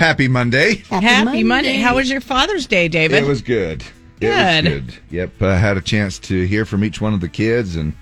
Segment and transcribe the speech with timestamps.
[0.00, 0.76] Happy Monday.
[0.88, 1.76] Happy, Monday.
[1.76, 3.22] How was your Father's Day, David?
[3.22, 3.82] It was good.
[3.82, 4.64] It Good.
[4.64, 4.94] was good.
[5.10, 5.42] Yep.
[5.42, 7.92] I had a chance to hear from each one of the kids, and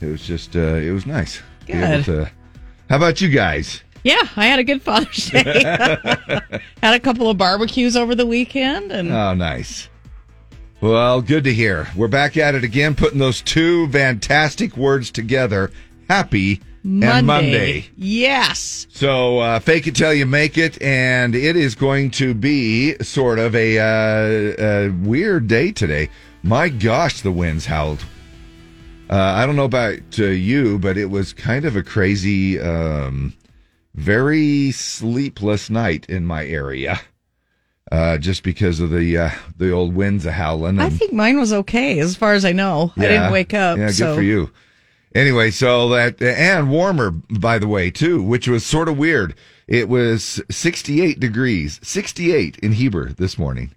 [0.00, 1.40] it was just, uh, it was nice.
[1.66, 2.04] Be able Good.
[2.06, 2.30] to-
[2.90, 3.84] how about you guys?
[4.02, 5.42] yeah, I had a good Father's Day.
[6.82, 9.88] had a couple of barbecues over the weekend, and Oh, nice.
[10.80, 11.86] Well, good to hear.
[11.94, 15.70] We're back at it again, putting those two fantastic words together
[16.08, 17.18] happy Monday.
[17.18, 17.86] and Monday.
[17.96, 18.86] Yes.
[18.90, 23.38] So, uh, fake it till you make it, and it is going to be sort
[23.38, 26.10] of a, uh, a weird day today.
[26.42, 28.04] My gosh, the winds howled.
[29.10, 33.34] Uh, I don't know about uh, you, but it was kind of a crazy, um,
[33.94, 37.00] very sleepless night in my area,
[37.90, 40.78] uh, just because of the uh, the old winds a howling.
[40.78, 42.92] I think mine was okay, as far as I know.
[42.96, 43.78] I didn't wake up.
[43.78, 44.14] Yeah, good so.
[44.14, 44.50] for you.
[45.18, 49.34] Anyway, so that and warmer by the way too, which was sort of weird.
[49.66, 53.74] It was 68 degrees, 68 in Heber this morning.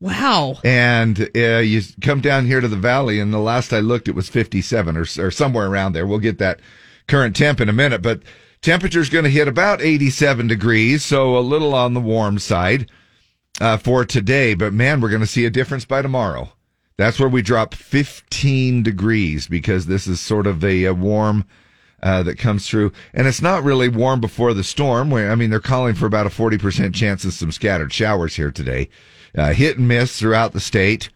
[0.00, 0.56] Wow.
[0.64, 4.14] And uh, you come down here to the valley, and the last I looked, it
[4.14, 6.06] was 57 or, or somewhere around there.
[6.06, 6.58] We'll get that
[7.06, 8.22] current temp in a minute, but
[8.60, 12.90] temperature's going to hit about 87 degrees, so a little on the warm side
[13.60, 14.54] uh, for today.
[14.54, 16.50] But man, we're going to see a difference by tomorrow.
[17.00, 21.46] That's where we drop 15 degrees because this is sort of a, a warm
[22.02, 22.92] uh, that comes through.
[23.14, 25.12] And it's not really warm before the storm.
[25.14, 28.90] I mean, they're calling for about a 40% chance of some scattered showers here today.
[29.36, 31.08] Uh, hit and miss throughout the state.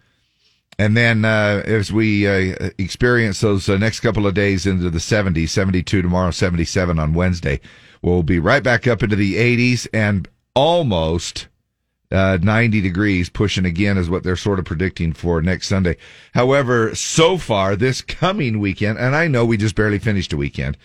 [0.79, 4.99] And then uh, as we uh, experience those uh, next couple of days into the
[4.99, 7.61] 70s, 72 tomorrow, 77 on Wednesday,
[8.03, 11.49] we'll be right back up into the 80s and almost
[12.11, 15.97] uh, 90 degrees, pushing again is what they're sort of predicting for next Sunday.
[16.33, 20.77] However, so far this coming weekend, and I know we just barely finished a weekend,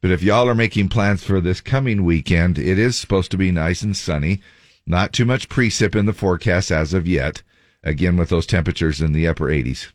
[0.00, 3.50] but if y'all are making plans for this coming weekend, it is supposed to be
[3.50, 4.40] nice and sunny.
[4.86, 7.42] Not too much precip in the forecast as of yet.
[7.82, 9.88] Again, with those temperatures in the upper 80s.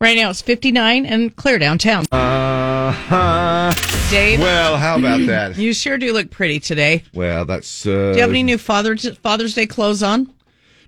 [0.00, 2.06] Right now it's 59 and clear downtown.
[2.10, 3.93] Uh huh.
[4.14, 5.56] Dave, Well, how about that?
[5.58, 7.02] you sure do look pretty today.
[7.14, 7.84] Well, that's.
[7.84, 10.32] Uh, Do you have any new Father's Father's Day clothes on?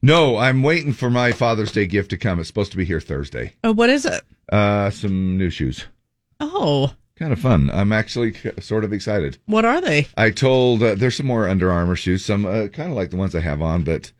[0.00, 2.38] No, I'm waiting for my Father's Day gift to come.
[2.38, 3.54] It's supposed to be here Thursday.
[3.64, 4.22] Oh, what is it?
[4.52, 5.86] Uh, some new shoes.
[6.38, 7.68] Oh, Kind of fun.
[7.72, 9.38] I'm actually sort of excited.
[9.46, 10.06] what are they?
[10.16, 13.16] I told uh, there's some more Under Armour shoes, some uh, kind of like the
[13.16, 14.12] ones I have on, but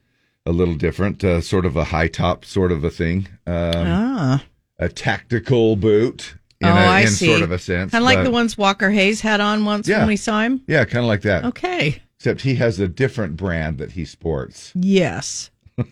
[0.45, 1.22] a little different.
[1.22, 3.28] Uh, sort of a high top sort of a thing.
[3.47, 4.45] Um, ah,
[4.81, 7.27] a tactical boot in, oh, a, I in see.
[7.28, 7.91] sort of a sense.
[7.93, 9.99] Kind of like the ones Walker Hayes had on once Yeah.
[9.99, 10.62] when we saw him.
[10.67, 11.44] Yeah, kind of like that.
[11.44, 12.03] Okay.
[12.19, 14.72] Except he has a different brand that he sports.
[14.75, 15.50] Yes.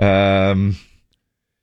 [0.00, 0.76] Um,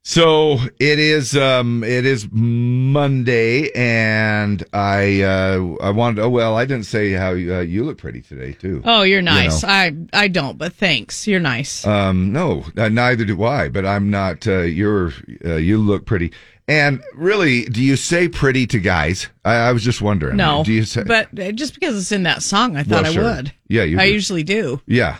[0.03, 1.35] so it is.
[1.35, 5.21] Um, it is Monday, and I.
[5.21, 6.21] Uh, I wanted.
[6.21, 8.81] Oh well, I didn't say how uh, you look pretty today too.
[8.85, 9.63] Oh, you're nice.
[9.63, 9.69] know.
[9.69, 11.25] I I don't, but thanks.
[11.27, 11.87] You're nice.
[11.87, 13.69] Um, no, uh, neither do I.
[13.69, 14.45] But I'm not.
[14.45, 15.13] Uh, you're.
[15.43, 16.31] Uh, you look pretty.
[16.67, 19.27] And really, do you say pretty to guys?
[19.43, 20.37] I, I was just wondering.
[20.37, 21.03] no, Do you say?
[21.03, 23.23] but just because it's in that song, I thought Well, sure.
[23.23, 23.53] I would.
[23.67, 24.13] Yeah, you I do.
[24.13, 24.81] usually do.
[24.87, 25.17] Yeah,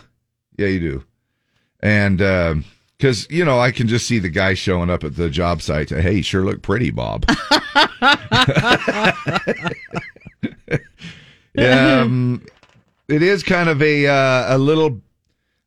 [0.58, 1.04] yeah, you do.
[1.80, 2.18] And
[2.98, 5.90] because you know, I can just see the guy showing up at the job site.
[5.90, 7.24] Hey, you sure look pretty, Bob.
[11.58, 12.42] um,
[13.08, 15.00] it is kind of a uh, a little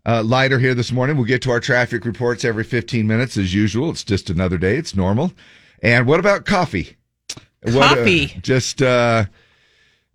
[0.06, 1.16] uh, lighter here this morning.
[1.16, 3.92] We'll get to our traffic reports every 15 minutes as usual.
[3.92, 4.76] It's just another day.
[4.76, 5.32] It's normal.
[5.82, 6.98] And what about coffee?
[7.62, 8.28] What, uh, Coffee.
[8.42, 9.26] just uh,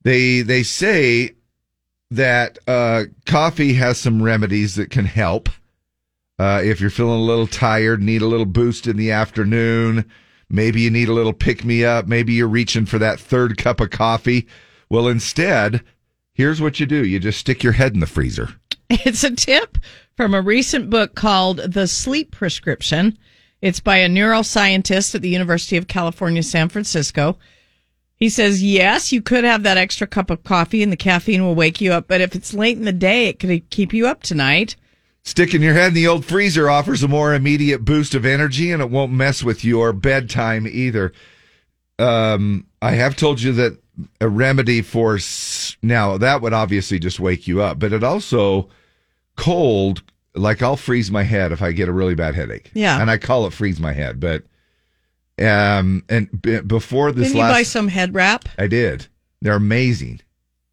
[0.03, 1.33] they they say
[2.11, 5.49] that uh, coffee has some remedies that can help.
[6.39, 10.05] Uh, if you're feeling a little tired, need a little boost in the afternoon,
[10.49, 13.81] maybe you need a little pick me up, maybe you're reaching for that third cup
[13.81, 14.47] of coffee.
[14.91, 15.83] Well, instead,
[16.33, 18.49] here's what you do you just stick your head in the freezer.
[18.91, 19.79] It's a tip
[20.17, 23.19] from a recent book called The Sleep Prescription.
[23.65, 27.39] It's by a neuroscientist at the University of California, San Francisco.
[28.15, 31.55] He says, yes, you could have that extra cup of coffee and the caffeine will
[31.55, 34.23] wake you up, but if it's late in the day, it could keep you up
[34.23, 34.77] tonight.
[35.23, 38.83] Sticking your head in the old freezer offers a more immediate boost of energy and
[38.83, 41.15] it won't mess with your bedtime either.
[41.99, 43.79] Um, I have told you that
[44.21, 45.19] a remedy for
[45.81, 48.69] now that would obviously just wake you up, but it also
[49.37, 50.03] cold.
[50.35, 52.71] Like I'll freeze my head if I get a really bad headache.
[52.75, 53.01] Yeah.
[53.01, 54.21] and I call it freeze my head.
[54.21, 54.45] But
[55.39, 58.49] um, and b- before this Didn't you buy some head wrap?
[58.59, 59.09] I did.
[59.41, 60.21] They're amazing.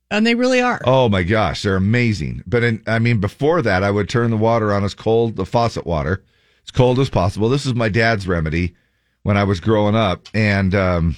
[0.10, 0.82] And they really are.
[0.86, 2.44] Oh my gosh, they're amazing.
[2.46, 5.46] But in, I mean, before that, I would turn the water on as cold, the
[5.46, 6.24] faucet water,
[6.66, 7.48] as cold as possible.
[7.50, 8.76] This is my dad's remedy
[9.24, 11.16] when I was growing up, and um,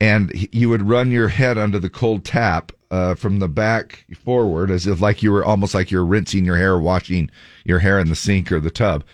[0.00, 4.70] and you would run your head under the cold tap uh, from the back forward,
[4.70, 7.30] as if like you were almost like you're rinsing your hair, washing
[7.64, 9.04] your hair in the sink or the tub,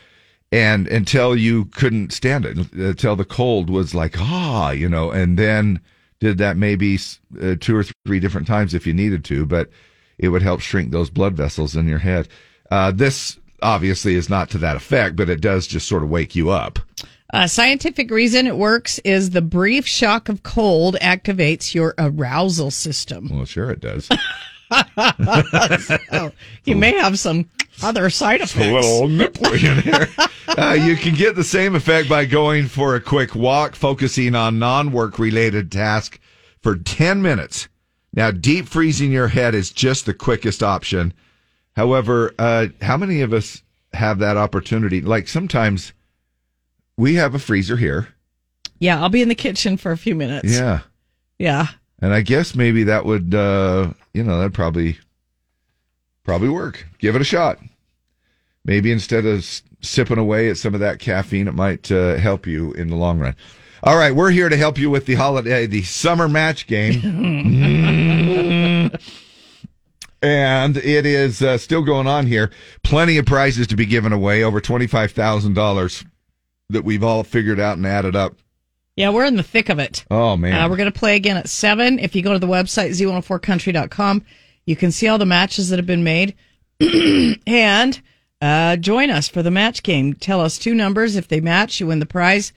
[0.50, 5.38] and until you couldn't stand it, until the cold was like ah, you know, and
[5.38, 5.81] then
[6.20, 6.99] did that maybe
[7.40, 9.70] uh, two or three different times if you needed to, but
[10.19, 12.28] it would help shrink those blood vessels in your head.
[12.70, 16.37] Uh, this obviously is not to that effect, but it does just sort of wake
[16.37, 16.78] you up.
[17.34, 23.29] A scientific reason it works is the brief shock of cold activates your arousal system.
[23.32, 24.08] Well, sure it does.
[26.11, 26.32] So
[26.64, 27.49] you may have some
[27.82, 28.56] other side effects.
[28.67, 30.08] a little nipply in here.
[30.49, 34.58] Uh, you can get the same effect by going for a quick walk, focusing on
[34.58, 36.19] non-work related tasks
[36.61, 37.69] for 10 minutes.
[38.12, 41.14] Now, deep freezing your head is just the quickest option.
[41.75, 43.62] However, uh, how many of us
[43.94, 45.00] have that opportunity?
[45.00, 45.94] Like sometimes
[46.96, 48.08] we have a freezer here.
[48.78, 50.52] Yeah, I'll be in the kitchen for a few minutes.
[50.52, 50.80] Yeah.
[51.38, 51.68] Yeah.
[52.00, 54.98] And I guess maybe that would, uh, you know, that'd probably,
[56.24, 56.86] probably work.
[56.98, 57.58] Give it a shot.
[58.64, 59.44] Maybe instead of
[59.80, 63.20] sipping away at some of that caffeine, it might uh, help you in the long
[63.20, 63.36] run.
[63.84, 67.00] All right, we're here to help you with the holiday, the summer match game.
[70.22, 72.50] and it is uh, still going on here.
[72.84, 76.04] Plenty of prizes to be given away, over $25,000
[76.72, 78.36] that we've all figured out and added up.
[78.96, 80.04] Yeah, we're in the thick of it.
[80.10, 80.52] Oh, man.
[80.52, 81.98] Uh, we're going to play again at 7.
[81.98, 84.24] If you go to the website, z104country.com,
[84.66, 86.34] you can see all the matches that have been made.
[87.46, 88.00] and
[88.40, 90.14] uh, join us for the match game.
[90.14, 91.16] Tell us two numbers.
[91.16, 92.52] If they match, you win the prize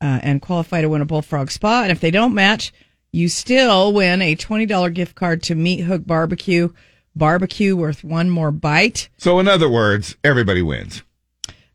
[0.00, 1.82] uh, and qualify to win a Bullfrog Spa.
[1.82, 2.72] And if they don't match,
[3.12, 6.70] you still win a $20 gift card to Meat Hook Barbecue.
[7.16, 9.08] Barbecue worth one more bite.
[9.18, 11.02] so, in other words, everybody wins.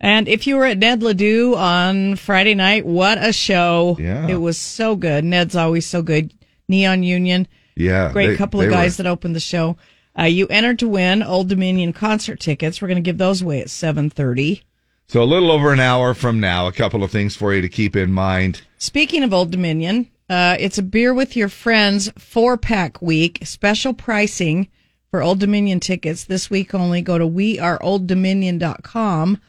[0.01, 3.97] And if you were at Ned Ledoux on Friday night, what a show.
[3.99, 4.27] Yeah.
[4.27, 5.25] It was so good.
[5.25, 6.33] Ned's always so good.
[6.69, 8.11] Neon Union, Yeah.
[8.13, 9.75] great they- couple of guys were- that opened the show.
[10.17, 12.81] Uh, you entered to win Old Dominion concert tickets.
[12.81, 14.61] We're going to give those away at 7:30.
[15.07, 17.69] So a little over an hour from now, a couple of things for you to
[17.69, 18.61] keep in mind.
[18.77, 23.39] Speaking of Old Dominion, uh, it's a beer with your friends four pack week.
[23.43, 24.67] Special pricing
[25.09, 27.01] for Old Dominion tickets this week only.
[27.01, 29.39] Go to weareolddominion.com.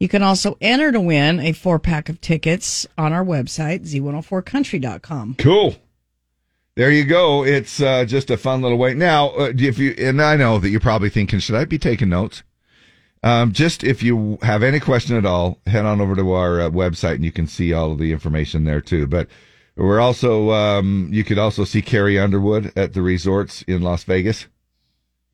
[0.00, 5.34] You can also enter to win a four pack of tickets on our website, z104country.com.
[5.38, 5.76] Cool.
[6.74, 7.44] There you go.
[7.44, 8.94] It's uh, just a fun little way.
[8.94, 12.08] Now, uh, if you and I know that you're probably thinking, should I be taking
[12.08, 12.42] notes?
[13.22, 16.70] Um, just if you have any question at all, head on over to our uh,
[16.70, 19.06] website and you can see all of the information there too.
[19.06, 19.28] But
[19.76, 24.46] we're also um, you could also see Carrie Underwood at the resorts in Las Vegas.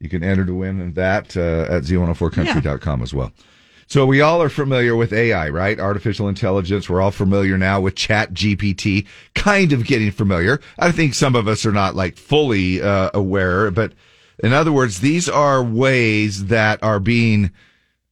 [0.01, 3.33] You can enter to win that uh, at z104country.com as well.
[3.88, 5.79] So we all are familiar with AI, right?
[5.79, 6.91] Artificial intelligence.
[6.91, 10.61] We're all familiar now with Chat GPT, kind of getting familiar.
[10.79, 13.93] I think some of us are not like fully uh, aware, but
[14.43, 17.53] in other words, these are ways that are being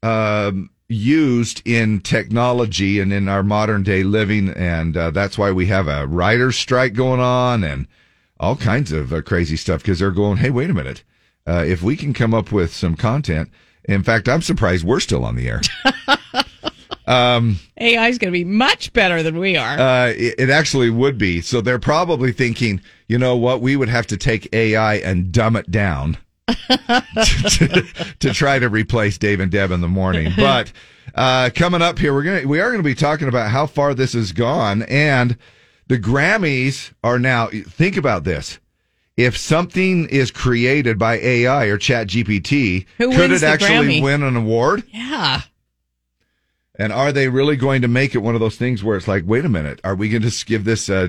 [0.02, 5.66] um, used in technology and in our modern day living, and uh, that's why we
[5.66, 7.88] have a writer's strike going on and
[8.38, 11.02] all kinds of uh, crazy stuff because they're going, hey, wait a minute,
[11.46, 13.50] uh, if we can come up with some content.
[13.86, 15.60] In fact, I'm surprised we're still on the air.
[17.06, 19.78] Um, AI is going to be much better than we are.
[19.78, 21.40] Uh, it, it actually would be.
[21.40, 23.60] So they're probably thinking, you know what?
[23.60, 26.16] We would have to take AI and dumb it down
[26.48, 27.86] to,
[28.20, 30.32] to try to replace Dave and Deb in the morning.
[30.36, 30.72] But
[31.14, 34.14] uh, coming up here, we're gonna we are gonna be talking about how far this
[34.14, 35.36] has gone, and
[35.86, 37.48] the Grammys are now.
[37.48, 38.58] Think about this.
[39.16, 44.02] If something is created by AI or Chat GPT, could it actually Grammy?
[44.02, 44.84] win an award?
[44.92, 45.42] yeah.
[46.76, 49.22] And are they really going to make it one of those things where it's like,
[49.26, 51.08] wait a minute, are we going to just give this uh,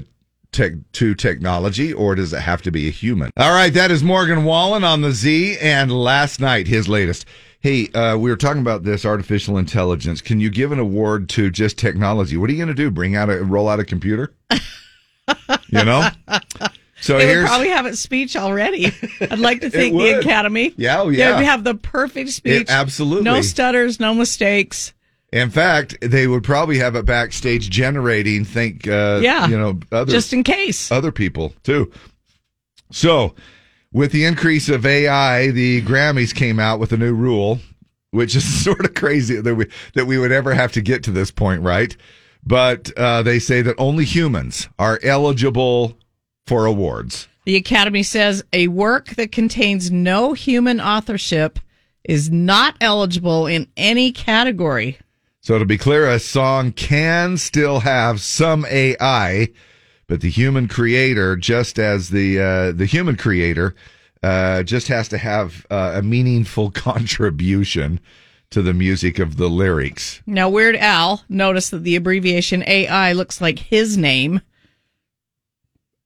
[0.51, 3.31] tech to technology or does it have to be a human?
[3.35, 5.57] All right, that is Morgan Wallen on the Z.
[5.59, 7.25] And last night, his latest.
[7.61, 10.21] Hey, uh, we were talking about this artificial intelligence.
[10.21, 12.37] Can you give an award to just technology?
[12.37, 12.91] What are you going to do?
[12.91, 14.35] Bring out a roll out a computer?
[14.51, 16.07] you know?
[17.05, 18.91] So They would here's probably have a speech already.
[19.21, 20.17] I'd like to think the.
[20.19, 20.73] Academy.
[20.75, 22.65] Yeah, oh, They would have the perfect speech.
[22.67, 23.23] absolutely.
[23.25, 24.91] No stutters, no mistakes.
[25.31, 28.43] in fact, they would probably have it backstage generating.
[28.43, 29.47] Think, uh, Yeah.
[29.47, 30.91] you know, other Just in case.
[30.91, 31.91] other people too.
[32.91, 33.35] So,
[33.93, 37.59] with the increase of AI, the Grammys came out with a new rule,
[38.09, 41.11] which is sort of crazy that we that we would ever have to get to
[41.11, 41.95] this point, right?
[42.43, 45.97] But uh, they say that only humans are eligible
[46.47, 47.27] for awards.
[47.45, 51.59] The Academy says a work that contains no human authorship
[52.03, 54.99] is not eligible in any category.
[55.41, 59.49] So to be clear, a song can still have some AI,
[60.07, 63.75] but the human creator, just as the uh, the human creator,
[64.23, 67.99] uh, just has to have uh, a meaningful contribution
[68.49, 70.21] to the music of the lyrics.
[70.25, 74.41] Now, Weird Al noticed that the abbreviation AI looks like his name.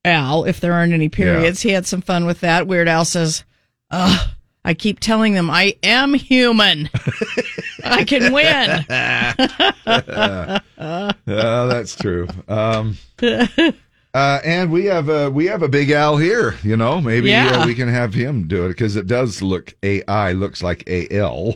[0.05, 1.61] Al, if there aren't any periods.
[1.61, 2.67] He had some fun with that.
[2.67, 3.43] Weird Al says,
[3.91, 4.29] Ugh,
[4.63, 6.89] I keep telling them I am human.
[7.83, 8.85] I can win.
[11.31, 12.27] Oh, that's true.
[12.47, 16.55] Um, uh, and we have a we have a big Al here.
[16.63, 17.61] You know, maybe Yeah.
[17.61, 21.07] uh, we can have him do it because it does look AI looks like A
[21.15, 21.55] L.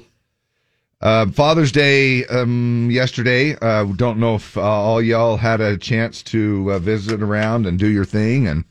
[1.04, 3.58] Uh, Father's Day um, yesterday.
[3.62, 7.78] Uh, don't know if uh, all y'all had a chance to uh, visit around and
[7.78, 8.64] do your thing, and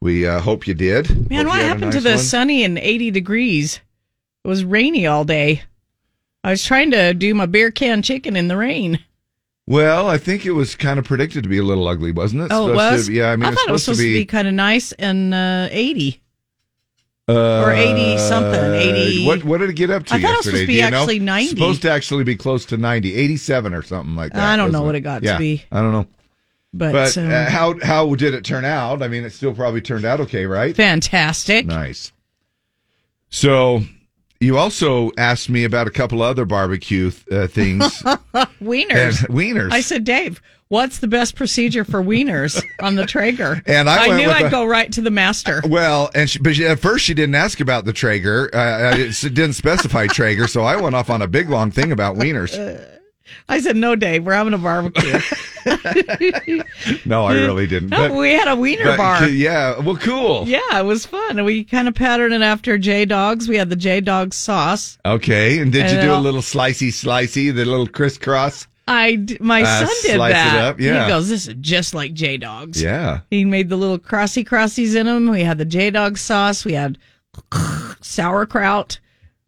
[0.00, 1.30] we uh, hope you did.
[1.30, 2.18] Man, Hope what you had a happened to the one.
[2.18, 3.80] sunny and 80 degrees?
[4.44, 5.62] It was rainy all day.
[6.42, 8.98] I was trying to do my beer can chicken in the rain.
[9.68, 12.48] Well, I think it was kind of predicted to be a little ugly, wasn't it?
[12.50, 13.06] Oh, it was?
[13.06, 15.32] to- yeah, I mean, I thought it was supposed to be, kind of nice and
[15.32, 16.20] uh, 80.
[17.36, 20.36] Uh, Or 80 something, 80 What what did it get up to I thought it
[20.38, 20.98] was supposed to be you know?
[20.98, 21.48] actually 90.
[21.50, 24.42] Supposed to actually be close to 90, 87 or something like that.
[24.42, 25.64] I don't know what it got to be.
[25.70, 26.06] I don't know.
[26.72, 29.02] But, But um, uh, how how did it turn out?
[29.02, 30.74] I mean, it still probably turned out okay, right?
[30.76, 31.66] fantastic.
[31.66, 32.12] Nice.
[33.28, 33.82] So
[34.40, 38.18] you also asked me about a couple other barbecue uh, things and
[38.62, 39.26] Wieners.
[39.28, 39.70] wieners.
[39.72, 43.62] I said, Dave, what's the best procedure for wieners on the Traeger?
[43.66, 45.60] And I went knew I'd a- go right to the master.
[45.66, 48.48] Well, and she, but she, at first she didn't ask about the Traeger.
[48.54, 52.16] Uh, it didn't specify Traeger, so I went off on a big long thing about
[52.16, 52.56] wieners.
[53.48, 55.18] I said, no, Dave, we're having a barbecue.
[57.04, 57.90] No, I really didn't.
[57.90, 59.28] No, But, we had a wiener but, bar.
[59.28, 60.46] yeah, well, cool.
[60.48, 61.36] Yeah, it was fun.
[61.38, 63.46] And we kind of patterned it after J Dawgs.
[63.48, 64.96] We had the J Dawg sauce.
[65.04, 68.66] Okay, and did you do a I'll- little slicey, slicey, the little crisscross?
[68.88, 70.58] I my Uh, son did that.
[70.64, 71.04] up, yeah.
[71.04, 72.82] He goes, this is just like J Dawgs.
[72.82, 73.20] Yeah.
[73.30, 75.28] He made the little crossy crossies in them.
[75.30, 76.64] We had the J Dawg sauce.
[76.64, 76.98] We had
[78.00, 78.98] sauerkraut.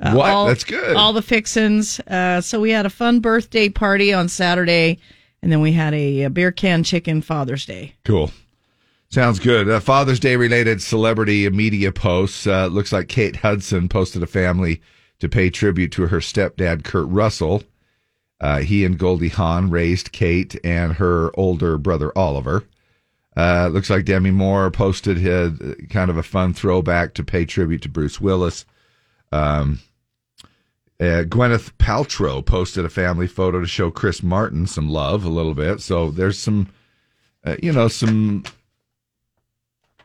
[0.03, 0.31] Uh, What?
[0.31, 0.97] all- That's good.
[0.97, 2.01] All the fixins.
[2.01, 4.99] Uh, so we had a fun birthday party on Saturday,
[5.43, 7.95] and then we had a, a beer can chicken Father's Day.
[8.05, 8.31] Cool.
[9.11, 9.69] Sounds good.
[9.69, 12.47] Uh, Father's Day related celebrity media posts.
[12.47, 14.81] Uh, looks like Kate Hudson posted a family
[15.21, 17.63] to pay tribute to her stepdad, Kurt Russell.
[18.41, 22.65] Uh, he and Goldie Hawn raised Kate and her older brother, Oliver.
[23.37, 27.83] Uh, looks like Demi Moore posted uh, kind of a fun throwback to pay tribute
[27.83, 28.65] to Bruce Willis.
[29.31, 29.79] Um,
[31.03, 35.55] uh, Gwyneth Paltrow posted a family photo to show Chris Martin some love a little
[35.55, 35.81] bit.
[35.81, 36.69] So there's some,
[37.45, 38.45] uh, you know, some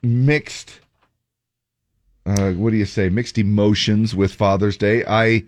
[0.02, 0.80] mixed
[2.26, 5.44] uh what do you say mixed emotions with father's day i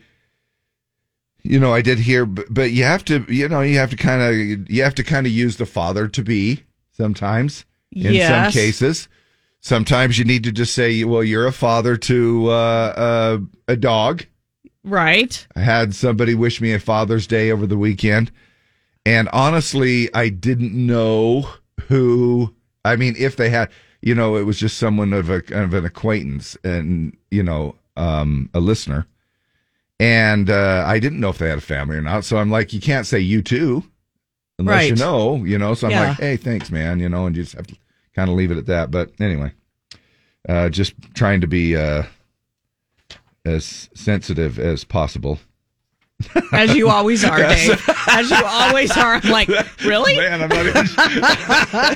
[1.44, 3.96] you know i did hear but, but you have to you know you have to
[3.96, 8.30] kind of you have to kind of use the father to be sometimes in Yes.
[8.30, 9.08] some cases
[9.62, 13.38] sometimes you need to just say well you're a father to uh, uh
[13.68, 14.26] a dog
[14.84, 15.46] Right.
[15.56, 18.32] I had somebody wish me a Father's Day over the weekend,
[19.06, 21.50] and honestly, I didn't know
[21.88, 22.54] who.
[22.86, 23.70] I mean, if they had,
[24.02, 28.50] you know, it was just someone of a of an acquaintance and you know, um,
[28.54, 29.06] a listener,
[30.00, 32.24] and uh, I didn't know if they had a family or not.
[32.24, 33.84] So I'm like, you can't say you too,
[34.58, 35.74] unless you know, you know.
[35.74, 36.08] So I'm Yeah.
[36.10, 37.76] like, hey, thanks, man, you know, and you just have to
[38.16, 38.92] kind of leave it at that.
[38.92, 39.52] But anyway,
[40.48, 42.04] uh, just trying to be uh,
[43.50, 45.40] as sensitive as possible.
[46.52, 47.82] As you always are, Dave.
[48.08, 49.16] As you always are.
[49.16, 49.48] I'm like,
[49.86, 50.18] really?
[50.18, 50.86] Man, I'm not even.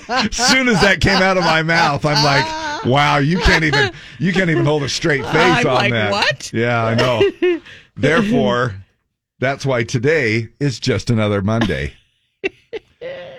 [0.10, 3.92] as soon as that came out of my mouth, I'm like, wow, you can't even
[4.20, 6.12] you can't even hold a straight face I'm on like, that.
[6.12, 6.54] what?
[6.54, 7.60] Yeah, I know.
[7.98, 8.76] Therefore,
[9.40, 11.94] that's why today is just another Monday.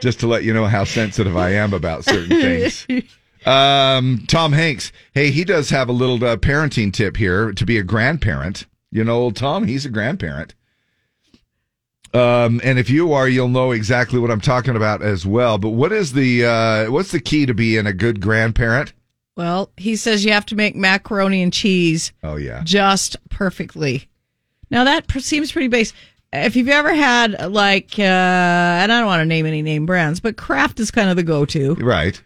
[0.00, 2.86] Just to let you know how sensitive I am about certain things.
[3.46, 7.78] Um, Tom Hanks, hey, he does have a little uh, parenting tip here to be
[7.78, 8.66] a grandparent.
[8.90, 10.54] You know, old Tom, he's a grandparent.
[12.14, 15.58] Um, and if you are, you'll know exactly what I'm talking about as well.
[15.58, 18.92] But what is the uh, what's the key to being a good grandparent?
[19.36, 24.08] Well, he says you have to make macaroni and cheese Oh yeah, just perfectly.
[24.70, 25.96] Now that seems pretty basic.
[26.32, 30.20] If you've ever had like, uh, and I don't want to name any name brands,
[30.20, 31.74] but Kraft is kind of the go-to.
[31.74, 32.20] right.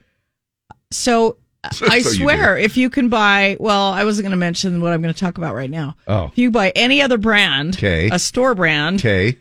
[0.90, 1.36] So,
[1.72, 4.92] So- I so swear, if you can buy, well, I wasn't going to mention what
[4.92, 5.96] I'm going to talk about right now.
[6.06, 8.08] Oh, If you buy any other brand, 'Kay.
[8.12, 9.36] a store brand, okay.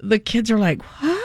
[0.00, 1.18] the kids are like, what?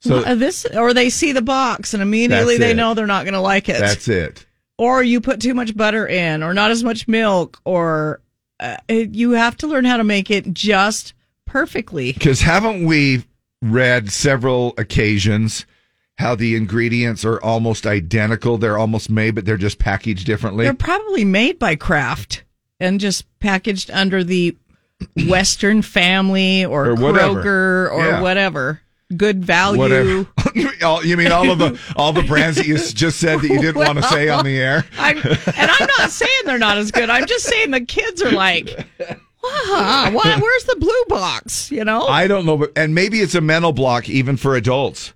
[0.00, 2.76] So What, this, or they see the box and immediately they it.
[2.76, 3.78] know they're not going to like it.
[3.80, 4.44] that's it.
[4.76, 8.20] or you put too much butter in, or not as much milk, or
[8.60, 11.14] uh, you have to learn how to make it just
[11.46, 12.12] perfectly.
[12.12, 13.24] Because haven't we
[13.62, 15.64] read several occasions
[16.18, 18.56] how the ingredients are almost identical.
[18.58, 20.64] They're almost made, but they're just packaged differently.
[20.64, 22.44] They're probably made by Kraft
[22.80, 24.56] and just packaged under the
[25.26, 27.42] Western Family or, Or whatever.
[27.42, 28.20] Kroger or Yeah.
[28.22, 28.80] whatever.
[29.16, 29.78] Good value.
[29.78, 30.26] Whatever.
[30.54, 33.84] You mean all of the all the brands that you just said that you didn't
[33.84, 34.84] want to say on the air?
[34.98, 35.36] I'm, and
[35.70, 37.10] I'm not saying they're not as good.
[37.10, 38.68] I'm just saying the kids are like,
[39.00, 41.72] wow, why, where's the blue box?
[41.72, 42.06] You know?
[42.06, 45.12] I don't know, but and maybe it's a mental block even for adults.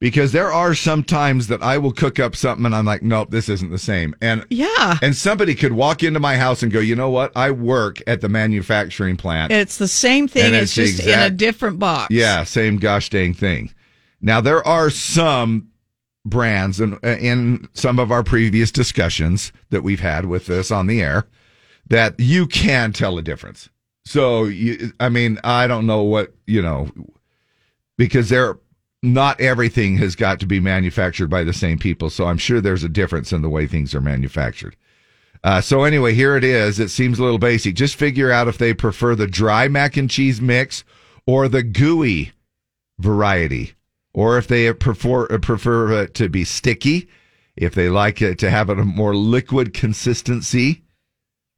[0.00, 3.30] Because there are some times that I will cook up something and I'm like, nope,
[3.30, 4.14] this isn't the same.
[4.20, 4.96] And yeah.
[5.02, 7.32] and somebody could walk into my house and go, you know what?
[7.36, 9.50] I work at the manufacturing plant.
[9.50, 10.54] It's the same thing.
[10.54, 12.14] It's, it's just the in a different box.
[12.14, 13.74] Yeah, same gosh dang thing.
[14.20, 15.68] Now there are some
[16.24, 21.02] brands and in some of our previous discussions that we've had with this on the
[21.02, 21.26] air
[21.88, 23.68] that you can tell a difference.
[24.04, 26.88] So you, I mean, I don't know what you know
[27.96, 28.58] because there,
[29.02, 32.10] not everything has got to be manufactured by the same people.
[32.10, 34.76] So I'm sure there's a difference in the way things are manufactured.
[35.44, 36.80] Uh, so anyway, here it is.
[36.80, 37.76] It seems a little basic.
[37.76, 40.82] Just figure out if they prefer the dry mac and cheese mix
[41.26, 42.32] or the gooey
[42.98, 43.74] variety,
[44.12, 47.08] or if they prefer prefer it to be sticky,
[47.54, 50.82] if they like it to have a more liquid consistency.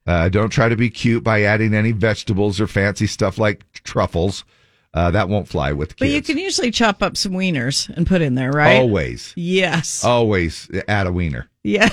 [0.06, 4.44] Uh, don't try to be cute by adding any vegetables or fancy stuff like truffles.
[4.92, 5.98] Uh, that won't fly with kids.
[6.00, 8.78] But you can usually chop up some wieners and put in there, right?
[8.78, 10.04] always, Yes.
[10.04, 11.48] always add a wiener.
[11.62, 11.88] Yeah.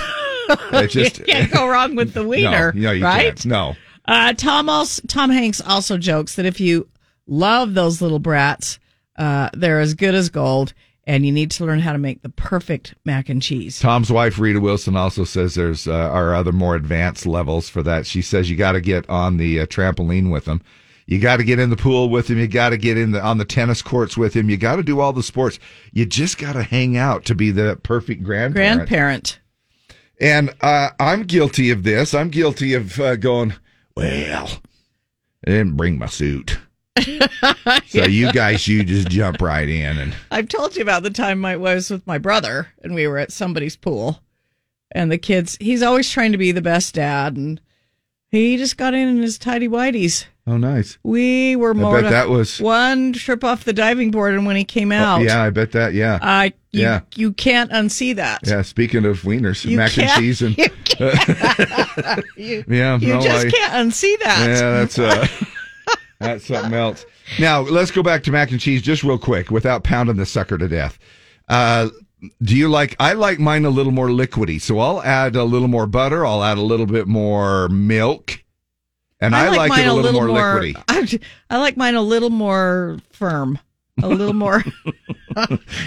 [0.50, 3.26] It just- you can't go wrong with the wiener, no, no, you right?
[3.36, 3.46] can't.
[3.46, 3.76] No.
[4.06, 6.88] Uh, Tom also, Tom Hanks also jokes that if you
[7.28, 8.80] love those little brats,
[9.18, 10.74] uh, they're as good as gold,
[11.04, 13.80] and you need to learn how to make the perfect mac and cheese.
[13.80, 18.06] Tom's wife, Rita Wilson, also says there's uh, are other more advanced levels for that.
[18.08, 20.62] She says you got to get on the uh, trampoline with them.
[21.08, 22.38] You got to get in the pool with him.
[22.38, 24.50] You got to get in the, on the tennis courts with him.
[24.50, 25.58] You got to do all the sports.
[25.94, 28.78] You just got to hang out to be the perfect grandparent.
[28.78, 29.40] Grandparent.
[30.20, 32.14] And uh, I'm guilty of this.
[32.14, 33.54] I'm guilty of uh, going,
[33.96, 34.50] well,
[35.46, 36.60] I didn't bring my suit.
[37.88, 41.46] so you guys, you just jump right in and I've told you about the time
[41.46, 44.20] I was with my brother and we were at somebody's pool,
[44.92, 45.58] and the kids.
[45.62, 47.62] He's always trying to be the best dad, and
[48.30, 50.26] he just got in in his tidy whities.
[50.48, 50.98] Oh, nice.
[51.04, 52.60] We were I more bet that was.
[52.60, 55.94] one trip off the diving board, and when he came out, Yeah, I bet that.
[55.94, 56.18] Yeah.
[56.22, 57.02] I you, Yeah.
[57.16, 58.42] you can't unsee that.
[58.48, 60.66] Yeah, speaking of wieners, You mac and cheese, and you
[62.38, 64.48] you, yeah, you no, just I- can't unsee that.
[64.48, 65.28] yeah, that's uh,
[66.20, 67.06] that's something else.
[67.40, 70.58] Now let's go back to mac and cheese just real quick, without pounding the sucker
[70.58, 70.98] to death.
[71.48, 71.90] Uh,
[72.42, 72.96] do you like?
[73.00, 76.26] I like mine a little more liquidy, so I'll add a little more butter.
[76.26, 78.44] I'll add a little bit more milk,
[79.20, 80.76] and I, like, mine it a little, more, liquidy.
[80.88, 81.20] I,
[81.56, 83.60] I like mine a little more firm,
[84.02, 84.64] a little more,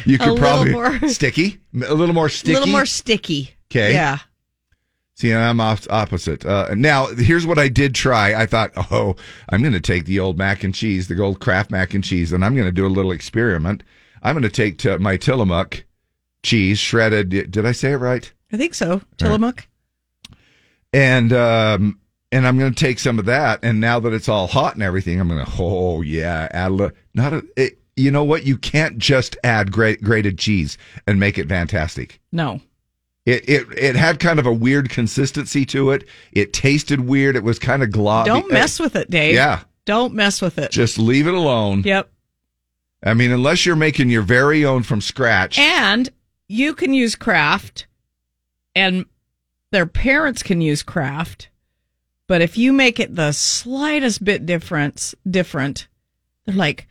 [0.05, 3.55] You could little probably more- sticky, a little more sticky, a little more sticky.
[3.71, 4.19] Okay, Yeah.
[5.14, 6.47] See, I'm off opposite.
[6.47, 8.33] Uh, now, here's what I did try.
[8.33, 9.16] I thought, oh,
[9.51, 12.33] I'm going to take the old mac and cheese, the old Kraft mac and cheese,
[12.33, 13.83] and I'm going to do a little experiment.
[14.23, 15.85] I'm going to take to my Tillamook
[16.43, 17.29] cheese, shredded.
[17.51, 18.33] Did I say it right?
[18.51, 19.03] I think so.
[19.19, 19.69] Tillamook.
[20.95, 22.00] And um,
[22.33, 23.61] and I'm going to take some of that.
[23.62, 26.75] And now that it's all hot and everything, I'm going to, oh yeah, add a
[26.75, 26.97] little.
[27.14, 27.45] Not a.
[27.57, 28.47] It, you know what?
[28.47, 32.21] You can't just add gra- grated cheese and make it fantastic.
[32.33, 32.61] No.
[33.27, 36.09] It, it it had kind of a weird consistency to it.
[36.33, 37.37] It tasted weird.
[37.37, 38.25] It was kind of globby.
[38.27, 39.35] Don't mess with it, Dave.
[39.35, 40.71] Yeah, Don't mess with it.
[40.71, 41.83] just leave it alone.
[41.85, 42.11] Yep.
[43.03, 45.59] I mean, unless you're making your very own from scratch.
[45.59, 46.09] And
[46.49, 47.87] you can use Kraft,
[48.75, 49.05] and
[49.71, 51.50] their parents can use Kraft.
[52.31, 55.88] But if you make it the slightest bit difference, different,
[56.47, 56.87] they're like,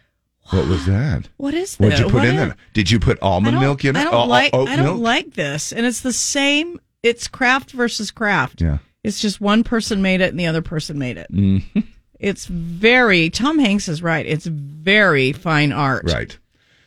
[0.49, 1.30] what was that?
[1.38, 1.80] "What is this?
[1.80, 2.56] What'd you put What in there?
[2.73, 3.99] Did you put almond milk in it?
[3.99, 4.54] I don't Oh, like.
[4.54, 4.99] oat I don't milk?
[4.99, 6.78] like this, and it's the same.
[7.04, 8.60] It's Kraft versus Kraft.
[8.62, 8.80] Yeah.
[9.02, 11.32] It's just one person made it and the other person made it.
[11.32, 11.63] Mm,
[12.19, 13.30] It's very.
[13.30, 14.25] Tom Hanks is right.
[14.25, 16.04] It's very fine art.
[16.12, 16.38] right.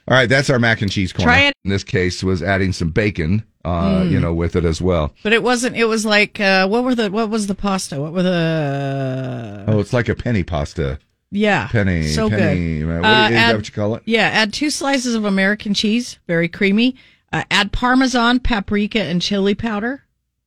[0.08, 0.28] All right.
[0.28, 1.24] That's our mac and cheese corner.
[1.32, 1.54] Try it.
[1.64, 5.14] In this case, was adding some bacon, uh, you know, with it as well.
[5.22, 5.76] But it wasn't.
[5.76, 8.00] It was like uh, what were the what was the pasta?
[8.00, 10.98] What were the Oh, it's like a penne pasta.
[11.30, 12.04] yeah Penne.
[12.08, 12.80] so penne.
[12.80, 12.86] good.
[13.00, 14.02] What, Uh, is that what you call it?
[14.04, 16.96] Yeah, add two slices of American cheese, very creamy.
[17.32, 20.02] Uh, add parmesan, paprika, and chili powder.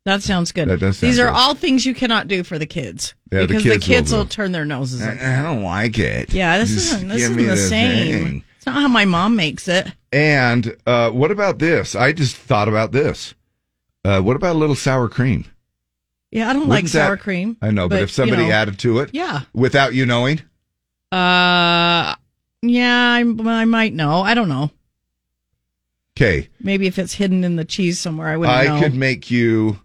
[0.05, 0.67] That sounds good.
[0.67, 1.33] That does sound These are good.
[1.33, 4.19] all things you cannot do for the kids Yeah, the because kids the kids will
[4.19, 5.01] will, turn their noses.
[5.01, 5.21] I, up.
[5.21, 6.31] I don't like it.
[6.31, 8.23] Yeah, this Just isn't this isn't me the same.
[8.23, 8.43] thing.
[8.65, 9.93] It's not how my mom makes it.
[10.11, 11.93] And uh, what about this?
[11.95, 13.35] I just thought about this.
[14.03, 15.45] Uh, what about a little sour cream?
[16.31, 17.57] Yeah, I don't like Wouldn't that- sour cream.
[17.61, 20.39] I know, but, if somebody you know, added to it yeah, without you knowing,
[21.11, 22.15] uh,
[22.63, 24.21] yeah, I, I might know.
[24.23, 24.71] I don't know.
[26.17, 28.79] Okay, Maybe if it's hidden in the cheese somewhere, I wouldn't I know.
[28.81, 29.79] could make you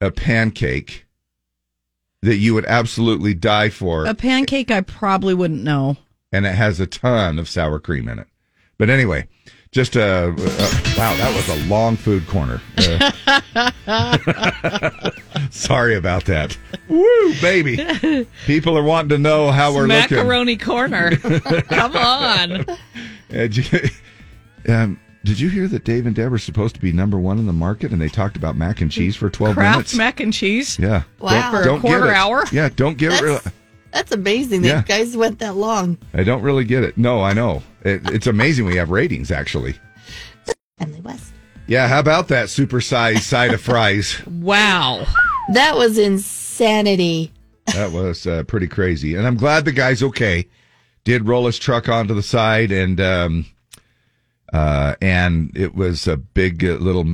[0.00, 1.06] a pancake
[2.22, 5.98] that you would absolutely die for, a pancake, I probably wouldn't know.
[6.32, 8.26] And it has a ton of sour cream in it.
[8.78, 9.26] But anyway,
[9.72, 10.32] just a,
[10.96, 12.60] wow, that was a long food corner.
[12.78, 13.10] Uh,
[15.50, 16.56] sorry about that.
[16.88, 18.26] Woo, baby.
[18.46, 20.16] People are wanting to know how we're looking.
[20.16, 21.16] Macaroni corner.
[21.16, 22.52] Come on.
[22.70, 22.76] Uh,
[23.30, 23.80] did you,
[24.68, 27.46] um, did you hear that Dave and Deb are supposed to be number one in
[27.46, 29.94] the market, and they talked about mac and cheese for twelve Kraft minutes?
[29.94, 30.78] mac and cheese.
[30.78, 31.02] yeah.
[31.18, 31.30] Wow.
[31.30, 32.14] Don't, For a don't quarter get it.
[32.16, 32.44] hour?
[32.52, 32.68] Yeah.
[32.74, 33.42] Don't get it.
[33.92, 34.78] That's, that's amazing that Yeah.
[34.78, 35.98] you guys went that long.
[36.14, 36.96] I don't really get it.
[36.98, 37.62] No, I know.
[37.82, 39.74] It, it's amazing we have ratings, actually.
[40.80, 41.32] Emily West.
[41.66, 41.88] Yeah.
[41.88, 44.20] How about that supersized side of fries?
[44.28, 45.06] Wow.
[45.54, 47.32] That was insanity.
[47.74, 50.46] That was uh, pretty crazy, and I'm glad the guy's okay.
[51.04, 53.46] Did roll his truck onto the side, and um,
[54.52, 57.06] uh, and it was a big uh, little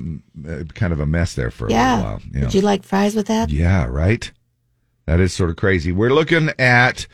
[0.48, 1.94] uh, kind of a mess there for a Yeah.
[1.96, 2.20] little while.
[2.32, 2.46] you know.
[2.46, 3.50] Would you like fries with that?
[3.50, 4.30] Yeah, right.
[5.06, 5.92] That is sort of crazy.
[5.92, 7.06] We're looking at,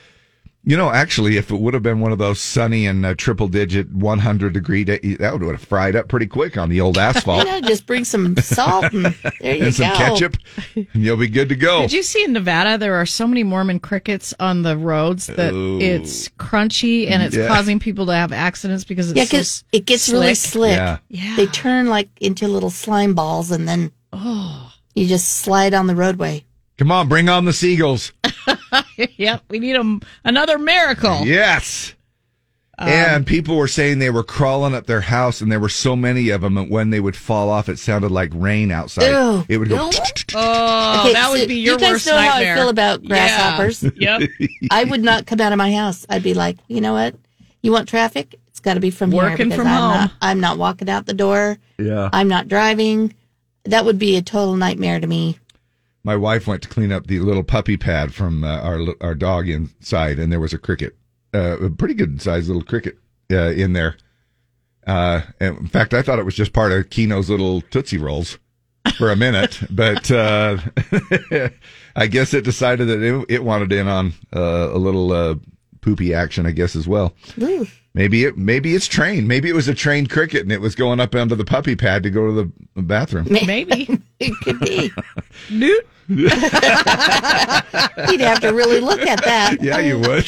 [0.63, 3.49] you know, actually, if it would have been one of those sunny and uh, triple
[3.49, 7.03] digit 100 degree day, that would have fried up pretty quick on the old You
[7.03, 9.07] asphalt know, just bring some salt and
[9.41, 9.97] there you and some go.
[9.97, 10.37] ketchup,
[10.77, 11.81] and you'll be good to go.
[11.81, 15.53] Did you see in Nevada there are so many Mormon crickets on the roads that
[15.53, 15.81] Ooh.
[15.81, 17.49] it's crunchy and it's Yeah.
[17.49, 20.53] causing people to have accidents because it's Yeah, so because it gets really slick.
[20.53, 20.77] slick.
[20.77, 20.99] Yeah.
[21.09, 21.37] Yeah.
[21.37, 24.73] They turn like into little slime balls and then Oh.
[24.95, 26.45] you just slide on the roadway.
[26.81, 28.11] Come on, bring on the seagulls.
[29.19, 31.27] yep, we need a, another miracle.
[31.27, 31.95] Yes.
[32.79, 35.95] Um, and people were saying they were crawling up their house, and there were so
[35.95, 36.57] many of them.
[36.57, 39.11] And when they would fall off, it sounded like rain outside.
[39.11, 39.45] Ew.
[39.47, 39.91] It would go.
[39.91, 39.99] Ew.
[40.35, 42.07] Oh, Okay, that so would be your worst nightmare.
[42.07, 42.47] you guys know nightmare.
[42.47, 43.09] how I feel about Yeah.
[43.09, 43.83] grasshoppers.
[43.97, 44.31] Yep.
[44.71, 46.07] I would not come out of my house.
[46.09, 47.15] I'd be like, you know what?
[47.61, 48.37] You want traffic?
[48.49, 49.91] It's got to be from here Working from I'm home.
[50.01, 51.59] Not, I'm not walking out the door.
[51.77, 52.09] Yeah.
[52.11, 53.13] I'm not driving.
[53.67, 55.37] That would be a total nightmare to me.
[56.03, 59.49] My wife went to clean up the little puppy pad from uh, our our dog
[59.49, 60.97] inside, and there was a cricket,
[61.35, 62.99] uh, a pretty good sized little cricket
[63.31, 63.97] uh, in there.
[64.87, 68.39] Uh, and in fact, I thought it was just part of Kino's little tootsie rolls
[68.97, 70.59] for a minute, but uh,
[71.97, 75.35] I guess it decided that it, it wanted in on uh, a little uh,
[75.81, 77.15] poopy action, I guess as well.
[77.41, 77.67] Ooh.
[77.93, 79.27] Maybe it maybe it's trained.
[79.27, 82.05] Maybe it was a trained cricket, and it was going up under the puppy pad
[82.05, 83.27] to go to the bathroom.
[83.31, 84.01] Maybe.
[84.21, 84.93] It could be.
[85.51, 85.87] Newt.
[86.09, 86.31] You'd
[88.21, 89.57] have to really look at that.
[89.63, 90.27] Yeah, you would.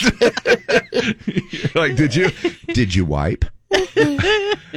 [1.75, 2.31] Like, did you
[2.69, 3.45] did you wipe?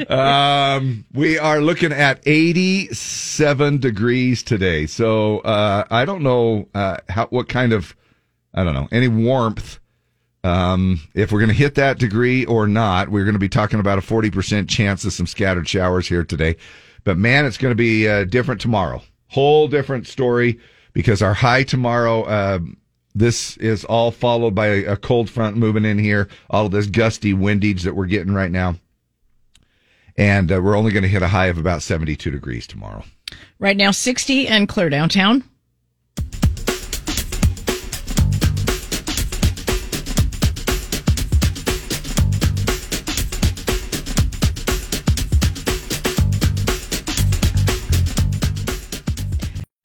[0.10, 4.86] um, we are looking at 87 degrees today.
[4.86, 7.96] So uh, I don't know uh, how what kind of
[8.54, 9.80] I don't know any warmth.
[10.46, 13.80] Um, if we're going to hit that degree or not, we're going to be talking
[13.80, 16.56] about a 40% chance of some scattered showers here today.
[17.04, 19.02] But man, it's going to be uh, different tomorrow.
[19.30, 20.60] Whole different story
[20.94, 22.60] because our high tomorrow, uh,
[23.16, 26.28] this is all followed by a, a cold front moving in here.
[26.52, 28.76] All of this gusty windage that we're getting right now.
[30.16, 33.04] And uh, we're only going to hit a high of about 72 degrees tomorrow.
[33.58, 35.44] Right now, 60 and clear downtown.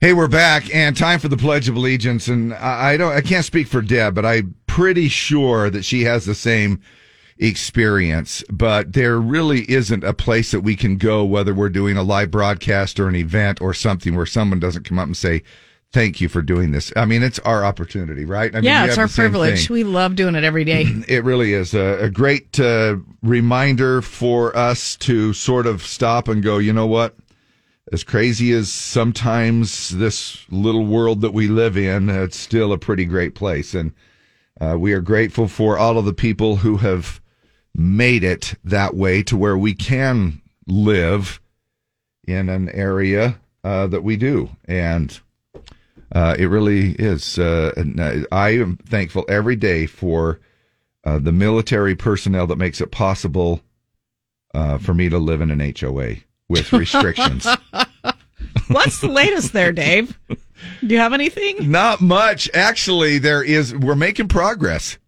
[0.02, 2.26] Hey, we're back and time for the Pledge of Allegiance.
[2.26, 6.24] And I, don't, I can't speak for Deb, but I'm pretty sure that she has
[6.24, 6.80] the same
[7.36, 8.42] experience.
[8.48, 12.30] But there really isn't a place that we can go, whether we're doing a live
[12.30, 15.42] broadcast or an event or something where someone doesn't come up and say,
[15.92, 16.90] thank you for doing this.
[16.96, 18.50] I mean, it's our opportunity, right?
[18.54, 19.66] I mean, yeah, it's our privilege.
[19.66, 19.74] thing.
[19.74, 20.86] We love doing it every day.
[21.08, 26.42] It really is a, a great uh, reminder for us to sort of stop and
[26.42, 27.16] go, you know what?
[27.92, 33.04] As crazy as sometimes this little world that we live in, it's still a pretty
[33.04, 33.74] great place.
[33.74, 33.92] And
[34.60, 37.20] uh, we are grateful for all of the people who have
[37.74, 41.40] made it that way to where we can live
[42.28, 44.50] in an area uh, that we do.
[44.66, 45.18] And
[46.12, 47.40] uh, it really is.
[47.40, 50.38] Uh, uh, I am thankful every day for
[51.04, 53.62] uh, the military personnel that makes it possible
[54.80, 56.16] for me to live in an HOA
[56.50, 57.46] with restrictions.
[58.68, 60.18] What's the latest there, Dave?
[60.80, 61.70] Do you have anything?
[61.70, 62.50] Not much.
[62.52, 64.98] Actually, there is, we're making progress.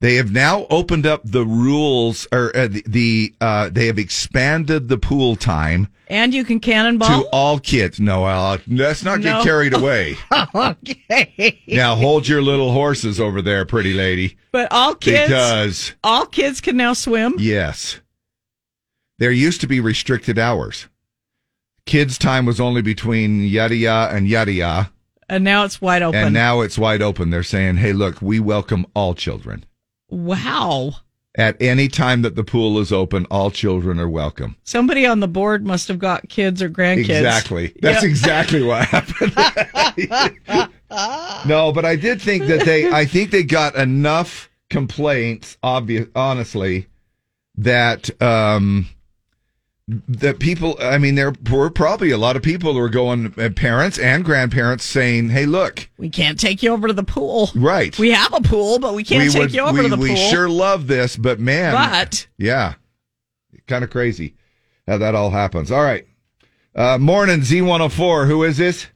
[0.00, 4.86] They have now opened up the rules, or uh, the, the uh, they have expanded
[4.88, 7.22] the pool time And you can cannonball?
[7.22, 7.98] to all kids.
[7.98, 9.42] No, uh, let's not get No.
[9.42, 10.16] carried away.
[10.54, 11.60] okay.
[11.66, 16.60] now hold your little horses over there, pretty lady, But all kids, because all kids
[16.60, 17.34] can now swim.
[17.38, 17.98] Yes.
[19.18, 20.86] There used to be restricted hours.
[21.86, 24.90] Kids' time was only between yada yada and yada yada.
[25.28, 26.20] And now it's wide open.
[26.20, 27.30] And now it's wide open.
[27.30, 29.64] They're saying, hey, look, we welcome all children.
[30.08, 30.92] wow.
[31.36, 34.56] At any time that the pool is open, all children are welcome.
[34.64, 37.10] Somebody on the board must have got kids or grandkids.
[37.10, 37.72] Exactly.
[37.80, 38.10] That's Yep.
[38.10, 39.32] exactly what happened.
[41.46, 46.88] no, but I did think that they, I think they got enough complaints, obvious, honestly,
[47.56, 48.88] that, um,
[49.88, 53.48] that people, I mean, there were probably a lot of people who were going, uh,
[53.56, 57.50] parents and grandparents saying, hey, look, We can't take you over to the pool.
[57.54, 57.98] right.
[57.98, 60.04] We have a pool, but we can't take you over we, to the pool.
[60.04, 62.74] we sure love this, but man, But yeah,
[63.66, 64.34] kind of crazy
[64.86, 65.70] how that all happens.
[65.70, 66.06] All right.
[66.74, 68.26] Uh, morning, Z104.
[68.26, 68.86] Who is this?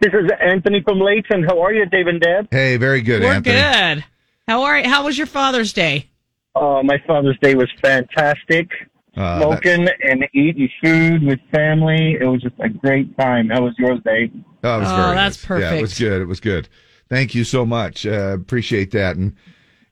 [0.00, 1.44] This is Anthony from Layton.
[1.44, 2.48] How are you, Dave and Deb?
[2.50, 3.54] Hey, very good, we're Anthony.
[3.56, 4.04] good.
[4.48, 6.08] How are how was your Father's Day?
[6.54, 8.68] Uh, my Father's Day was fantastic.
[9.16, 12.18] Uh, Smoking and eating food with family.
[12.20, 13.48] It was just a great time.
[13.48, 14.30] How was yours, Dave?
[14.60, 15.60] That was Oh, very that's nice.
[15.60, 16.20] Yeah, it was good.
[16.22, 16.68] It was good.
[17.08, 18.04] Thank you so much.
[18.04, 19.16] Uh, appreciate that.
[19.16, 19.34] And,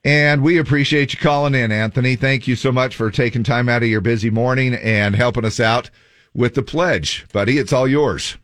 [0.05, 2.17] and we appreciate you calling in, Anthony.
[2.17, 5.59] Thank you so much for taking time out of your busy morning and helping us
[5.59, 5.91] out
[6.35, 7.57] with the pledge, buddy.
[7.59, 8.37] It's all yours.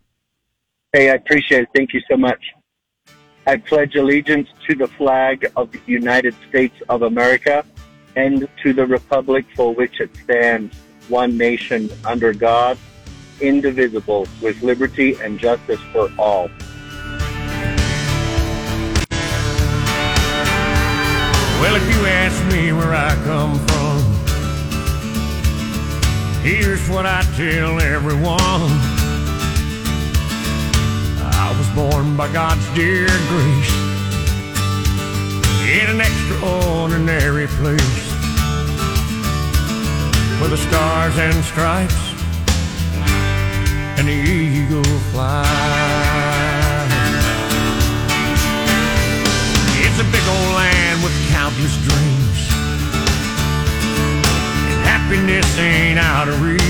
[0.94, 1.68] Hey, I appreciate it.
[1.74, 2.42] Thank you so much.
[3.46, 7.64] I pledge allegiance to the flag of the United States of America
[8.20, 10.76] and to the republic for which it stands,
[11.08, 12.76] one nation under God,
[13.40, 16.50] indivisible, with liberty and justice for all.
[21.60, 23.96] Well, if you ask me where I come from,
[26.42, 28.70] here's what I tell everyone.
[31.42, 33.90] I was born by God's dear grace
[35.70, 38.09] in an extraordinary place
[40.40, 42.14] where the stars and stripes
[43.98, 45.44] and the eagle fly.
[49.84, 52.40] It's a big old land with countless dreams.
[54.70, 56.60] And happiness ain't out of reach.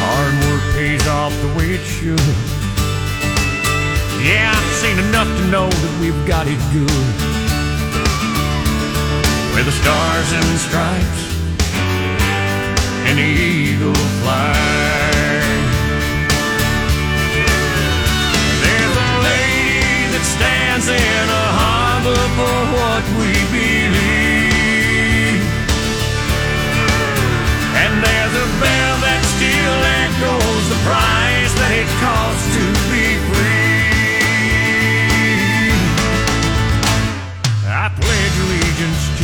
[0.00, 2.18] Hard work pays off the way it should.
[4.24, 7.37] Yeah, I've seen enough to know that we've got it good.
[9.58, 11.22] Where the stars and stripes
[13.10, 13.92] and the eagle
[14.22, 14.54] fly.
[18.62, 25.42] There's a lady that stands in a harbor for what we believe.
[27.82, 32.47] And there's a bell that still echoes the price that it costs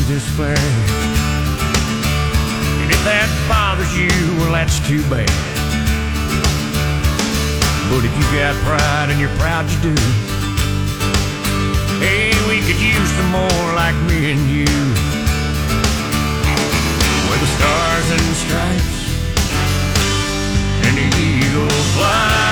[0.07, 0.59] this flag.
[2.83, 5.31] And if that bothers you, well, that's too bad.
[7.88, 9.97] But if you got pride and you're proud you do,
[12.05, 14.69] hey, we could use some more like me and you.
[17.25, 19.01] Where the stars and stripes
[20.85, 22.43] and the eagle fly.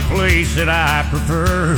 [0.00, 1.76] Only place that I prefer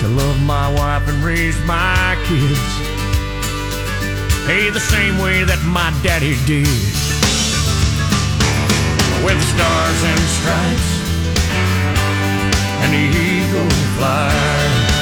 [0.00, 2.58] to love my wife and raise my kids.
[4.46, 6.66] Hey, the same way that my daddy did.
[9.24, 10.90] Where the stars and stripes
[12.82, 14.97] and the eagle fly.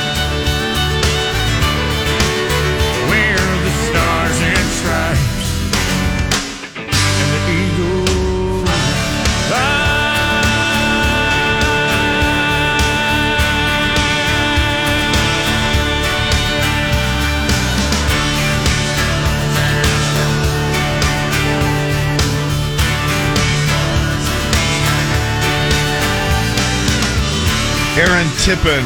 [27.99, 28.85] Aaron Tippin,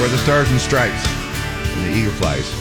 [0.00, 2.52] where the stars and stripes and the eagle flies.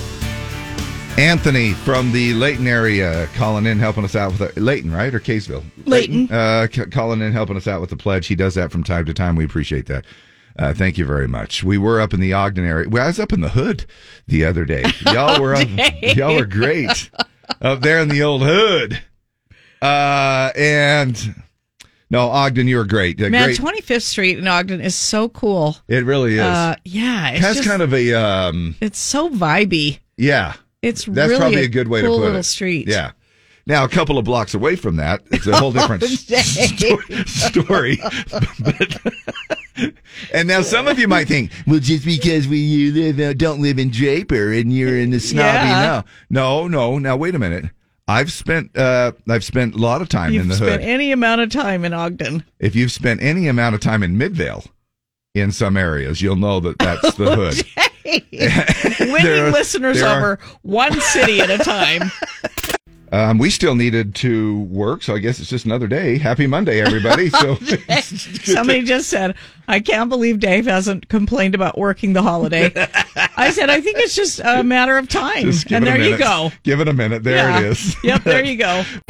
[1.17, 5.12] Anthony from the Layton area calling in, helping us out with a, Layton, right?
[5.12, 5.63] Or Kaysville?
[5.86, 6.31] Layton.
[6.31, 8.27] Uh, c- calling in, helping us out with the pledge.
[8.27, 9.36] He does that from time to time.
[9.36, 10.05] We appreciate that.
[10.60, 11.63] Uh, thank you very much.
[11.63, 12.88] We were up in the Ogden area.
[12.88, 13.86] Well, I was up in the hood
[14.27, 14.83] the other day.
[15.12, 15.67] Y'all were up,
[16.01, 17.10] y'all were great
[17.60, 19.01] up there in the old hood.
[19.81, 21.43] Uh, and
[22.10, 23.22] no, Ogden, you were great.
[23.22, 23.58] Uh, Man, great.
[23.60, 25.78] 25th Street in Ogden is so cool.
[25.88, 26.39] it really is.
[26.41, 30.00] Uh, yeah, it it's has just, kind of a, um, it's so vibey.
[30.17, 30.54] yeah.
[30.84, 32.43] It's That's really probably a good way to cool put little it.
[32.43, 32.88] street.
[32.88, 33.12] Yeah.
[33.65, 38.00] Now, a couple of blocks away from that, it's a whole different sto- story.
[40.34, 43.62] And now some of you might think, well, just because we you live uh, don't
[43.62, 46.02] live in Draper and you're in the snobby Yeah.
[46.32, 46.98] no, no, no.
[46.98, 47.65] Now wait a minute.
[48.08, 50.70] I've spent uh, I've spent a lot of time You've in the hood.
[50.70, 52.46] I've spent any amount of time in Ogden.
[52.60, 54.63] if you've spent any amount of time in Midvale,
[55.36, 57.63] in some areas, you'll know that that's the hood.
[59.12, 62.10] Winning listeners over one city at a time.
[63.12, 66.17] Um, we still needed to work, so I guess it's just another day.
[66.17, 67.30] Happy Monday, everybody!
[67.38, 67.56] So
[68.43, 69.36] Somebody just said,
[69.67, 72.72] I can't believe Dave hasn't complained about working the holiday.
[73.38, 75.50] I said, I think it's just a matter of time.
[75.70, 76.52] And there you go.
[76.63, 77.24] Give it a minute.
[77.24, 77.60] There Yeah.
[77.60, 77.96] it is.
[78.04, 78.84] yep, there you go.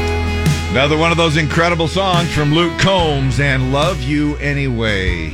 [0.71, 5.29] Another one of those incredible songs from Luke Combs and Love You Anyway.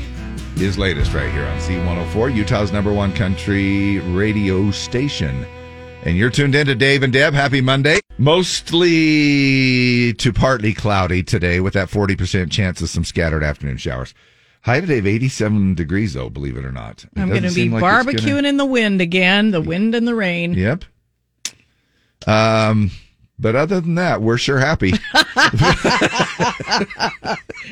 [0.56, 5.46] His latest right here on Z104, Utah's number one country radio station.
[6.06, 7.34] And you're tuned in to Dave and Deb.
[7.34, 8.02] Happy Monday.
[8.18, 14.14] Mostly to partly cloudy today with that 40% chance of some scattered afternoon showers.
[14.64, 17.04] High today of 87 degrees, though, believe it or not.
[17.06, 20.06] It I'm going to be like barbecuing gonna- in the wind again, the wind and
[20.08, 20.54] the rain.
[20.54, 20.84] Yep.
[22.28, 22.92] Um,
[23.44, 24.92] but other than that, we're sure happy.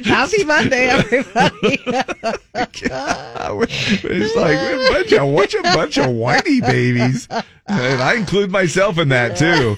[0.03, 1.79] Happy Monday, everybody.
[4.03, 8.97] it's like a bunch of what a bunch of whiny babies, and I include myself
[8.97, 9.77] in that too.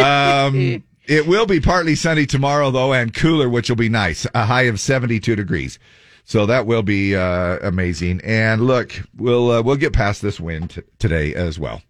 [0.00, 4.26] Um, it will be partly sunny tomorrow though, and cooler, which will be nice.
[4.32, 5.80] A high of seventy-two degrees,
[6.22, 8.20] so that will be uh, amazing.
[8.22, 11.82] And look, we'll uh, we'll get past this wind t- today as well.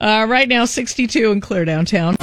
[0.00, 2.16] Uh, right now, 62 and clear downtown.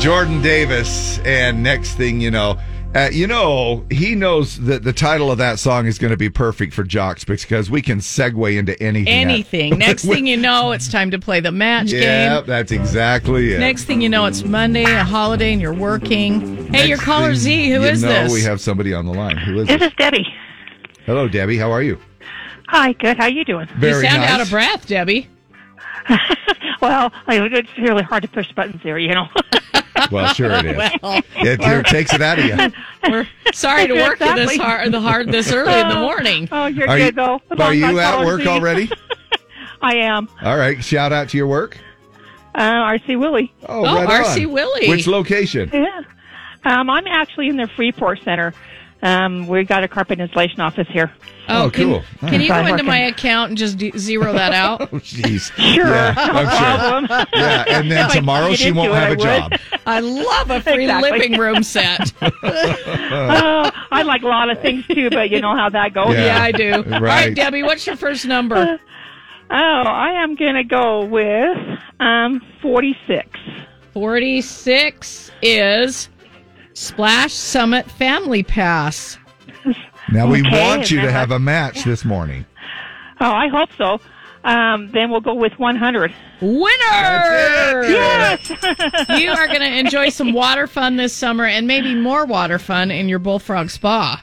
[0.00, 2.58] Jordan Davis, and next thing you know.
[2.94, 6.30] Uh, you know, he knows that the title of that song is going to be
[6.30, 9.08] perfect for Jocks because we can segue into anything.
[9.12, 9.78] Anything.
[9.78, 12.32] Next thing you know, it's time to play the match Yeah, game.
[12.36, 13.58] Yep, that's exactly it.
[13.58, 16.72] Next thing you know, it's Monday, a holiday, and you're working.
[16.72, 18.32] Hey, your caller thing Z, who you is know, this?
[18.32, 19.36] We have somebody on the line.
[19.36, 19.88] Who is This this?
[19.90, 20.26] is Debbie.
[21.04, 21.58] Hello, Debbie.
[21.58, 21.98] How are you?
[22.68, 23.18] Hi, good.
[23.18, 23.68] How are you doing?
[23.68, 24.30] you Very sound nice.
[24.30, 25.28] out of breath, Debbie.
[26.82, 29.26] Well, it's really hard to push buttons there, you know.
[30.10, 30.76] Well, sure it is.
[31.02, 32.72] Well, it, it takes it out of you.
[33.10, 36.48] we're sorry to work you this hard, the hard this early in the morning.
[36.52, 37.40] oh, you're Are good you, though.
[37.62, 38.46] are you Long-time at work Z.
[38.48, 38.90] already?
[39.82, 40.28] I am.
[40.42, 40.82] All right.
[40.82, 41.78] Shout out to your work.
[42.54, 43.52] Uh, RC Willey.
[43.68, 44.52] Oh, Oh, right RC on.
[44.52, 44.88] Willey.
[44.88, 45.70] Which location?
[45.72, 46.02] Yeah.
[46.64, 48.54] Um, I'm actually in the Freeport Center.
[49.06, 51.12] Um, we got a carpet installation office here.
[51.48, 52.02] Oh, can, cool.
[52.28, 54.80] Can you go Fine into my account and just de- zero that out?
[54.80, 55.52] Oh, jeez.
[55.74, 57.06] Sure, Yeah, no I'm sure.
[57.06, 57.26] problem.
[57.34, 59.20] Yeah, and then If tomorrow she won't it, have a I would.
[59.20, 59.52] job.
[59.86, 61.10] I love a free Exactly.
[61.12, 62.12] living room set.
[62.22, 66.14] Oh, I like a lot of things too, but you know how that goes.
[66.14, 66.26] Yeah.
[66.38, 66.72] yeah, I do.
[66.74, 67.00] All Right.
[67.02, 68.78] right, Debbie, what's your first number?
[69.48, 71.56] Oh, I am gonna go with
[72.00, 73.28] um 46.
[73.92, 76.08] 46 is
[76.76, 79.16] Splash Summit Family Pass.
[80.12, 82.44] Now we Okay, want you to have a match this morning.
[83.18, 83.98] Oh, I hope so.
[84.44, 86.14] Um, then we'll go with 100.
[86.42, 86.62] Winner!
[87.88, 88.50] Yes.
[89.08, 92.90] you are going to enjoy some water fun this summer and maybe more water fun
[92.90, 94.22] in your Bullfrog Spa.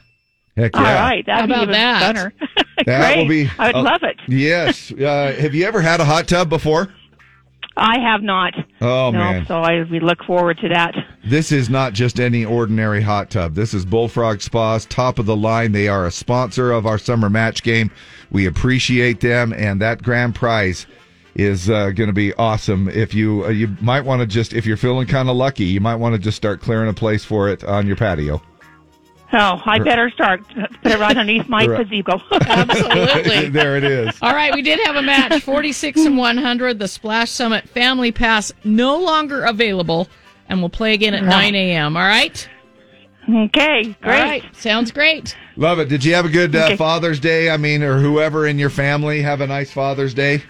[0.55, 0.79] Heck yeah.
[0.79, 2.33] All right, that'd How about even that?
[2.85, 3.17] That Great.
[3.17, 3.49] will be.
[3.59, 4.17] I would uh, love it.
[4.27, 4.91] Yes.
[4.91, 6.91] Uh, have you ever had a hot tub before?
[7.75, 8.53] I have not.
[8.81, 9.45] Oh no, man.
[9.47, 10.93] so I we look forward to that.
[11.25, 13.55] This is not just any ordinary hot tub.
[13.55, 15.71] This is Bullfrog Spas, top of the line.
[15.71, 17.89] They are a sponsor of our summer match game.
[18.31, 20.85] We appreciate them, and that grand prize
[21.35, 22.89] is uh, going to be awesome.
[22.89, 25.81] If you uh, you might want to just if you're feeling kind of lucky, you
[25.81, 28.41] might want to just start clearing a place for it on your patio.
[29.35, 31.89] Oh, I better start put it right underneath my Right.
[31.89, 32.21] gazebo.
[32.31, 33.49] Absolutely.
[33.49, 34.15] there it is.
[34.21, 36.77] All right, we did have a match 46 and 100.
[36.79, 40.07] The Splash Summit Family Pass no longer available,
[40.49, 41.97] and we'll play again at 9 a.m.
[41.97, 42.47] All right?
[43.27, 43.95] okay, great.
[44.03, 44.55] right.
[44.55, 45.35] Sounds great.
[45.55, 45.87] Love it.
[45.89, 46.75] Did you have a good uh, Okay.
[46.77, 47.49] Father's Day?
[47.49, 50.43] I mean, or whoever in your family have a nice Father's Day?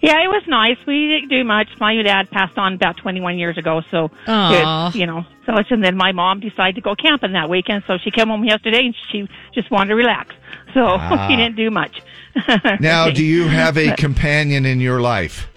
[0.00, 0.76] Yeah, it was nice.
[0.86, 1.68] We didn't do much.
[1.80, 4.88] My dad passed on about 21 years ago, so Aw.
[4.90, 5.24] it, you know.
[5.46, 8.28] So it's- and then my mom decided to go camping that weekend, so she came
[8.28, 10.34] home yesterday and she just wanted to relax.
[10.74, 11.26] So Ah.
[11.28, 12.00] we didn't do much.
[12.80, 15.48] Now, do you have a companion in your life?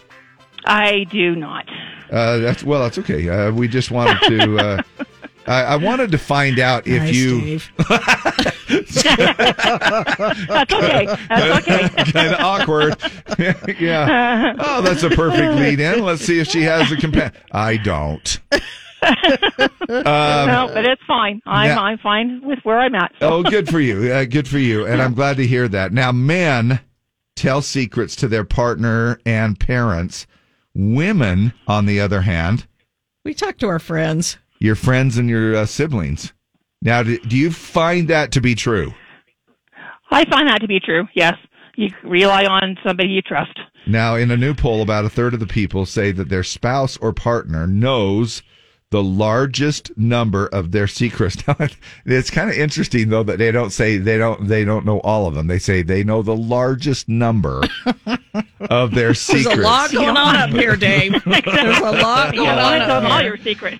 [0.65, 1.67] I do not.
[2.11, 3.27] Uh, that's well, that's okay.
[3.27, 4.57] Uh, we just wanted to.
[4.57, 4.81] Uh,
[5.49, 7.59] I, I wanted to find out if Nice, you
[10.47, 11.05] That's okay.
[11.27, 11.89] That's okay.
[12.11, 12.95] kind of awkward.
[13.79, 14.53] yeah.
[14.59, 16.03] Oh, that's a perfect lead in.
[16.05, 17.33] Let's see if she has a companion.
[17.51, 18.39] I don't.
[18.51, 18.59] no,
[19.87, 21.41] but it's fine.
[21.47, 21.79] I'm yeah.
[21.79, 23.11] I'm fine with where I'm at.
[23.21, 24.11] Oh, good for you.
[24.13, 24.85] Uh, good for you.
[24.85, 25.91] And I'm glad to hear that.
[25.93, 26.79] Now, men
[27.35, 30.27] tell secrets to their partner and parents.
[30.75, 32.67] Women, on the other hand,
[33.25, 34.37] We talk to our friends.
[34.59, 36.33] Your friends and your uh, siblings.
[36.81, 38.93] Now, do, do you find that to be true?
[40.11, 41.07] I find that to be true.
[41.15, 41.35] Yes,
[41.75, 43.57] you rely on somebody you trust.
[43.87, 46.97] Now, in a new poll, about a third of the people say that their spouse
[46.97, 48.41] or partner knows
[48.91, 51.37] the largest number of their secrets.
[51.47, 51.67] Now,
[52.05, 55.27] it's kind of interesting though that they don't say they don't they don't know all
[55.27, 55.47] of them.
[55.47, 57.61] They say they know the largest number
[58.61, 59.59] of their There's secrets.
[59.59, 61.11] a lot going on up here, Dave.
[61.23, 63.79] There's a lot going want on them all up your secrets.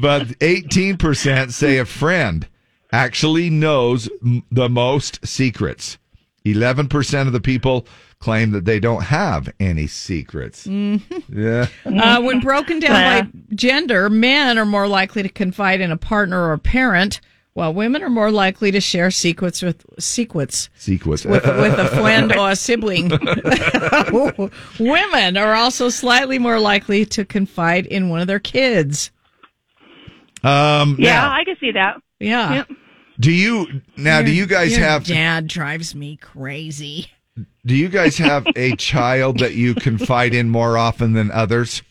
[0.00, 2.48] but 18% say a friend
[2.92, 5.96] actually knows m- the most secrets.
[6.44, 7.86] 11% of the people
[8.20, 10.66] claim that they don't have any secrets.
[10.66, 11.66] Yeah.
[11.86, 12.92] Uh, when broken down
[13.24, 17.20] by gender, men are more likely to confide in a partner or a parent,
[17.54, 21.24] while women are more likely to share secrets with secrets Secrets.
[21.24, 23.08] with, with a friend or a sibling.
[24.78, 29.10] women are also slightly more likely to confide in one of their kids.
[30.42, 31.96] um, Yeah, now, I can see that.
[32.18, 32.52] Yeah.
[32.54, 32.68] Yep.
[33.18, 37.08] do you, now, do you guys Your have, dad drives me crazy.
[37.66, 41.82] Do you guys have a child that you confide in more often than others?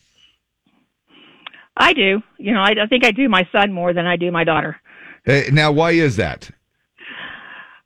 [1.78, 2.22] I do.
[2.38, 4.78] You know, I, I think I do my son more than I do my daughter.
[5.28, 6.50] Uh, now, why is that?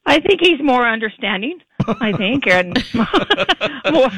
[0.06, 1.60] I think he's more understanding.
[1.88, 4.10] I think, and more.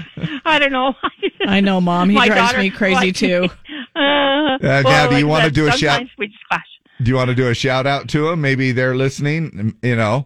[0.45, 0.93] I don't know.
[1.47, 2.09] I know, Mom.
[2.09, 3.49] He My drives daughter- me crazy my- too.
[3.97, 6.65] Uh, now, well, do you like wanna do a shout- we just clash.
[7.01, 8.41] Do you want to do a shout out to him?
[8.41, 10.25] Maybe they're listening, you know,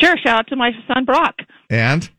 [0.00, 0.16] Sure.
[0.18, 1.36] Shout out to my son Brock
[1.70, 2.10] and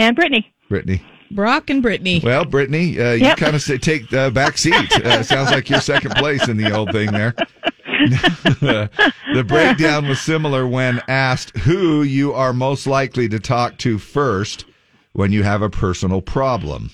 [0.00, 0.52] and Brittany.
[0.68, 1.02] Brittany.
[1.30, 2.20] Brock and Brittany.
[2.24, 3.36] Well, Brittany, uh, you Yep.
[3.38, 4.74] kind of say, take the back seat.
[4.92, 7.34] Uh, sounds like you're second place in the old thing there.
[8.60, 14.64] the breakdown was similar when asked who you are most likely to talk to first
[15.12, 16.90] when you have a personal problem.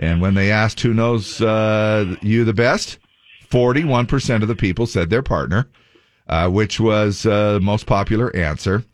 [0.00, 2.98] And when they asked who knows uh, you the best,
[3.50, 5.68] 41% of the people said their partner,
[6.28, 8.84] uh, which was uh, the most popular answer.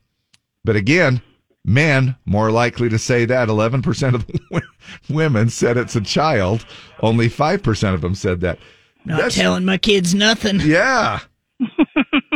[0.64, 1.20] But again,
[1.64, 3.48] men more likely to say that.
[3.48, 4.66] 11% of w-
[5.08, 6.64] women said it's a child.
[7.00, 8.58] Only 5% of them said that.
[9.04, 10.60] Not That's- telling my kids nothing.
[10.64, 11.20] Yeah.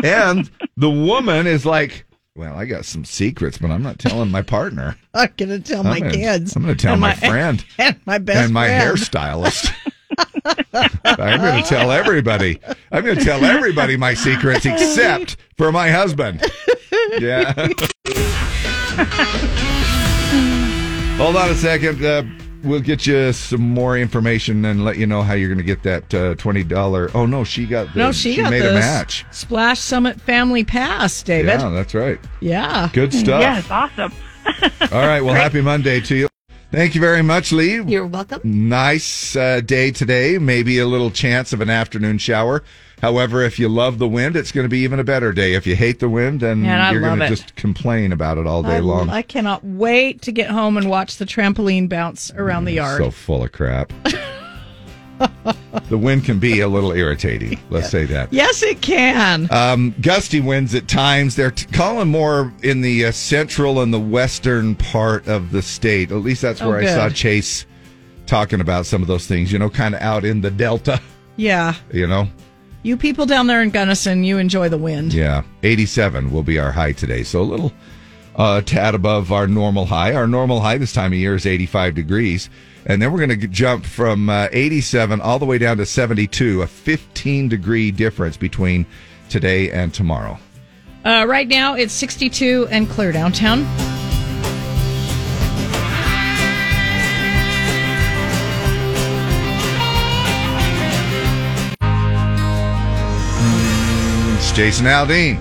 [0.05, 2.07] and the woman is like,
[2.37, 4.97] well, I got some secrets, but I'm not telling my partner.
[5.15, 6.55] I'm gonna tell my I'm gonna- kids.
[6.55, 7.65] I'm gonna tell And my friend.
[7.79, 8.97] and my best and my friend.
[8.97, 9.73] hairstylist.
[11.05, 12.59] I'm going to tell everybody.
[12.91, 16.43] I'm going to tell everybody my secrets except for my husband.
[17.19, 17.53] Yeah.
[21.19, 22.05] Hold on a second.
[22.05, 22.25] Uh,
[22.65, 25.83] we'll get you some more information and let you know how you're going to get
[25.85, 27.11] that uh, twenty dollar.
[27.15, 29.25] Oh no, she got the, No, she, got made the a match.
[29.31, 31.61] Splash Summit Family Pass, David.
[31.61, 32.19] Yeah, that's right.
[32.41, 32.89] Yeah.
[32.93, 33.41] Good stuff.
[33.41, 34.13] Yes, awesome.
[34.93, 35.21] All right.
[35.21, 36.29] Well, happy Monday to you.
[36.71, 37.83] Thank you very much, Lee.
[37.83, 38.41] You're welcome.
[38.45, 40.39] Nice uh, day today.
[40.39, 42.63] Maybe a little chance of an afternoon shower.
[43.01, 45.55] However, if you love the wind, it's going to be even a better day.
[45.55, 48.63] If you hate the wind, then Man, you're going to just complain about it all
[48.63, 49.09] day I, long.
[49.09, 53.01] I cannot wait to get home and watch the trampoline bounce around the yard.
[53.03, 53.93] So full of crap.
[55.89, 57.59] the wind can be a little irritating.
[57.71, 58.33] Let's say that.
[58.33, 59.49] yes, it can.
[59.53, 61.37] Um, gusty winds at times.
[61.37, 66.11] They're t- calling more in the uh, central and the western part of the state.
[66.11, 67.09] At least that's Oh, where I saw.
[67.11, 67.65] Chase
[68.27, 69.53] talking about some of those things.
[69.53, 71.01] You know, kind of out in the delta.
[71.37, 71.75] yeah.
[71.93, 72.29] You know.
[72.83, 75.13] You people down there in Gunnison, you enjoy the wind.
[75.13, 77.25] Yeah, 87 will be our high today.
[77.25, 77.73] So a little
[78.37, 80.15] uh, tad above our normal high.
[80.15, 82.49] Our normal high this time of year is 85 degrees.
[82.87, 86.63] And then we're going to jump from uh, 87 all the way down to 72,
[86.63, 88.87] a 15 degree difference between
[89.29, 90.39] today and tomorrow.
[91.05, 93.67] Uh, right now, it's 62 and clear downtown.
[104.59, 105.39] Jason Aldean.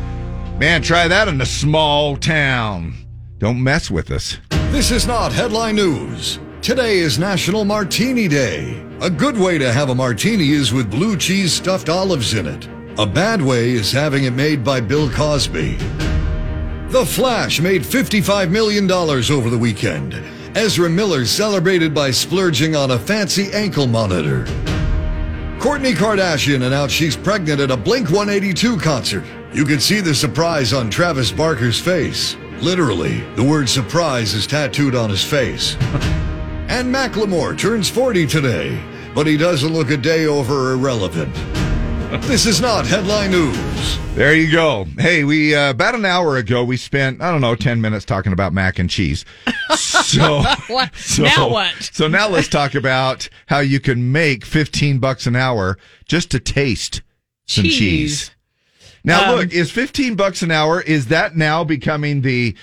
[0.60, 2.94] Man, try that in a small town.
[3.40, 4.38] Don't mess with us.
[4.70, 6.38] This is not headline news.
[6.62, 8.80] Today is National Martini Day.
[9.02, 12.70] A good way to have a martini is with blue cheese stuffed olives in it.
[13.00, 15.78] A bad way is having it made by Bill Cosby.
[16.90, 20.14] The Flash made $55 million over the weekend.
[20.56, 24.46] Ezra Miller celebrated by splurging on a fancy ankle monitor.
[25.60, 29.24] Kourtney Kardashian announced she's pregnant at a Blink 182 concert.
[29.54, 32.38] You can see the surprise on Travis Barker's face.
[32.62, 35.76] Literally, the word surprise is tattooed on his face.
[36.70, 38.80] and Macklemore turns 40 today,
[39.16, 41.36] but he doesn't look a day over irrelevant.
[42.22, 43.98] This is not headline news.
[44.16, 44.86] There you go.
[44.98, 48.32] Hey, we uh, about an hour ago we spent I don't know ten minutes talking
[48.34, 49.26] about mac and cheese.
[49.78, 50.96] So, What?
[50.96, 51.74] so Now what?
[51.92, 56.40] So now let's talk about how you can make fifteen bucks an hour just to
[56.40, 57.02] taste
[57.46, 57.78] some cheese.
[57.78, 58.32] Cheese.
[59.04, 60.82] Now Um, look, is fifteen bucks an hour?
[60.82, 62.56] Is that now becoming the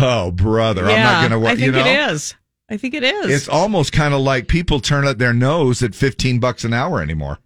[0.00, 0.86] oh brother?
[0.86, 1.48] I'm not going to work.
[1.48, 2.34] I think you know, it is.
[2.70, 3.30] I think it is.
[3.30, 7.02] it's almost kind of like people turn up their nose at fifteen bucks an hour
[7.02, 7.38] anymore.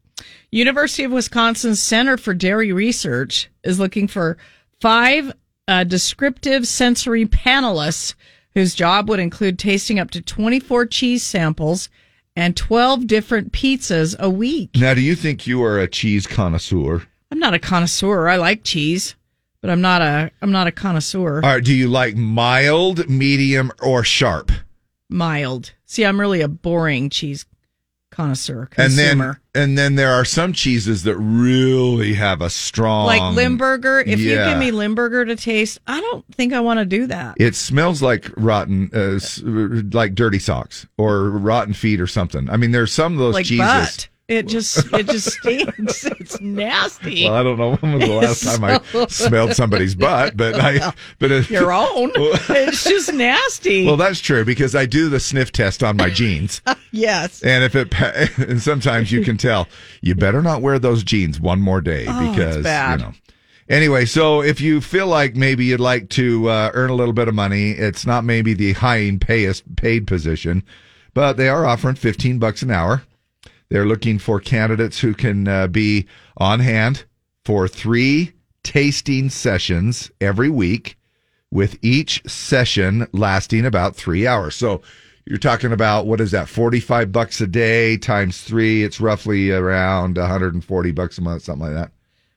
[0.57, 4.39] University of Wisconsin's Center for Dairy Research is looking for
[4.81, 5.35] five
[5.69, 8.15] uh, descriptive sensory panelists
[8.55, 11.91] whose job would include tasting up to 24 cheese samples
[12.35, 14.71] and 12 different pizzas a week.
[14.77, 17.03] Now, do you think you are a cheese connoisseur?
[17.31, 18.27] I'm not a connoisseur.
[18.27, 19.15] I like cheese,
[19.61, 21.43] but I'm not a I'm not a connoisseur.
[21.45, 24.51] All right, do you like mild, medium, or sharp?
[25.11, 25.73] Mild.
[25.85, 27.45] See, I'm really a boring cheese
[28.17, 29.41] connoisseur And consumer.
[29.53, 34.01] then, and then there are some cheeses that really have a strong, like Limburger.
[34.01, 37.37] If you give me Limburger to taste, I don't think I want to do that.
[37.39, 39.19] It smells like rotten, uh,
[39.97, 42.49] like dirty socks or rotten feet or something.
[42.49, 43.59] I mean, there's some of those like cheeses.
[43.67, 44.09] butt.
[44.29, 46.05] It just it just stinks.
[46.05, 47.25] it's nasty.
[47.27, 50.93] Well, I don't know when was the last time I smelled somebody's butt, but I,
[51.21, 52.11] but it, Your own.
[52.17, 53.87] it's just nasty.
[53.87, 56.61] Well, that's true because I do the sniff test on my jeans.
[56.91, 57.43] yes.
[57.45, 57.95] And if it,
[58.39, 59.69] and sometimes you can tell,
[60.01, 62.63] you better not wear those jeans one more day Oh, because, you
[63.07, 63.13] know.
[63.69, 67.27] Anyway, so if you feel like maybe you'd like to uh, earn a little bit
[67.29, 70.65] of money, it's not maybe the high payest paid position,
[71.15, 73.03] but they are offering 15 bucks an hour.
[73.69, 76.07] They're looking for candidates who can uh, be
[76.37, 77.05] on hand
[77.45, 80.97] for three tasting sessions every week
[81.51, 84.55] with each session lasting about three hours.
[84.55, 84.83] So
[85.25, 86.49] you're talking about what is that?
[86.49, 88.85] 45 bucks a day times three.
[88.85, 91.93] It's roughly around 140 bucks a month, something like that.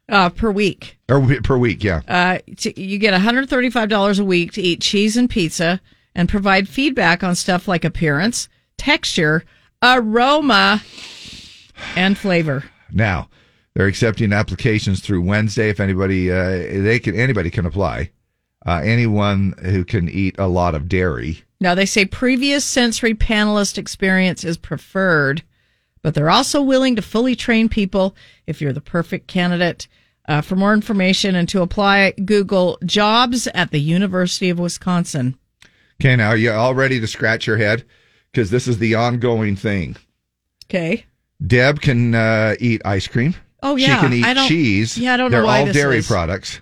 [0.08, 0.98] Uh, per week.
[1.08, 2.02] Or per week, yeah.
[2.08, 5.80] Uh, you get $135 a week to eat cheese and pizza
[6.16, 9.44] and provide feedback on stuff like appearance, texture,
[9.84, 10.82] aroma,
[11.96, 12.64] and flavor.
[12.92, 13.30] Now
[13.74, 15.70] they're accepting applications through Wednesday.
[15.70, 16.50] If anybody, uh,
[16.84, 18.12] they can, anybody can apply.
[18.66, 21.44] Uh, anyone who can eat a lot of dairy.
[21.62, 25.44] Now, they say previous sensory panelist experience is preferred,
[26.02, 28.16] but they're also willing to fully train people
[28.48, 29.88] if you're the perfect candidate.
[30.28, 35.38] Uh, for more information and to apply, Google jobs at the University of Wisconsin.
[36.00, 37.86] Okay, now are you all ready to scratch your head?
[38.32, 39.98] Because this is the ongoing thing.
[40.66, 41.06] Okay.
[41.46, 43.34] Deb can uh, eat ice cream.
[43.62, 44.98] Oh, yeah, She can eat I don't- cheese.
[44.98, 46.08] yeah, I don't know They're why all this dairy is.
[46.08, 46.62] products,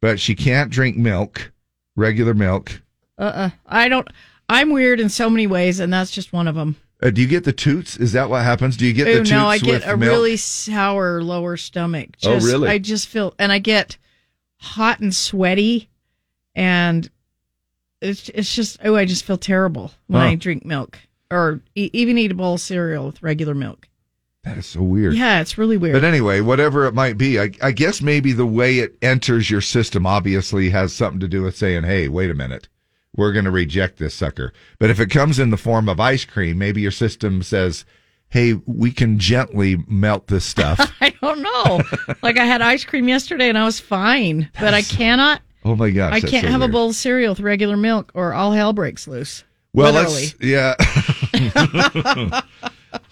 [0.00, 1.52] but she can't drink milk,
[1.96, 2.80] regular milk.
[3.18, 4.08] Uh uh I don't.
[4.48, 6.76] I'm weird in so many ways, and that's just one of them.
[7.02, 7.96] Uh, do you get the toots?
[7.96, 8.76] Is that what happens?
[8.76, 10.10] Do you get the toots no, I get a milk?
[10.10, 12.10] really sour lower stomach.
[12.24, 12.68] Oh, Just, really?
[12.68, 13.96] I just feel, and I get
[14.58, 15.88] hot and sweaty,
[16.54, 17.08] and
[18.00, 20.28] it's it's just oh, I just feel terrible when Huh.
[20.28, 20.98] I drink milk
[21.32, 23.88] or e- even eat a bowl of cereal with regular milk.
[24.44, 25.14] That is so weird.
[25.14, 25.94] Yeah, it's really weird.
[25.94, 29.60] But anyway, whatever it might be, I, I guess maybe the way it enters your
[29.60, 32.68] system obviously has something to do with saying, "Hey, wait a minute,
[33.14, 36.24] we're going to reject this sucker." But if it comes in the form of ice
[36.24, 37.84] cream, maybe your system says,
[38.30, 41.82] "Hey, we can gently melt this stuff." I don't know.
[42.20, 45.40] like I had ice cream yesterday and I was fine, but I cannot.
[45.64, 46.70] oh my gosh, I can't so have weird.
[46.70, 49.44] a bowl of cereal with regular milk, or all hell breaks loose.
[49.72, 50.14] Well, Literally.
[50.22, 50.74] let's yeah.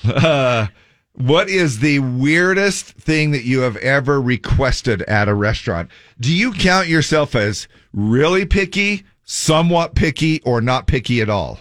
[0.04, 0.66] uh,
[1.14, 5.90] what is the weirdest thing that you have ever requested at a restaurant?
[6.18, 11.58] Do you count yourself as really picky, somewhat picky, or not picky at all?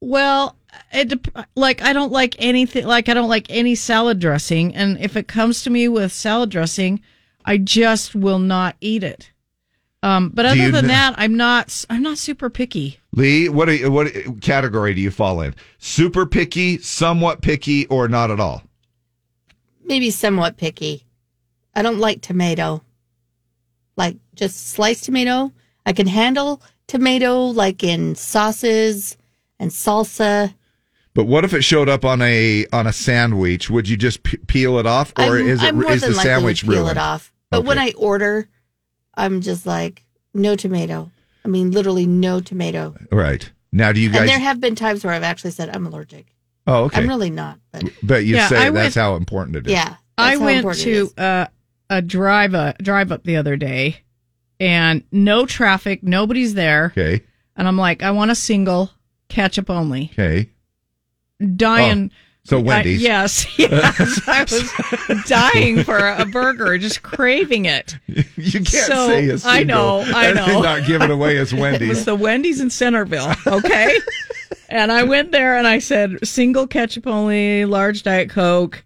[0.00, 0.56] Well,
[0.92, 2.86] it like I don't like anything.
[2.86, 6.50] Like I don't like any salad dressing, and if it comes to me with salad
[6.50, 7.00] dressing,
[7.44, 9.30] I just will not eat it.
[10.02, 11.84] Um, but other than kn- that, I'm not.
[11.88, 12.98] I'm not super picky.
[13.12, 15.54] Lee, what are you, what category do you fall in?
[15.78, 18.62] Super picky, somewhat picky, or not at all?
[19.84, 21.04] Maybe somewhat picky.
[21.74, 22.82] I don't like tomato.
[23.96, 25.52] Like just sliced tomato.
[25.86, 29.16] I can handle tomato like in sauces
[29.58, 30.54] and salsa.
[31.14, 33.70] But what if it showed up on a on a sandwich?
[33.70, 36.10] Would you just p- peel it off, or I'm, is it I'm more is than
[36.10, 36.90] the likely sandwich to peel ruined?
[36.92, 37.32] it off.
[37.50, 38.48] But when I order,
[39.14, 40.04] I'm just like
[40.34, 41.10] no tomato.
[41.44, 42.94] I mean, literally no tomato.
[43.10, 44.20] Right now, do you guys.
[44.20, 46.26] And there have been times where I've actually said I'm allergic.
[46.66, 47.00] Oh, okay.
[47.02, 49.72] I'm really not, but but you Yeah, say I that's went- how important it is.
[49.72, 49.96] yeah.
[50.16, 51.18] I how went to is.
[51.18, 51.46] uh,
[51.90, 53.96] a drive a drive up the other day,
[54.60, 57.22] and no traffic, nobody's there, Okay.
[57.56, 58.90] and I'm like, I want a single
[59.28, 60.10] ketchup only.
[60.12, 60.50] Okay.
[61.56, 62.10] Dying.
[62.44, 63.02] So I- Wendy's.
[63.02, 64.20] yes, yes.
[64.26, 67.96] I was dying for a burger, just craving it.
[68.08, 68.24] You
[68.60, 69.64] can't So, say a I single.
[69.66, 70.60] know, I and know.
[70.60, 73.96] Not give it away as It was the Wendy's in Centerville, okay?
[74.68, 78.84] and I went there and I said single ketchup only, large diet coke.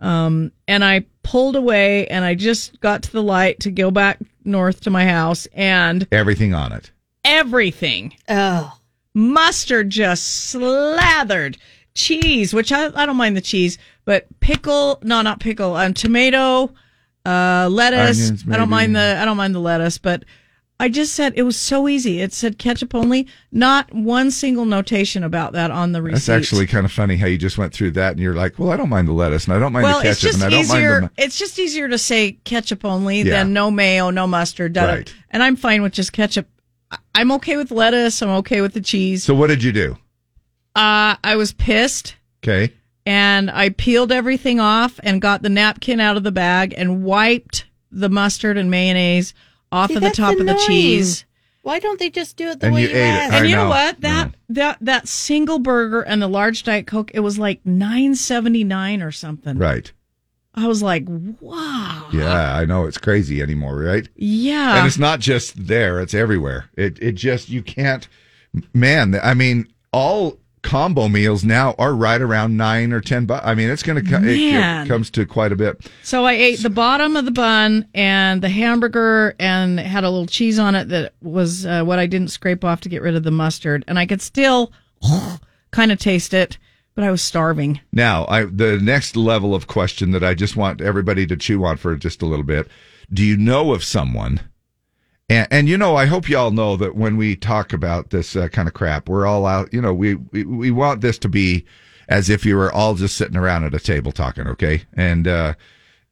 [0.00, 4.18] Um, and I pulled away and I just got to the light to go back
[4.44, 6.90] north to my house and Everything on it.
[7.24, 8.76] everything Oh,
[9.14, 11.56] mustard just slathered
[11.94, 16.72] cheese, which I, I don't mind the cheese, but pickle, no, not pickle, um, tomato,
[17.24, 18.28] uh, lettuce.
[18.30, 20.24] Onions, I don't mind the, I don't mind the lettuce, but
[20.80, 22.20] I just said it was so easy.
[22.20, 26.14] It said ketchup only, not one single notation about that on the receipt.
[26.26, 28.72] That's actually kind of funny how you just went through that and you're like, well,
[28.72, 30.52] I don't mind the lettuce and I don't mind well, the it's ketchup just and
[30.52, 31.00] I don't easier.
[31.02, 33.38] mind It's just easier to say ketchup only Yeah.
[33.44, 34.72] than no mayo, no mustard.
[34.72, 34.84] da-.
[34.86, 35.14] Right.
[35.30, 36.48] And I'm fine with just ketchup.
[37.14, 38.20] I'm okay with lettuce.
[38.20, 39.22] I'm okay with the cheese.
[39.22, 39.96] So what did you do?
[40.74, 42.16] Uh, I was pissed.
[42.44, 42.72] Okay.
[43.06, 47.66] and I peeled everything off and got the napkin out of the bag and wiped
[47.90, 49.32] the mustard and mayonnaise
[49.70, 51.24] off See, of the that's top of the cheese.
[51.62, 53.02] why don't they just do it the And way you you, ate it.
[53.04, 53.32] asked?
[53.34, 53.68] I And you know know.
[53.70, 54.00] what?
[54.00, 58.64] That that that single burger and the large diet coke, it was like nine seventy
[58.64, 59.56] nine or something.
[59.58, 59.92] Right.
[60.54, 61.04] I was like,
[61.40, 62.08] wow.
[62.12, 64.08] Yeah, I know it's crazy anymore, right?
[64.16, 64.78] Yeah.
[64.78, 66.66] and it's not just there; it's everywhere.
[66.76, 68.06] It it just you can't.
[68.74, 73.44] Man, I mean, all combo meals now are right around nine or ten bucks.
[73.46, 74.26] I mean, it's going to come.
[74.26, 75.90] It, it comes to quite a bit.
[76.02, 80.26] So I ate the bottom of the bun and the hamburger and had a little
[80.26, 83.22] cheese on it that was uh, what I didn't scrape off to get rid of
[83.22, 83.84] the mustard.
[83.86, 84.72] And I could still
[85.70, 86.58] kind of taste it,
[86.94, 87.80] but I was starving.
[87.92, 91.76] Now, I the next level of question that I just want everybody to chew on
[91.76, 92.68] for just a little bit.
[93.12, 94.40] Do you know of someone?
[95.32, 98.48] And, and you know, I hope y'all know that when we talk about this uh,
[98.48, 99.72] kind of crap, we're all out.
[99.72, 101.64] You know, we, we we want this to be
[102.08, 104.82] as if you were all just sitting around at a table talking, okay?
[104.92, 105.54] And uh,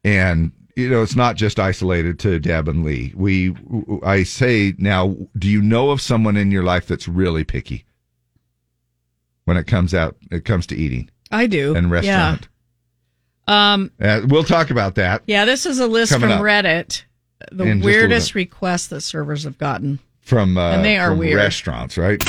[0.03, 3.13] and you know, it's not just isolated to Deb and Lee.
[3.15, 3.55] We,
[4.03, 7.85] I say now, do you know of someone in your life that's really picky
[9.45, 10.15] when it comes out?
[10.31, 11.75] It comes to eating I do.
[11.75, 12.47] and restaurant.
[13.47, 13.73] Yeah.
[13.73, 16.41] Um, Uh, we'll talk about that yeah, this is a list from up.
[16.41, 17.03] Reddit.
[17.51, 19.99] The In weirdest little requests that servers have gotten.
[20.21, 21.37] from uh, And they are from weird.
[21.37, 22.23] restaurants, right?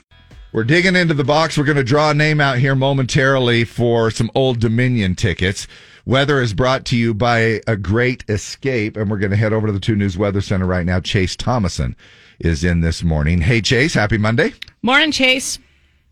[0.53, 1.57] We're digging into the box.
[1.57, 5.67] We're going to draw a name out here momentarily for some Old Dominion tickets.
[6.05, 9.67] Weather is brought to you by a great escape, and we're going to head over
[9.69, 11.01] to the Two News Weather Center right now.
[11.01, 11.97] Chase Thomason
[12.39, 13.41] is in this morning.
[13.41, 14.53] Hey, Chase, happy Monday.
[14.83, 15.59] Morning, Chase.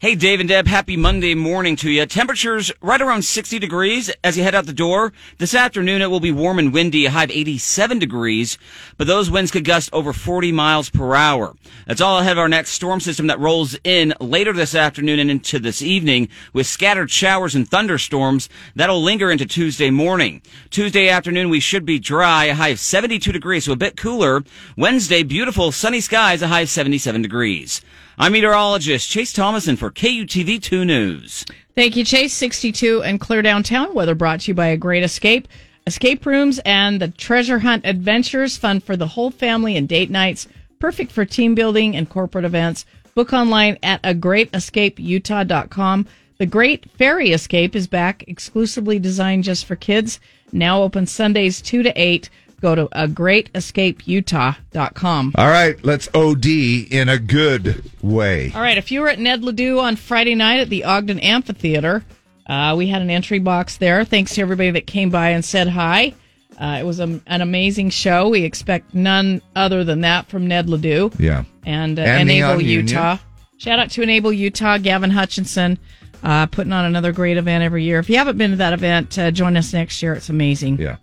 [0.02, 2.06] Hey, Dave and Deb, happy Monday morning to you.
[2.06, 5.12] Temperatures right around 60 degrees as you head out the door.
[5.36, 8.56] This afternoon, it will be warm and windy, a high of 87 degrees,
[8.96, 11.54] but those winds could gust over 40 miles per hour.
[11.86, 15.30] That's all ahead of our next storm system that rolls in later this afternoon and
[15.30, 20.40] into this evening with scattered showers and thunderstorms that'll linger into Tuesday morning.
[20.70, 24.44] Tuesday afternoon, we should be dry, a high of 72 degrees, so a bit cooler.
[24.78, 27.82] Wednesday, beautiful sunny skies, a high of 77 degrees.
[28.20, 31.46] I'm meteorologist Chase Thomason for KUTV 2 News.
[31.74, 32.34] Thank you, Chase.
[32.34, 33.94] 62 and clear downtown.
[33.94, 35.48] Weather brought to you by A Great Escape.
[35.86, 40.48] Escape rooms and the treasure hunt adventures, fun for the whole family and date nights,
[40.78, 42.84] perfect for team building and corporate events.
[43.14, 46.06] Book online at agreatescapeutah.com.
[46.36, 50.20] The Great Fairy Escape is back, exclusively designed just for kids.
[50.52, 52.28] Now open Sundays 2 to 8.
[52.60, 55.32] Go to agreatescapeutah.com.
[55.36, 58.52] All right, let's OD in a good way.
[58.54, 62.04] All right, if you were at Ned Ledoux on Friday night at the Ogden Amphitheater,
[62.46, 64.04] uh, we had an entry box there.
[64.04, 66.14] Thanks to everybody that came by and said hi.
[66.58, 68.28] Uh, it was a, an amazing show.
[68.28, 71.44] We expect none other than that from Ned Ledoux Yeah.
[71.64, 72.88] and, uh, And Enable Neon Union.
[72.88, 73.16] Utah.
[73.56, 75.78] Shout out to Enable Utah, Gavin Hutchinson,
[76.22, 77.98] uh, putting on another great event every year.
[77.98, 80.12] If you haven't been to that event, uh, join us next year.
[80.14, 80.78] It's amazing.
[80.78, 80.96] Yeah.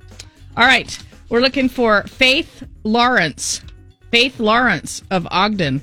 [0.56, 0.96] All right.
[1.30, 3.62] We're looking for Faith Lawrence.
[4.12, 5.82] Faith Lawrence of Ogden.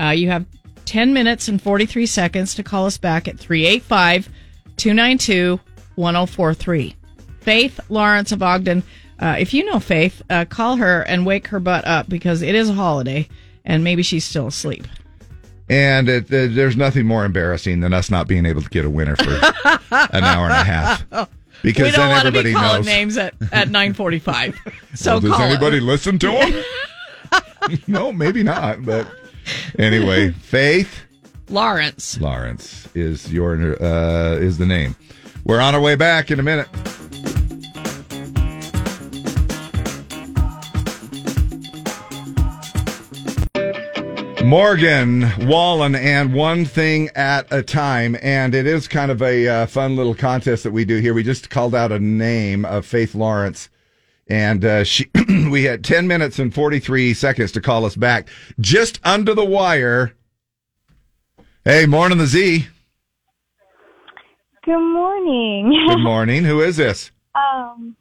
[0.00, 0.46] Uh, you have
[0.86, 4.28] 10 minutes and 43 seconds to call us back at 385
[4.76, 5.60] 292
[5.94, 6.96] 1043.
[7.40, 8.82] Faith Lawrence of Ogden.
[9.20, 12.56] Uh, if you know Faith, uh, call her and wake her butt up because it
[12.56, 13.28] is a holiday
[13.64, 14.88] and maybe she's still asleep.
[15.68, 18.90] And it, uh, there's nothing more embarrassing than us not being able to get a
[18.90, 19.30] winner for
[19.92, 21.06] an hour and a half.
[21.62, 22.86] Because we don't then want to everybody be calling knows.
[22.86, 24.58] names at, at 945.
[24.94, 26.64] So Well, does call anybody listen to him?
[27.86, 28.84] no, maybe not.
[28.84, 29.06] But
[29.78, 31.00] anyway, Faith
[31.48, 32.20] Lawrence.
[32.20, 34.96] Lawrence is your uh, is the name.
[35.44, 36.68] We're on our way back in a minute.
[44.50, 49.66] Morgan Wallen and one thing at a time, and it is kind of a uh,
[49.66, 51.14] fun little contest that we do here.
[51.14, 53.68] We just called out a name of Faith Lawrence,
[54.26, 58.28] and uh, she we had ten minutes and forty three seconds to call us back,
[58.58, 60.16] just under the wire.
[61.64, 62.66] Hey, morning, the Z.
[64.64, 65.86] Good morning.
[65.90, 66.42] Good morning.
[66.42, 67.12] Who is this?
[67.36, 67.94] um,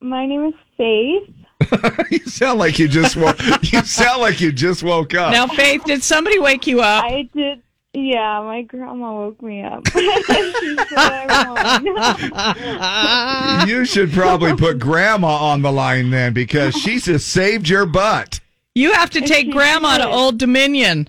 [0.00, 1.37] my name is Faith.
[2.10, 3.38] you sound like you just woke.
[3.62, 5.32] you sound like you just woke up.
[5.32, 7.04] Now, Faith, did somebody wake you up?
[7.04, 7.62] I did.
[7.94, 9.82] Yeah, my grandma woke me up.
[9.94, 13.68] She said I won.
[13.68, 18.40] you should probably put Grandma on the line then, because she just saved your butt.
[18.74, 20.06] You have to take she Grandma to.
[20.06, 21.08] Old Dominion.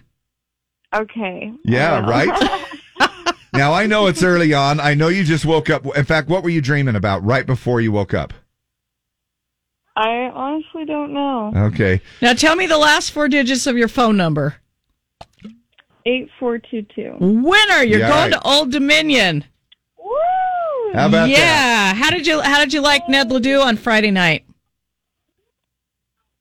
[0.96, 1.52] okay.
[1.66, 2.66] Yeah, right.
[3.54, 4.80] Now I know it's early on.
[4.80, 5.86] I know you just woke up.
[5.98, 8.34] In fact, what were you dreaming about right before you woke up?
[10.00, 11.52] I honestly don't know.
[11.56, 12.00] Okay.
[12.22, 14.56] Now, tell me the last four digits of your phone number.
[16.06, 17.16] Eight four two two.
[17.20, 18.42] Winner, you're Yeah, going right.
[18.42, 19.44] to Old Dominion.
[20.02, 20.94] Woo!
[20.94, 21.38] How about yeah.
[21.38, 21.96] that?
[21.98, 24.46] How did you How did you like Ned Ledoux on Friday night?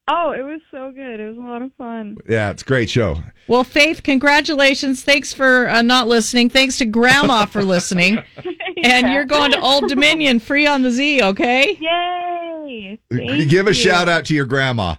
[0.06, 1.18] Oh, it was so good.
[1.20, 2.16] It was a lot of fun.
[2.28, 3.16] Yeah, it's a great show.
[3.48, 5.02] Well, Faith, congratulations.
[5.02, 6.48] Thanks for uh, not listening.
[6.48, 8.22] Thanks to Grandma for listening.
[8.80, 11.76] And you're going to Old Dominion free on the Z, okay?
[11.80, 12.27] Yay!
[13.10, 14.96] Thank Give a shout out to your grandma.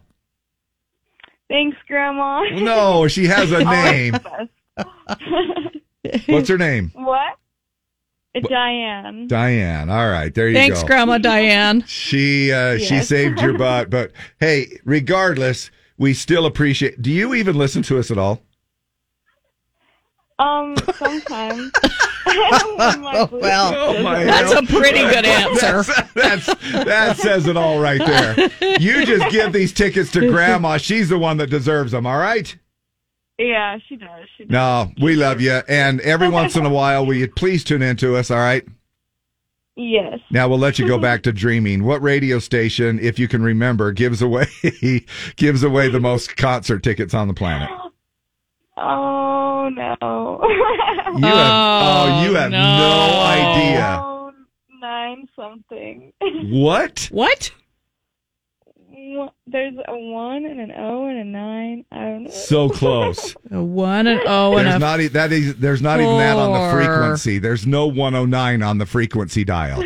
[1.49, 2.43] Thanks, Grandma.
[2.51, 4.13] No, she has a name.
[6.27, 6.91] What's her name?
[6.93, 7.37] what?
[8.47, 9.27] Diane.
[9.27, 9.89] Diane.
[9.89, 10.87] All right, there you Thanks, go.
[10.87, 11.83] Grandma Diane.
[11.87, 17.01] She uh, she saved your butt, but hey, regardless, we still appreciate.
[17.01, 18.41] Do you even listen to us at all?
[20.39, 21.71] Um, sometimes.
[22.31, 25.83] oh, well, Oh, my That's a pretty good answer.
[26.13, 28.49] That's, that's that says it all right there.
[28.79, 30.77] You just give these tickets to Grandma.
[30.77, 32.05] She's the one that deserves them.
[32.05, 32.55] All right.
[33.37, 34.27] Yeah, she does.
[34.37, 34.51] She does.
[34.51, 37.95] No, we love you, and every once in a while, will you please tune in
[37.97, 38.29] to us?
[38.29, 38.65] All right.
[39.77, 40.19] Yes.
[40.29, 41.85] Now we'll let you go back to dreaming.
[41.85, 44.47] What radio station, if you can remember, gives away
[45.37, 47.69] gives away the most concert tickets on the planet?
[48.81, 50.18] Oh no.
[51.19, 53.19] You have, oh, oh, you have no, no.
[53.21, 53.99] idea.
[54.01, 54.31] Oh,
[54.81, 56.13] nine something.
[56.51, 57.07] What?
[57.11, 57.51] What?
[58.87, 61.85] One- There's a one and an O and a nine.
[61.91, 62.29] I don't know.
[62.31, 63.35] So close.
[63.51, 66.37] A one and O and There's a not e- that is there's not even that
[66.37, 66.81] on the four.
[66.83, 67.39] frequency.
[67.39, 69.83] There's no 109 on the frequency dial.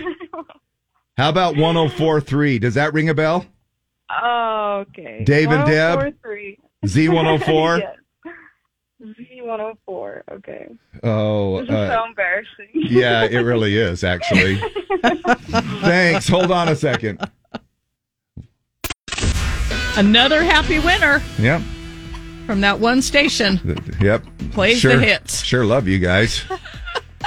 [1.18, 2.60] How about 1043?
[2.60, 3.46] Does that ring a bell?
[4.10, 5.24] Oh, okay.
[5.24, 6.00] Dave and Deb?
[6.24, 6.58] 104.3.
[6.86, 7.80] Z104?
[7.80, 7.96] yes.
[9.44, 10.22] Z104.
[10.32, 10.68] Okay.
[11.04, 12.70] Oh, This is uh, so embarrassing.
[12.74, 14.56] yeah, it really is actually.
[15.82, 16.28] Thanks.
[16.28, 17.20] Hold on a second.
[19.98, 21.62] another happy winner Yep.
[22.48, 23.60] from that one station.
[24.02, 24.24] Yep.
[24.52, 25.44] Plays sure, the hits.
[25.44, 26.44] Sure love you guys.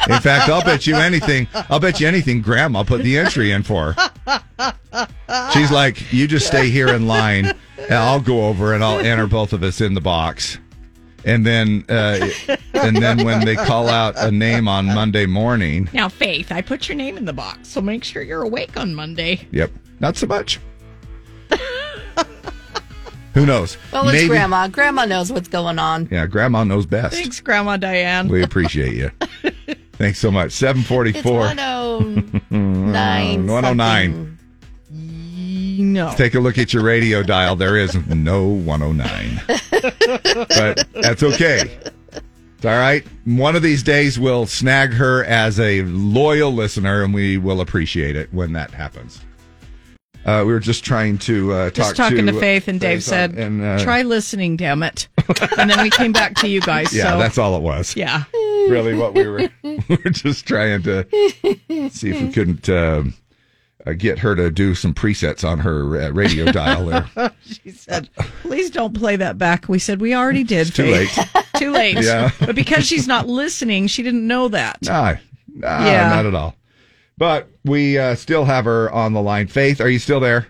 [0.09, 1.49] In fact, I'll bet you anything.
[1.71, 2.43] I'll bet you anything.
[2.43, 3.95] Grandma put the entry in for.
[5.53, 7.47] She's like, you just stay here in line,
[7.79, 10.59] and I'll go over and I'll enter both of us in the box,
[11.27, 12.27] and then uh,
[12.73, 16.89] and then when they call out a name on Monday morning, Now, Faith, I put
[16.89, 19.47] your name in the box, so make sure you're awake on Monday.
[19.51, 19.71] yep,
[20.01, 20.61] not so much.
[23.35, 23.77] Who knows?
[23.93, 24.69] Well, it's Maybe- Grandma.
[24.69, 26.09] Grandma knows what's going on.
[26.11, 27.15] Yeah, Grandma knows best.
[27.17, 28.29] Thanks, Grandma Diane.
[28.29, 29.11] We appreciate you.
[29.93, 30.53] Thanks so much.
[30.53, 31.41] Seven It's forty-four.
[31.41, 32.51] 109.
[33.47, 34.13] 109.
[34.13, 34.26] something.
[35.79, 36.13] No.
[36.17, 37.57] Take a look at your radio dial.
[37.57, 39.43] There is no 109.
[39.49, 41.79] but that's okay.
[42.57, 43.05] It's all right.
[43.25, 48.17] One of these days, we'll snag her as a loyal listener, and we will appreciate
[48.17, 49.21] it when that happens.
[50.25, 53.35] Uh, we were just trying to uh, talk Just talking to, Faith, and Dave said,
[53.35, 55.07] and, uh, "Try listening, damn it."
[55.57, 56.93] and then we came back to you guys.
[56.93, 57.95] Yeah, so that's all it was.
[57.95, 58.25] yeah.
[58.35, 61.07] Really, what we were we were just trying to
[61.91, 63.15] see if we couldn't um
[63.87, 67.33] uh, get her to do some presets on her uh, radio dial there.
[67.45, 68.09] She said,
[68.43, 70.75] "Please don't play that back." We said we already did.
[70.75, 71.11] too late.
[71.57, 71.97] Too late.
[72.03, 72.33] Yeah.
[72.39, 74.77] But because she's not listening, she didn't know that.
[74.83, 75.15] Nah,
[75.49, 76.09] nah Yeah.
[76.11, 76.55] not at all.
[77.17, 79.47] But we uh, still have her on the line.
[79.47, 80.49] Faith, are you still there?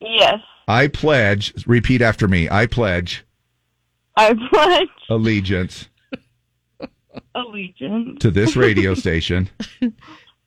[0.00, 0.38] Yes.
[0.68, 2.48] I pledge, repeat after me.
[2.48, 3.24] I pledge
[4.16, 5.88] I pledge allegiance
[7.34, 9.48] allegiance to this radio station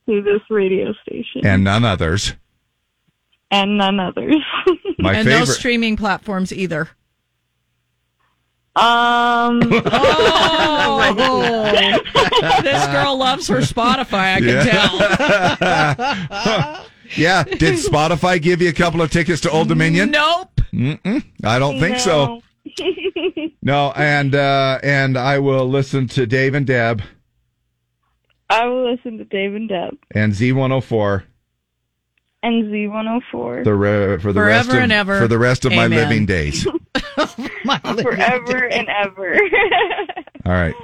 [0.07, 2.33] to this radio station and none others.
[3.51, 4.35] and none others.
[4.99, 6.89] My and no streaming platforms either.
[8.75, 9.61] Um,
[10.85, 11.71] Oh,
[12.63, 14.35] this girl loves her Spotify.
[14.35, 14.97] I can tell.
[17.15, 17.43] yeah.
[17.43, 20.11] Did Spotify give you a couple of tickets to Old Dominion?
[20.11, 20.61] Nope.
[20.73, 22.41] Mm-mm, I don't think so.
[23.61, 27.01] No, and uh, and I will listen to Dave and Deb
[28.49, 31.23] I will listen to Dave and Deb and Z104
[32.43, 35.19] and Z104 the re- for the Forever rest of and ever.
[35.19, 35.97] for the rest of my Amen.
[35.97, 36.63] living days.
[38.01, 39.35] forever and ever.
[40.45, 40.75] All right.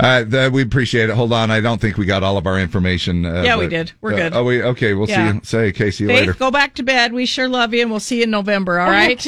[0.00, 1.14] Uh, th- we appreciate it.
[1.14, 3.24] Hold on, I don't think we got all of our information.
[3.26, 3.92] Uh, Yeah, we did.
[4.00, 4.34] We're uh, good.
[4.34, 4.94] Oh, we okay.
[4.94, 5.30] We'll Yeah.
[5.32, 5.34] see.
[5.36, 5.90] You, say, okay.
[5.90, 6.32] See you Faith, later.
[6.34, 7.12] go back to bed.
[7.12, 8.80] We sure love you, and we'll see you in November.
[8.80, 9.24] All right.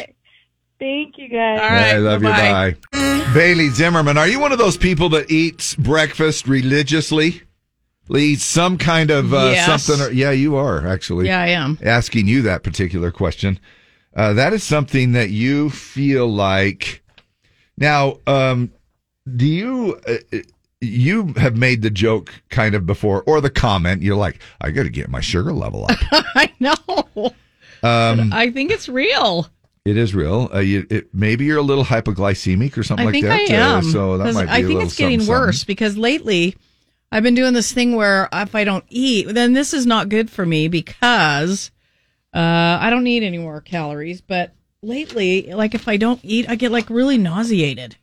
[0.81, 1.61] Thank you guys.
[1.61, 1.95] All right.
[1.95, 2.67] I love bye-bye.
[2.69, 2.77] you.
[2.93, 3.33] Bye.
[3.35, 7.43] Bailey Zimmerman, are you one of those people that eats breakfast religiously?
[8.17, 9.85] Eats some kind of uh, Yes.
[9.85, 10.05] something?
[10.05, 11.27] Or, yeah, you are actually.
[11.27, 11.79] Yeah, I am.
[11.81, 13.61] Asking you that particular question.
[14.17, 17.05] Uh, that is something that you feel like.
[17.77, 18.73] Now, um,
[19.37, 20.01] do you?
[20.09, 20.39] Uh,
[20.81, 24.03] you have made the joke kind of before, or the comment.
[24.03, 25.99] You're like, I got to get my sugar level up.
[26.35, 26.75] I know.
[27.83, 29.47] Um, I think it's real.
[29.91, 30.49] It is real.
[30.55, 33.33] Uh, you, it, maybe you're a little hypoglycemic or something I like that.
[33.33, 33.79] I am.
[33.79, 36.57] Uh, so that might be I think it's getting something, worse because lately
[37.11, 40.31] I've been doing this thing where if I don't eat, then this is not good
[40.31, 41.73] for me because
[42.33, 44.21] uh, I don't need any more calories.
[44.21, 47.97] But lately, like if I don't eat, I get like really nauseated.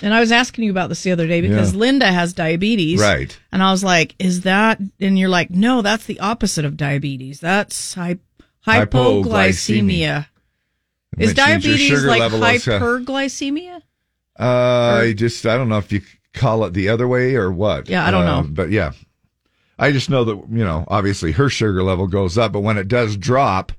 [0.00, 1.78] And I was asking you about this the other day because Yeah.
[1.78, 3.00] Linda has diabetes.
[3.00, 3.38] Right.
[3.52, 7.40] And I was like, is that, and you're like, no, that's the opposite of diabetes.
[7.40, 8.18] That's hy-
[8.66, 9.24] hypoglycemia.
[9.24, 10.26] Hypoglycemia.
[11.18, 13.80] Is Which means your diabetes like uh, hyperglycemia?
[14.38, 16.02] Uh, I just I don't know if you
[16.34, 17.88] call it the other way or what.
[17.88, 18.48] Yeah, I don't Uh, know.
[18.50, 18.92] but yeah,
[19.78, 22.88] I just know that you know obviously her sugar level goes up, but when it
[22.88, 23.72] does drop,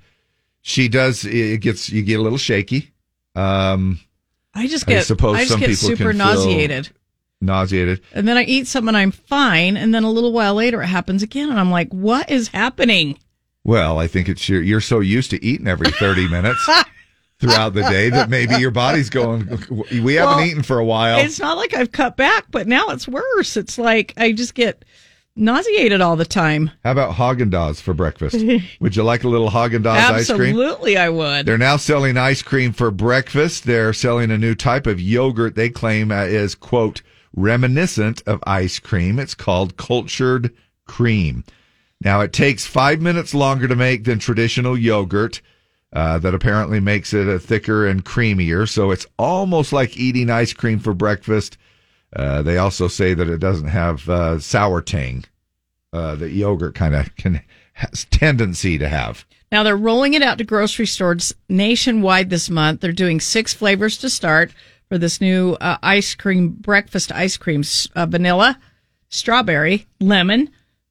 [0.62, 2.92] she does it gets you get a little shaky.
[3.36, 4.00] Um,
[4.56, 6.90] I just I get, suppose I just some get people super nauseated.
[7.40, 8.02] nauseated.
[8.14, 9.78] And then I eat something and I'm fine.
[9.78, 11.52] And then a little while later it happens again.
[11.52, 13.20] And I'm like, what is happening?
[13.64, 16.68] Well, I think it's your, you're so used to eating every 30 minutes
[17.40, 19.48] throughout the day that maybe your body's going,
[20.02, 21.20] we haven't Well, eaten for a while.
[21.20, 23.56] It's not like I've cut back, but now it's worse.
[23.58, 24.84] It's like I just get
[25.36, 26.72] nauseated all the time.
[26.84, 28.44] How about Haagen-Dazs for breakfast?
[28.80, 30.50] Would you like a little Haagen-Dazs ice cream?
[30.50, 31.46] Absolutely, I would.
[31.46, 33.66] They're now selling ice cream for breakfast.
[33.66, 37.04] They're selling a new type of yogurt they claim is, quote,
[37.36, 39.20] reminiscent of ice cream.
[39.20, 40.56] It's called cultured
[40.88, 41.44] cream.
[42.02, 45.42] Now, it takes five minutes longer to make than traditional yogurt.
[45.94, 48.68] Uh, that apparently makes it a thicker and creamier.
[48.68, 51.58] So it's almost like eating ice cream for breakfast.
[52.14, 55.24] Uh, they also say that it doesn't have uh, sour tang
[55.94, 57.42] uh, that yogurt kind of can
[57.74, 59.26] has tendency to have.
[59.52, 62.82] Now they're rolling it out to grocery stores nationwide this month.
[62.82, 64.52] They're doing six flavors to start
[64.90, 67.64] for this new uh, ice cream breakfast ice cream:
[67.96, 68.60] vanilla,
[69.10, 70.50] strawberry, lemon,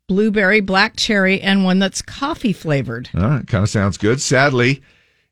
[0.08, 3.10] blueberry, black cherry, and one that's coffee flavored.
[3.14, 4.20] All right, kind of sounds good.
[4.20, 4.82] Sadly,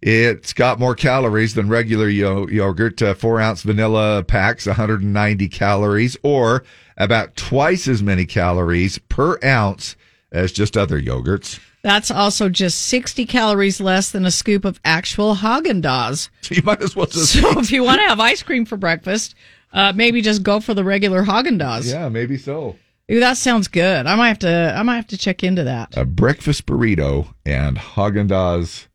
[0.03, 3.01] it's got more calories than regular yo- yogurt.
[3.01, 6.65] Uh, four ounce vanilla packs, 190 calories, or
[6.97, 9.97] about twice as many calories per ounce
[10.33, 11.61] as just other yogurts.
[11.83, 16.31] That's also just 60 calories less than a scoop of actual Haagen Dazs.
[16.41, 17.35] So you might as well just.
[17.35, 19.35] So if you want to have ice cream for breakfast,
[19.73, 21.91] uh, maybe just go for the regular Haagen Dazs.
[21.91, 22.77] yeah, maybe so.
[23.11, 24.07] Ooh, that sounds good.
[24.07, 24.75] I might have to.
[24.77, 25.97] I might have to check into that.
[25.97, 28.87] A breakfast burrito and Haagen Dazs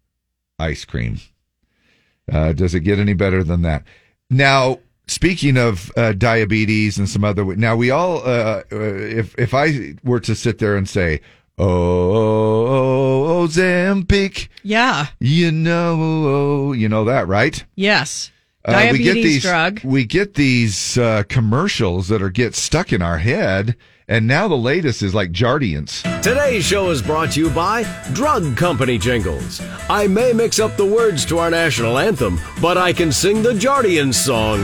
[0.57, 1.19] ice cream.
[2.31, 3.83] Uh, does it get any better than that?
[4.29, 9.53] Now, speaking of uh, diabetes and some other, now we all, uh, uh, if if
[9.53, 11.21] I were to sit there and say,
[11.59, 15.07] "Oh, Ozempic," Yeah.
[15.19, 17.63] you know, you know that, right?
[17.75, 18.31] Yes.
[18.65, 19.81] Uh, Diabetes we get these, drug.
[19.83, 23.75] We get these uh, commercials that are get stuck in our head,
[24.09, 26.01] and now the latest is like Jardiance.
[26.21, 27.83] Today's show is brought to you by
[28.13, 29.61] Drug Company Jingles.
[29.87, 33.53] I may mix up the words to our national anthem, but I can sing the
[33.53, 34.63] Jardian song.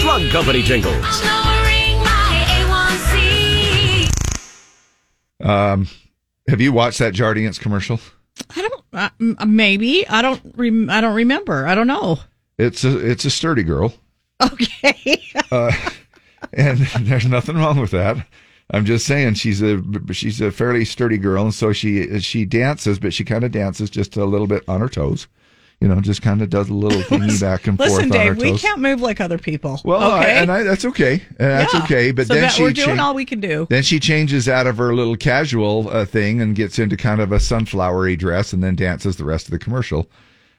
[0.00, 1.22] Drug Company Jingles.
[5.40, 5.86] Um,
[6.48, 8.00] have you watched that Jardiance commercial?
[8.54, 8.74] I don't.
[9.40, 10.40] Uh, maybe I don't.
[10.56, 11.66] Rem- I don't remember.
[11.66, 12.18] I don't know.
[12.58, 13.94] It's a it's a sturdy girl,
[14.42, 15.22] Okay.
[15.52, 15.70] uh,
[16.52, 18.26] and there's nothing wrong with that.
[18.70, 19.82] I'm just saying she's a
[20.12, 23.88] she's a fairly sturdy girl, and so she she dances, but she kind of dances
[23.90, 25.26] just a little bit on her toes.
[25.80, 28.34] You know, just kind of does a little thingy back and forth Listen, on her
[28.34, 28.42] Dave.
[28.42, 29.80] We can't move like other people.
[29.84, 31.22] Well, I, and I, that's okay.
[31.38, 31.84] Uh, That's Yeah.
[31.84, 32.10] okay.
[32.10, 33.66] But So then she we're doing cha- all we can do.
[33.70, 37.30] Then she changes out of her little casual uh, thing and gets into kind of
[37.30, 40.10] a sunflowery dress, and then dances the rest of the commercial.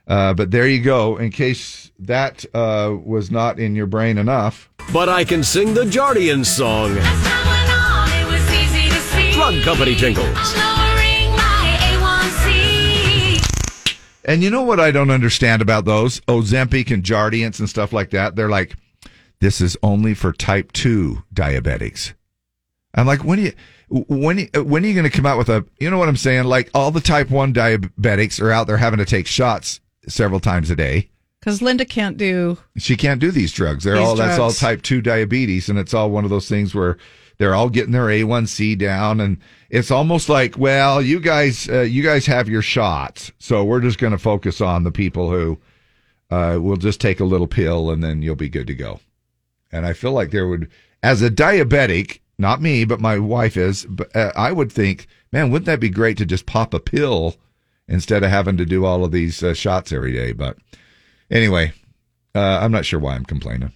[0.10, 1.18] Uh, but there you go.
[1.18, 4.70] In case that uh, was not in your brain enough.
[4.92, 6.96] But I can sing the Jardian song.
[9.34, 10.54] Drug Company jingles.
[14.26, 18.12] And you know what I don't understand about those Ozempic and Jardiance and stuff like
[18.12, 18.36] that?
[18.36, 18.76] They're like,
[19.40, 22.14] this is only for type two diabetics.
[22.94, 23.54] I'm like, when are you,
[23.90, 26.46] when, when are you going to come out with a, you know what I'm saying?
[26.46, 30.70] Like all the type one diabetics are out there having to take shots several times
[30.70, 31.10] a day.
[31.40, 32.58] Because Linda can't do.
[32.78, 33.84] She can't do these drugs.
[33.86, 35.70] They're These all, that's all type two diabetes.
[35.70, 36.98] And it's all one of those things where
[37.38, 39.22] they're all getting their A1C down.
[39.22, 39.38] And
[39.70, 43.32] it's almost like, well, you guys, uh, you guys have your shots.
[43.40, 45.60] So we're just going to focus on the people who,
[46.30, 49.00] uh, will just take a little pill and then you'll be good to go.
[49.72, 50.70] And I feel like there would,
[51.02, 55.52] as a diabetic, not me, but my wife is, but uh, I would think, man,
[55.52, 57.38] wouldn't that be great to just pop a pill
[57.90, 60.32] instead of having to do all of these uh, shots every day?
[60.32, 60.58] But
[61.30, 61.74] anyway,
[62.34, 63.74] uh, I'm not sure why I'm complaining.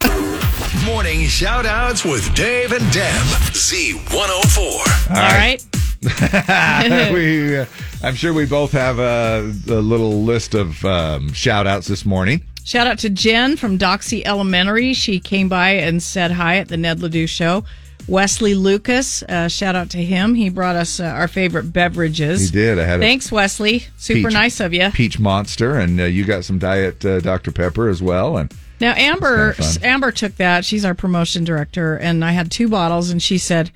[0.85, 3.21] Morning shout outs with Dave and Deb.
[3.51, 5.09] Z104.
[5.09, 5.63] All right.
[7.13, 7.65] we, uh,
[8.03, 9.39] I'm sure we both have a,
[9.69, 12.43] a little list of um, shout outs this morning.
[12.65, 14.93] Shout out to Jen from Doxy Elementary.
[14.93, 17.65] She came by and said hi at the Ned Ledoux show.
[18.07, 20.35] Wesley Lucas, uh, shout out to him.
[20.35, 22.49] He brought us uh, our favorite beverages.
[22.49, 22.79] He did.
[22.79, 23.85] I had a Thanks, Wesley.
[23.97, 24.89] Super peach- nice of you.
[24.91, 27.51] Peach Monster, and uh, you got some Diet uh, Dr.
[27.51, 28.37] Pepper as well.
[28.37, 29.55] And Now Amber.
[29.81, 30.65] Amber took that.
[30.65, 33.71] She's our promotion director, and I had two bottles, and she said,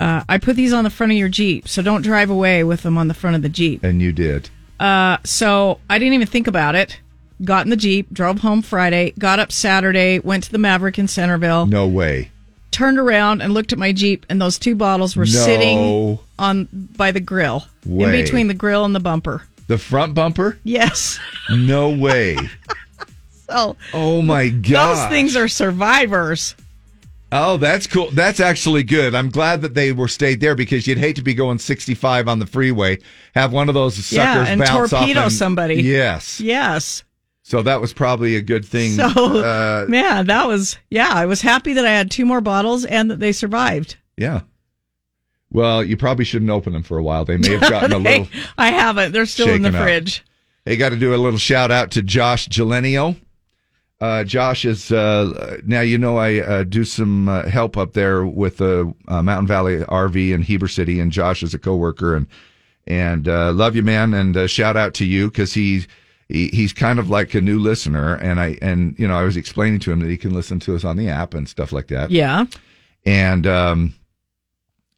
[0.00, 2.82] uh, "I put these on the front of your Jeep, so don't drive away with
[2.82, 4.50] them on the front of the Jeep." and you did.
[4.80, 7.00] Uh, so I didn't even think about it.
[7.44, 11.08] Got in the Jeep, drove home Friday, got up Saturday, went to the Maverick in
[11.08, 12.29] Centerville, No way.
[12.70, 16.68] Turned around and looked at my Jeep, and those two bottles were No sitting on
[16.96, 19.42] by the grill, in between the grill and the bumper.
[19.66, 20.58] The front bumper?
[20.64, 21.18] Yes.
[21.50, 22.36] No way.
[23.50, 24.94] So Oh my god.
[24.94, 26.54] those things are survivors.
[27.32, 28.08] Oh, that's cool.
[28.12, 29.12] That's actually good.
[29.12, 32.38] I'm glad that they were stayed there because you'd hate to be going 65 on
[32.38, 32.98] the freeway,
[33.34, 35.82] have one of those suckers Yeah, and bounce torpedo off and- somebody.
[35.82, 36.40] Yes.
[36.40, 37.02] Yes.
[37.50, 38.92] So that was probably a good thing.
[38.92, 42.84] So, uh, man, that was, yeah, I was happy that I had two more bottles
[42.84, 43.96] and that they survived.
[44.16, 44.42] yeah.
[45.52, 47.24] Well, you probably shouldn't open them for a while.
[47.24, 48.28] They may have gotten a little.
[48.56, 49.10] I haven't.
[49.10, 49.82] They're still in the shaken up.
[49.82, 50.24] fridge.
[50.64, 53.16] They got to do a little shout out to Josh Gelenio.
[54.00, 58.24] Uh, Josh is uh, now you know I uh, do some uh, help up there
[58.24, 62.28] with the uh, Mountain Valley RV in Heber City, and Josh is a coworker and
[62.86, 65.84] and uh, love you, man, and uh, shout out to you because he,
[66.30, 69.36] he he's kind of like a new listener, and I and you know I was
[69.36, 71.88] explaining to him that he can listen to us on the app and stuff like
[71.88, 72.10] that.
[72.10, 72.46] Yeah.
[73.04, 73.94] and um,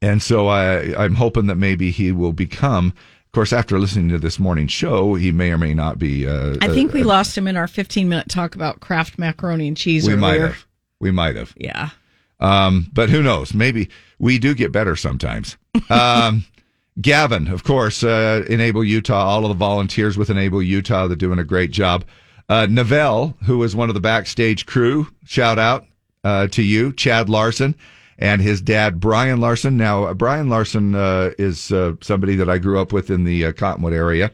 [0.00, 2.92] and so I I'm hoping that maybe he will become.
[3.26, 6.26] Of course, after listening to this morning's show, he may or may not be.
[6.28, 9.68] Uh, I think we uh, lost him in our 15 minute talk about Kraft macaroni
[9.68, 10.20] and cheese we earlier.
[10.20, 10.66] might have.
[11.00, 11.54] We might have.
[11.56, 11.90] Yeah.
[12.40, 13.54] Um, but who knows?
[13.54, 15.56] Maybe we do get better sometimes.
[15.88, 16.44] Um,
[17.00, 21.38] Gavin, of course, uh, Enable Utah, all of the volunteers with Enable Utah, they're doing
[21.38, 22.04] a great job.
[22.48, 22.66] Uh,
[23.44, 25.86] who is one of the backstage crew, shout out
[26.22, 27.74] uh, to you, Chad Larson,
[28.18, 29.78] and his dad, Brian Larson.
[29.78, 33.52] Now, uh, Brian Larson uh, is uh, somebody that I grew up with in the
[33.54, 34.30] Cottonwood area.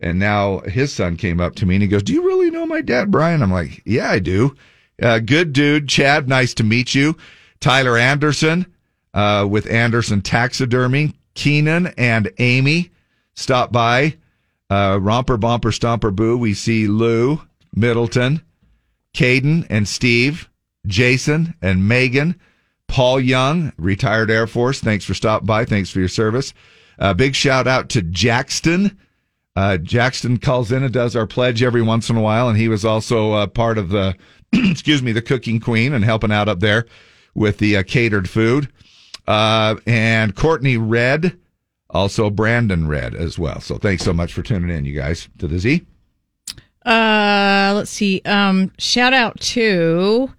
[0.00, 2.66] And now his son came up to me and he goes, Do you really know
[2.66, 3.42] my dad, Brian?
[3.42, 4.56] I'm like, Yeah, I do.
[5.00, 5.88] Uh, good dude.
[5.88, 7.16] Chad, nice to meet you.
[7.60, 8.66] Tyler Anderson
[9.14, 11.14] uh, with Anderson Taxidermy.
[11.40, 12.90] Keenan and Amy
[13.32, 14.18] stop by.
[14.68, 16.36] Uh, Romper, Bumper, Stomper, Boo.
[16.36, 17.40] We see Lou,
[17.74, 18.42] Middleton,
[19.14, 20.50] Caden and Steve,
[20.86, 22.38] Jason and Megan,
[22.88, 24.80] Paul Young, retired Air Force.
[24.80, 25.64] Thanks for stopping by.
[25.64, 26.52] Thanks for your service.
[26.98, 28.98] Uh, big shout out to Jackson.
[29.56, 32.68] Uh, Jackson calls in and does our pledge every once in a while, and he
[32.68, 34.14] was also uh, part of the,
[34.52, 36.84] excuse me, the cooking queen and helping out up there
[37.34, 38.70] with the uh, catered food.
[39.30, 41.38] Uh, and Courtney Red,
[41.88, 43.60] also Brandon Red as well.
[43.60, 45.86] So thanks so much for tuning in, you guys, to the Z.
[46.84, 48.22] Uh, let's see.
[48.24, 50.32] Um, shout out to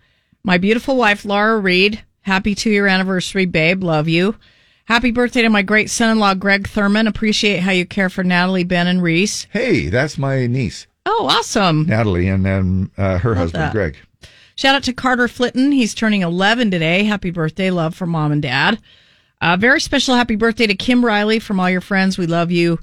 [0.44, 2.04] my beautiful wife, Laura Reed.
[2.22, 3.84] Happy two year anniversary, babe.
[3.84, 4.36] Love you.
[4.86, 7.08] Happy birthday to my great son in law, Greg Thurman.
[7.08, 9.48] Appreciate how you care for Natalie, Ben, and Reese.
[9.52, 11.86] Hey, that's my niece, Oh, awesome.
[11.86, 13.72] Natalie, and then uh, her husband, that.
[13.72, 13.96] Greg.
[14.62, 15.72] Shout out to Carter Flitton.
[15.72, 17.04] He's turning 11 today.
[17.04, 17.72] Happy birthday.
[17.72, 18.80] Love from mom and dad.
[19.42, 22.16] Uh, very special happy birthday to Kim Riley from all your friends.
[22.16, 22.78] We love you.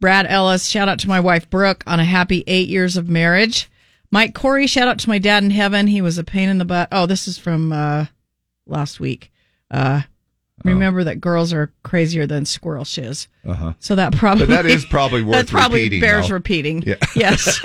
[0.00, 0.68] Brad Ellis.
[0.68, 3.68] Shout out to my wife, Brooke, on a happy eight years of marriage.
[4.12, 4.68] Mike Corey.
[4.68, 5.88] Shout out to my dad in heaven.
[5.88, 6.86] He was a pain in the butt.
[6.92, 8.06] Oh, this is from uh,
[8.68, 9.32] last week.
[9.72, 10.02] Uh,
[10.64, 13.26] remember that girls are crazier than squirrel shiz.
[13.44, 13.72] Uh huh.
[13.80, 16.34] So that probably But that is probably worth that probably repeating, bears though.
[16.34, 16.82] repeating.
[16.82, 16.94] Yeah.
[17.16, 17.58] Yes.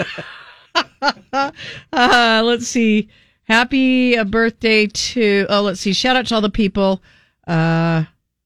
[1.03, 3.09] uh, let's see.
[3.49, 5.91] Happy birthday to, oh, let's see.
[5.91, 7.01] Shout out to all the people.
[7.47, 8.03] Uh,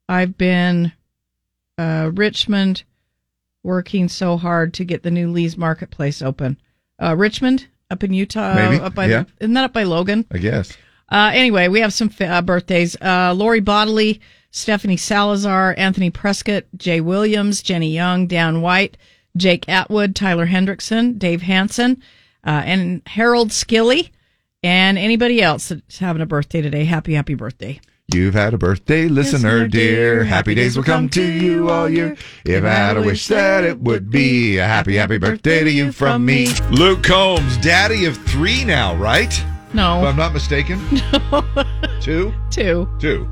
[0.08, 0.94] I've been,
[1.78, 2.84] uh, Richmond
[3.64, 6.58] working so hard to get the new Lee's Marketplace open.
[7.02, 8.56] Uh, Richmond up in Utah.
[8.56, 9.26] Maybe, Up by, yeah.
[9.40, 10.26] Isn't that up by Logan?
[10.32, 10.78] I guess.
[11.10, 12.96] Uh, anyway, we have some uh, birthdays.
[13.02, 18.96] Uh, Lori Bodley, Stephanie Salazar, Anthony Prescott, Jay Williams, Jenny Young, Dan White,
[19.36, 22.02] Jake Atwood, Tyler Hendrickson, Dave Hansen,
[22.46, 24.12] uh, and Harold Skilly,
[24.64, 26.86] and anybody else that's having a birthday today.
[26.86, 27.80] Happy, happy birthday.
[28.14, 30.24] You've had a birthday, listener dear.
[30.24, 32.18] Happy days will come to you all year.
[32.46, 35.92] If I had a wish that it would be a happy, happy birthday to you
[35.92, 36.48] from me.
[36.70, 39.34] Luke Combs, daddy of three now, right?
[39.74, 40.02] No.
[40.02, 40.80] If I'm not mistaken.
[42.02, 42.34] Two?
[42.52, 42.88] Two.
[43.00, 43.28] Two.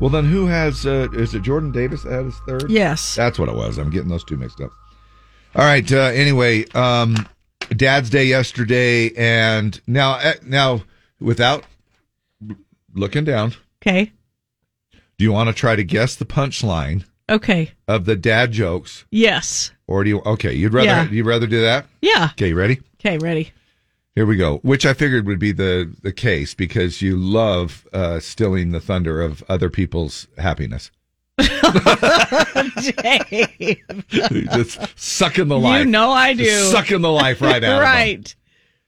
[0.00, 2.70] Well, then who has, uh, is it Jordan Davis that had his third?
[2.70, 3.14] Yes.
[3.14, 3.78] That's what it was.
[3.78, 4.70] I'm getting those two mixed up.
[5.54, 5.90] All right.
[5.92, 7.16] Uh, anyway, um,
[7.76, 10.82] Dad's Day yesterday, and now, uh, now,
[11.20, 11.64] without
[12.94, 14.12] looking down, Okay.
[15.18, 17.72] do you want to try to guess the punchline Okay.
[17.86, 19.70] of the dad jokes, Yes.
[19.86, 20.20] or do you?
[20.24, 21.10] Okay, you'd rather Yeah.
[21.10, 21.86] you'd rather do that?
[22.00, 22.30] Yeah.
[22.32, 22.80] Okay, you ready?
[23.00, 23.52] Okay, ready.
[24.14, 24.58] Here we go.
[24.62, 29.20] Which I figured would be the the case because you love uh, stealing the thunder
[29.20, 30.90] of other people's happiness.
[33.02, 33.78] Dave.
[34.08, 35.80] Just sucking the life.
[35.80, 36.44] You know I do.
[36.44, 37.80] Just sucking the life right out.
[37.80, 38.34] right.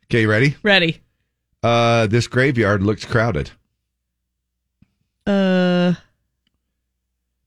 [0.07, 0.57] Okay, ready?
[0.63, 1.01] Ready.
[1.63, 3.51] Uh, this graveyard looks crowded.
[5.27, 5.95] Uh.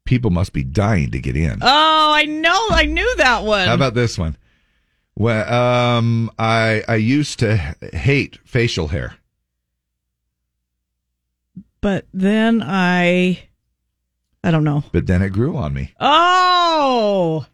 [0.05, 1.59] People must be dying to get in.
[1.61, 2.67] Oh, I know.
[2.71, 3.67] I knew that one.
[3.67, 4.37] How about this one?
[5.15, 7.57] Well, um, I I used to
[7.93, 9.15] hate facial hair.
[11.81, 13.43] but then I,
[14.43, 14.83] I don't know.
[14.91, 15.93] but then it grew on me.
[15.99, 17.45] Oh,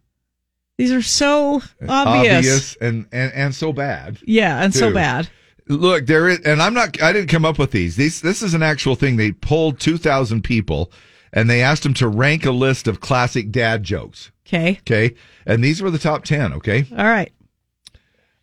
[0.77, 2.75] these are so obvious.
[2.77, 4.17] and, and and so bad.
[4.25, 5.29] Yeah, and so bad.
[5.67, 6.99] Look, there is, and I'm not.
[7.01, 7.95] I didn't come up with these.
[7.95, 9.17] These this is an actual thing.
[9.17, 10.91] They polled 2,000 people,
[11.31, 14.31] and they asked them to rank a list of classic dad jokes.
[14.47, 14.79] Okay.
[14.79, 15.13] Okay,
[15.45, 16.53] and these were the top 10.
[16.53, 16.85] Okay.
[16.91, 17.31] All right.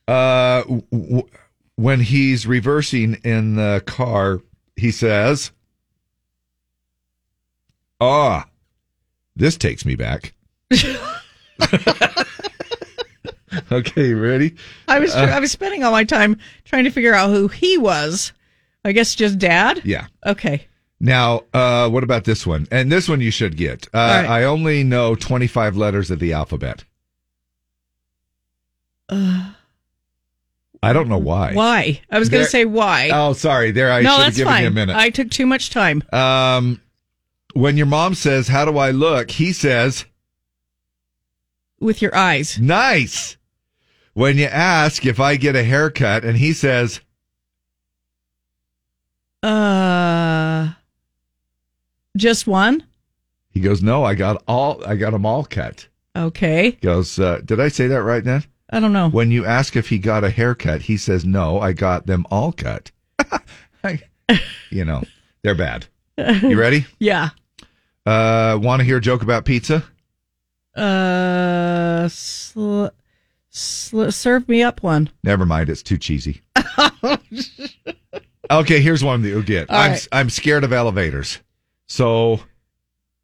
[0.06, 1.28] Uh, w- w-
[1.74, 4.40] when he's reversing in the car,
[4.76, 5.50] he says,
[8.00, 8.46] "Ah,
[9.34, 10.34] this takes me back."
[13.72, 14.54] okay, you ready?
[14.88, 17.78] I was Uh, I was spending all my time trying to figure out who he
[17.78, 18.32] was.
[18.84, 19.82] I guess just dad.
[19.84, 20.06] Yeah.
[20.24, 20.66] Okay.
[21.00, 22.66] Now, uh, what about this one?
[22.70, 23.86] And this one you should get.
[23.92, 24.26] Uh, right.
[24.26, 26.84] I only know 25 letters of the alphabet.
[29.08, 29.50] Uh,
[30.82, 31.52] I don't know why.
[31.52, 32.00] why?
[32.10, 33.10] I was going to say why.
[33.12, 33.72] Oh, sorry.
[33.72, 34.62] There, I no, should have that's given fine.
[34.62, 34.96] you a minute.
[34.96, 36.80] I took too much time Um,
[37.56, 40.04] when your mom says, "How do I look?" he says,
[41.80, 42.58] with your eyes.
[42.58, 43.36] "Nice."
[44.14, 47.00] When you ask if I get a haircut, and he says,
[49.42, 50.70] Uh,
[52.16, 52.82] just one.
[53.50, 54.82] he goes, "No, I got all.
[54.86, 55.86] I got them all cut."
[56.16, 56.70] Okay.
[56.70, 59.08] He goes, uh, "Did I say that right, then?" I don't know.
[59.10, 62.52] When you ask if he got a haircut, he says, "No, I got them all
[62.52, 62.90] cut."
[64.70, 65.04] you know,
[65.42, 65.86] they're bad.
[66.42, 66.86] You ready?
[66.98, 67.30] Yeah.
[68.06, 69.82] Uh, want to hear a joke about pizza?
[70.74, 72.86] Uh, sl-
[73.50, 75.10] sl- serve me up one.
[75.24, 76.42] Never mind, it's too cheesy.
[78.48, 79.68] Okay, here's one that you'll get.
[79.68, 80.08] All I'm right.
[80.12, 81.40] I'm scared of elevators.
[81.88, 82.38] So,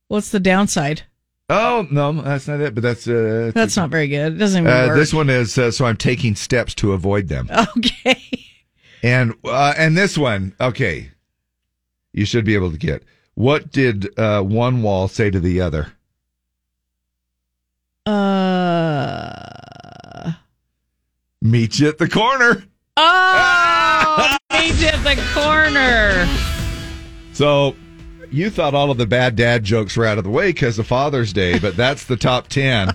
[0.09, 1.03] What's the downside?
[1.49, 2.75] oh no, that's not it.
[2.75, 4.33] But that's uh, That's not very good.
[4.33, 4.97] It doesn't even uh, work.
[4.97, 7.49] this one is uh, so I'm taking steps to avoid them.
[7.77, 8.21] Okay.
[9.05, 11.13] And uh, and this one, okay,
[12.13, 13.05] you should be able to get.
[13.35, 15.93] What did uh, one wall say to the other?
[18.07, 19.33] Uh.
[21.41, 22.65] Meet you at the corner.
[22.97, 26.29] Oh, meet at the corner.
[27.33, 27.75] So
[28.31, 30.87] you thought all of the bad dad jokes were out of the way because of
[30.87, 32.95] Father's Day, but that's the top 10.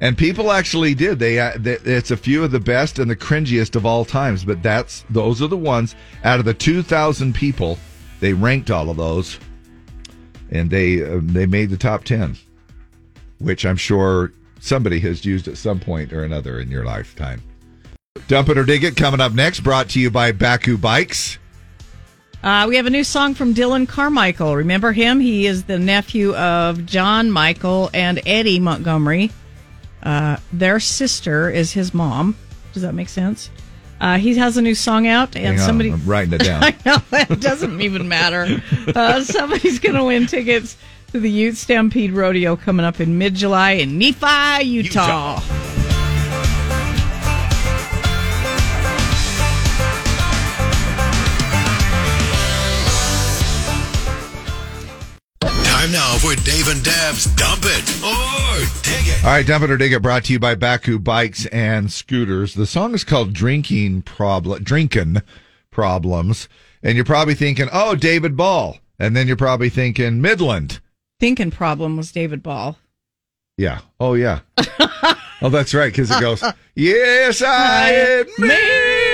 [0.00, 1.18] And people actually did.
[1.18, 4.44] They, uh, th- it's a few of the best and the cringiest of all times,
[4.44, 5.94] but that's those are the ones
[6.24, 7.78] out of the 2,000 people.
[8.20, 9.38] They ranked all of those,
[10.54, 12.36] and they uh, they made the top 10,
[13.38, 17.42] which I'm sure somebody has used at some point or another in your lifetime.
[18.28, 19.60] Dump it or dig it coming up next.
[19.60, 21.38] Brought to you by Bakcou Bikes.
[22.42, 24.54] Uh, we have a new song from Dylan Carmichael.
[24.54, 25.18] Remember him?
[25.18, 29.30] He is the nephew of John Michael and Eddie Montgomery.
[30.02, 32.36] Uh, their sister is his mom.
[32.74, 33.50] Does that make sense?
[34.00, 35.92] Uh, he has a new song out, and Hang on, somebody.
[35.92, 36.62] I'm writing it down.
[36.64, 38.62] I know it doesn't even matter.
[38.94, 40.76] Uh, somebody's going to win tickets
[41.12, 45.40] to the Ute Stampede Rodeo coming up in mid July in Nephi, Utah.
[56.24, 59.24] Off with Dave and Deb's Dump It or Dig It.
[59.24, 62.54] All right, Dump It or Dig It brought to you by Bakcou Bikes and Scooters.
[62.54, 65.22] The song is called Drinking Problem, Drinking
[65.70, 66.48] Problems.
[66.82, 68.78] And you're probably thinking, oh, David Ball.
[68.98, 70.80] And then you're probably thinking Midland.
[71.20, 72.78] Thinking problem was David Ball.
[73.56, 73.80] Yeah.
[73.98, 74.40] Oh, yeah.
[75.42, 75.92] oh, that's right.
[75.92, 76.42] Because it goes,
[76.74, 77.90] yes, I
[78.38, 79.13] admit.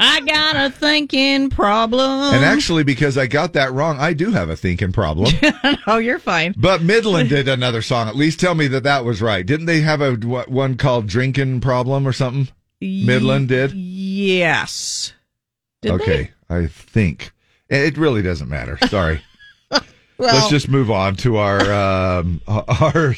[0.00, 2.34] I got a thinking problem.
[2.34, 5.32] And actually, because I got that wrong, I do have a thinking problem.
[5.88, 6.54] oh, you're fine.
[6.56, 8.06] But Midland did another song.
[8.08, 9.44] At least tell me that that was right.
[9.44, 12.48] Didn't they have a what, one called Drinking Problem or something?
[12.80, 13.72] Midland did?
[13.72, 15.12] Yes.
[15.82, 17.32] Did okay, I think.
[17.68, 18.78] It really doesn't matter.
[18.88, 19.22] Sorry.
[20.18, 21.60] Well- Let's just move on to our
[22.18, 23.14] um, our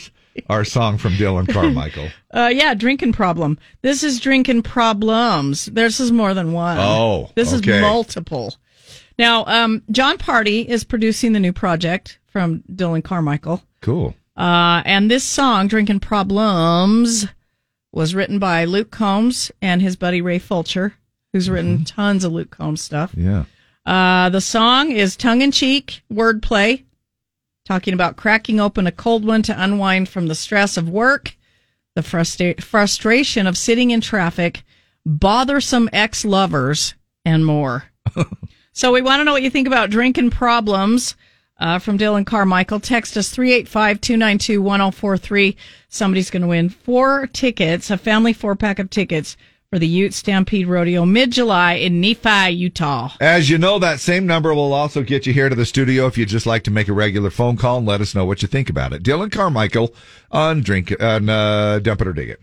[0.48, 2.08] our song from Dylan Carmichael.
[2.32, 3.58] Uh, yeah, drinking problem.
[3.82, 5.64] This is drinking problems.
[5.64, 6.78] This is more than one.
[6.78, 7.78] Oh, this okay.
[7.78, 8.54] is multiple.
[9.18, 13.64] Now, um, Jon Pardi is producing the new project from Dylan Carmichael.
[13.82, 14.14] Cool.
[14.36, 17.26] Uh, and this song, Drinking Problems,
[17.92, 20.94] was written by Luke Combs and his buddy Ray Fulcher,
[21.32, 23.12] who's written tons of Luke Combs stuff.
[23.16, 23.44] Yeah.
[23.84, 26.84] Uh, the song is tongue in cheek wordplay,
[27.70, 31.36] talking about cracking open a cold one to unwind from the stress of work,
[31.94, 34.64] the frustra- frustration of sitting in traffic,
[35.06, 36.94] bothersome ex lovers,
[37.24, 37.84] and more.
[38.72, 41.14] so we want to know what you think about drinking problems.
[41.58, 42.80] Uh, from Dylan Carmichael.
[42.80, 45.56] Text us 385 292 1043.
[45.90, 49.36] Somebody's going to win four tickets, a family four pack of tickets
[49.70, 53.12] for the Ute Stampede Rodeo mid July in Nephi, Utah.
[53.20, 56.18] As you know, that same number will also get you here to the studio if
[56.18, 58.48] you'd just like to make a regular phone call and let us know what you
[58.48, 59.04] think about it.
[59.04, 59.94] Dylan Carmichael
[60.32, 62.40] on Drink on uh, Dump It or Dig It.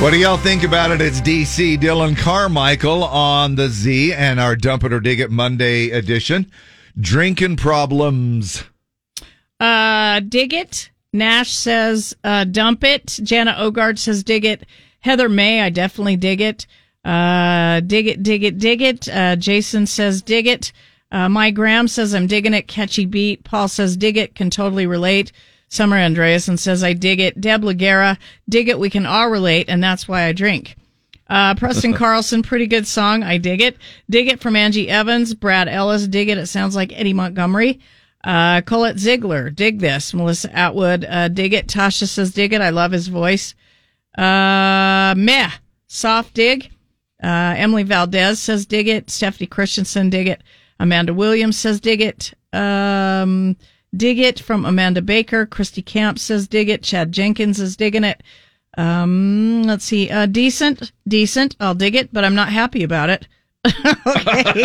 [0.00, 1.02] What do y'all think about it?
[1.02, 5.90] It's DC Dylan Carmichael on the Z and our Dump It or Dig It Monday
[5.90, 6.50] edition.
[6.98, 8.64] Drinking problems.
[9.60, 10.90] Uh, dig it.
[11.12, 13.18] Nash says, uh, dump it.
[13.22, 14.64] Jana Ogard says, dig it.
[15.00, 16.66] Heather May, I definitely dig it.
[17.04, 19.06] Uh, dig it, dig it, dig it.
[19.06, 20.72] Uh, Jason says dig it.
[21.12, 22.68] Uh, my Graham says I'm digging it.
[22.68, 23.44] Catchy beat.
[23.44, 24.34] Paul says dig it.
[24.34, 25.30] Can totally relate.
[25.70, 27.40] Summer Andreasen says I dig it.
[27.40, 28.18] Deb Lagera,
[28.48, 28.78] dig it.
[28.78, 30.74] We can all relate, and that's why I drink.
[31.28, 33.22] Uh, Preston Carlson, pretty good song.
[33.22, 33.76] I dig it.
[34.10, 35.32] Dig it from Angie Evans.
[35.32, 36.38] Brad Ellis, dig it.
[36.38, 37.78] It sounds like Eddie Montgomery.
[38.24, 40.12] Uh, Colette Ziegler, dig this.
[40.12, 41.68] Melissa Atwood, uh, dig it.
[41.68, 42.60] Tasha says dig it.
[42.60, 43.54] I love his voice.
[44.18, 45.50] Uh, meh.
[45.86, 46.68] Soft dig.
[47.22, 49.08] Uh, Emily Valdez says dig it.
[49.08, 50.42] Stephanie Christensen, dig it.
[50.80, 52.34] Amanda Williams says dig it.
[52.52, 53.56] Um,
[53.96, 55.46] dig it from Amanda Baker.
[55.46, 56.82] Christy Camp says dig it.
[56.82, 58.22] Chad Jenkins is digging it.
[58.76, 60.10] Um, let's see.
[60.10, 61.56] Uh, decent, decent.
[61.60, 63.26] I'll dig it, but I'm not happy about it.
[64.06, 64.64] okay.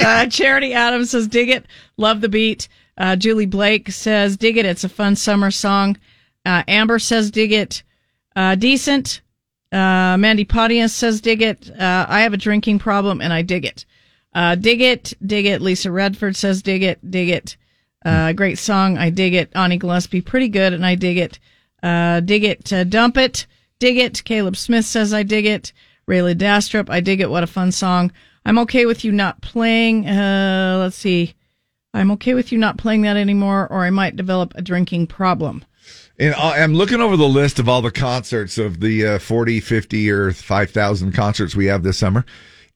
[0.04, 1.66] uh, Charity Adams says, dig it.
[1.96, 2.68] Love the beat.
[2.96, 4.66] Uh, Julie Blake says, dig it.
[4.66, 5.96] It's a fun summer song.
[6.44, 7.82] Uh, Amber says, dig it.
[8.34, 9.20] Uh, decent.
[9.70, 11.70] Uh, Mandy Podius says, dig it.
[11.70, 13.84] Uh, I have a drinking problem and I dig it.
[14.32, 15.12] Uh, dig it.
[15.24, 15.60] Dig it.
[15.60, 16.98] Lisa Redford says, dig it.
[17.08, 17.56] Dig it.
[18.04, 18.98] Uh, great song.
[18.98, 19.50] I dig it.
[19.54, 21.38] Ani Gillespie, pretty good and I dig it.
[21.82, 22.72] Uh, dig it.
[22.72, 23.46] Uh, dump it.
[23.78, 24.24] Dig it.
[24.24, 25.72] Caleb Smith says, I dig it.
[26.06, 27.30] Rayleigh Dastrup, I dig it.
[27.30, 28.12] What a fun song.
[28.44, 30.06] I'm okay with you not playing.
[30.06, 31.34] Uh, let's see.
[31.94, 35.64] I'm okay with you not playing that anymore, or I might develop a drinking problem.
[36.18, 40.10] And I'm looking over the list of all the concerts of the uh, 40, 50,
[40.10, 42.24] or 5,000 concerts we have this summer.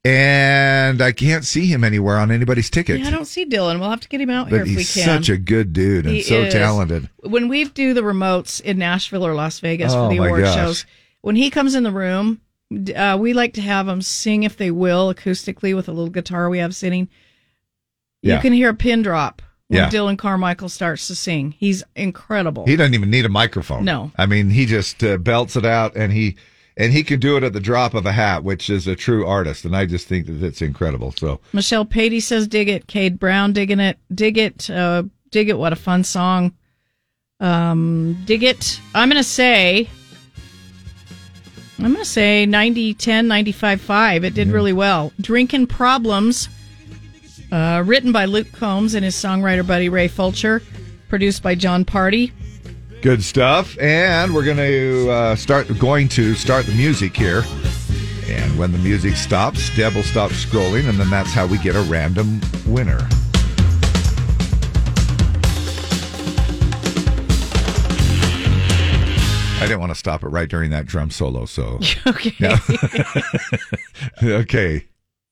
[0.05, 3.01] And I can't see him anywhere on anybody's ticket.
[3.01, 3.81] Yeah, I don't see Dylan.
[3.81, 4.79] We'll have to get him out here but if we can.
[4.85, 6.53] he's such a good dude and He so is.
[6.55, 7.11] talented.
[7.25, 10.55] When we do the remotes in Nashville or Las Vegas Oh, for the award gosh.
[10.55, 10.87] shows,
[11.21, 12.41] when he comes in the room,
[12.95, 16.49] uh, we like to have him sing if they will acoustically with a little guitar
[16.49, 17.09] we have sitting.
[18.23, 18.41] You Yeah.
[18.41, 19.91] can hear a pin drop when Yeah.
[19.91, 21.55] Dylan Carmichael starts to sing.
[21.59, 22.67] He's incredible.
[22.67, 23.85] He doesn't even need a microphone.
[23.85, 24.13] No.
[24.17, 26.37] I mean, he just uh, belts it out and he
[26.79, 29.27] and he can do it at the drop of a hat, which is a true
[29.27, 29.65] artist.
[29.65, 31.11] And I just think that it's incredible.
[31.11, 33.99] So Michelle Patey says, "Dig it." Cade Brown digging it.
[34.15, 34.71] Dig it.
[34.71, 35.59] Uh, dig it.
[35.59, 36.55] What a fun song.
[37.41, 38.81] Um, dig it.
[38.95, 39.91] I'm gonna say.
[41.81, 46.49] I'm gonna say 90 10 95 5 it did really well drinking problems
[47.53, 50.61] uh, written by luke combs and his songwriter buddy ray fulcher
[51.09, 52.33] produced by jon pardi
[53.03, 53.79] good stuff.
[53.79, 57.45] And we're going to uh, start going to start the music here.
[58.27, 61.75] And when the music stops, Deb will stop scrolling, and then that's how we get
[61.75, 63.09] a random winner.
[69.61, 72.33] I didn't want to stop it right during that drum solo, so okay
[74.23, 74.85] okay.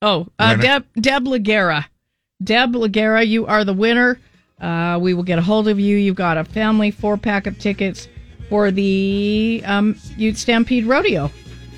[0.02, 1.84] Oh, uh, Deb Deb Lagera.
[2.42, 4.18] Deb Lagera, you are the winner.
[4.60, 5.96] Uh, we will get a hold of you.
[5.96, 8.08] You've got a family four pack of tickets
[8.48, 11.30] for the um, Ute Stampede Rodeo.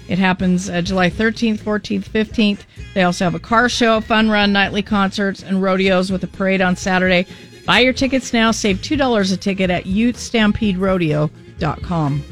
[0.08, 2.60] It happens uh, July 13th, 14th, 15th.
[2.94, 6.62] They also have a car show, fun run, nightly concerts, and rodeos with a parade
[6.62, 7.26] on Saturday.
[7.66, 8.50] Buy your tickets now.
[8.50, 12.22] Save $2 a ticket at utestampederodeo.com.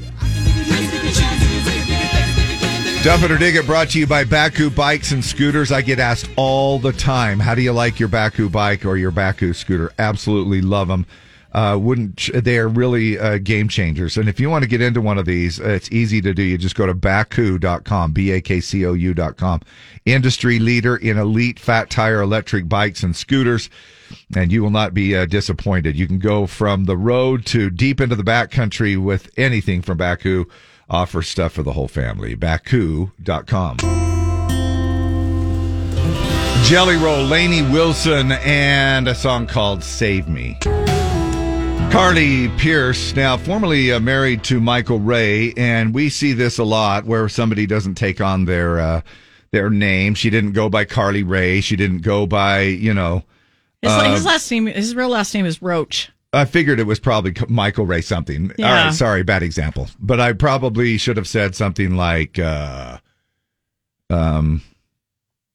[3.06, 5.70] Dump It or Dig It brought to you by Bakcou Bikes and Scooters.
[5.70, 9.12] I get asked all the time, how do you like your Bakcou bike or your
[9.12, 9.92] Bakcou scooter?
[9.96, 11.06] Absolutely love them.
[11.52, 14.16] Uh, wouldn't they are really uh, game changers?
[14.16, 16.42] And if you want to get into one of these, uh, it's easy to do.
[16.42, 19.60] You just go to bakcou.com, B A K C O U.com.
[20.04, 23.70] Industry leader in elite fat tire electric bikes and scooters.
[24.34, 25.94] And you will not be uh, disappointed.
[25.94, 30.50] You can go from the road to deep into the backcountry with anything from Bakcou
[30.88, 32.36] offer stuff for the whole family.
[32.36, 33.78] Bakcou.com.
[36.64, 40.58] Jelly Roll, Lainey Wilson, and a song called Save Me.
[41.92, 47.04] Carly Pearce, now formerly uh, married to Michael Ray, and we see this a lot
[47.04, 49.00] where somebody doesn't take on their uh,
[49.52, 50.14] their name.
[50.14, 51.60] She didn't go by Carly Ray.
[51.60, 53.22] She didn't go by, you know.
[53.80, 56.10] His, uh, his last name, his real last name is Roach.
[56.36, 58.50] I figured it was probably Michael Ray something.
[58.50, 58.84] All Yeah.
[58.86, 59.88] right, sorry, bad example.
[59.98, 62.98] But I probably should have said something like uh
[64.10, 64.62] um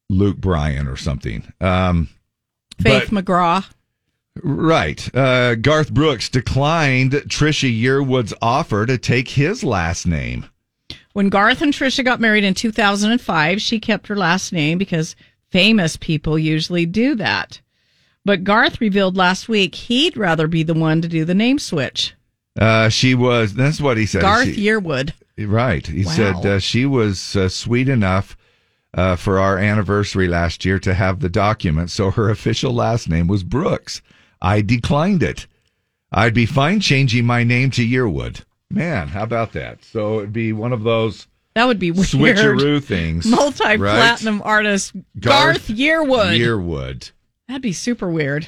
[0.09, 1.51] Luke Bryan or something.
[1.61, 2.09] Um
[2.79, 3.65] Faith but- McGraw.
[4.43, 5.15] right.
[5.15, 10.45] Uh Garth Brooks declined Trisha Yearwood's offer to take his last name.
[11.13, 15.15] When Garth and Trisha got married in 2005, she kept her last name because
[15.49, 17.59] famous people usually do that.
[18.25, 22.13] But Garth revealed last week he'd rather be the one to do the name switch.
[22.59, 24.21] Uh she was that's what he said.
[24.21, 25.13] Garth She- Yearwood.
[25.37, 25.85] Right.
[25.87, 26.11] He Wow.
[26.11, 28.37] said uh, she was uh, sweet enough
[28.93, 33.25] uh, for our anniversary last year to have the document, so her official last name
[33.27, 34.01] was Brooks.
[34.41, 35.47] I declined it.
[36.11, 38.43] I'd be fine changing my name to Yearwood.
[38.69, 39.83] Man, how about that?
[39.83, 41.25] So it'd be one of those
[41.55, 42.05] That would be weird.
[42.07, 43.25] switcheroo things.
[43.27, 46.37] Multi platinum artist Garth, Yearwood.
[46.37, 47.11] Yearwood.
[47.51, 48.47] That'd be super weird.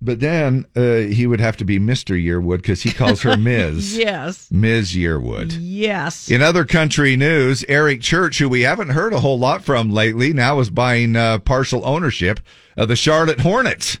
[0.00, 2.14] But then uh, he would have to be Mr.
[2.14, 3.98] Yearwood because he calls her Ms.
[3.98, 4.48] Yes.
[4.52, 4.92] Ms.
[4.92, 5.56] Yearwood.
[5.58, 6.30] Yes.
[6.30, 10.32] In other country news, Eric Church, who we haven't heard a whole lot from lately,
[10.32, 12.38] now is buying uh, partial ownership
[12.76, 13.98] of the Charlotte Hornets.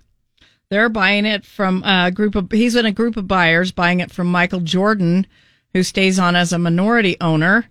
[0.68, 4.12] They're buying it from a group of, he's in a group of buyers buying it
[4.12, 5.26] from Michael Jordan,
[5.72, 7.66] who stays on as a minority owner.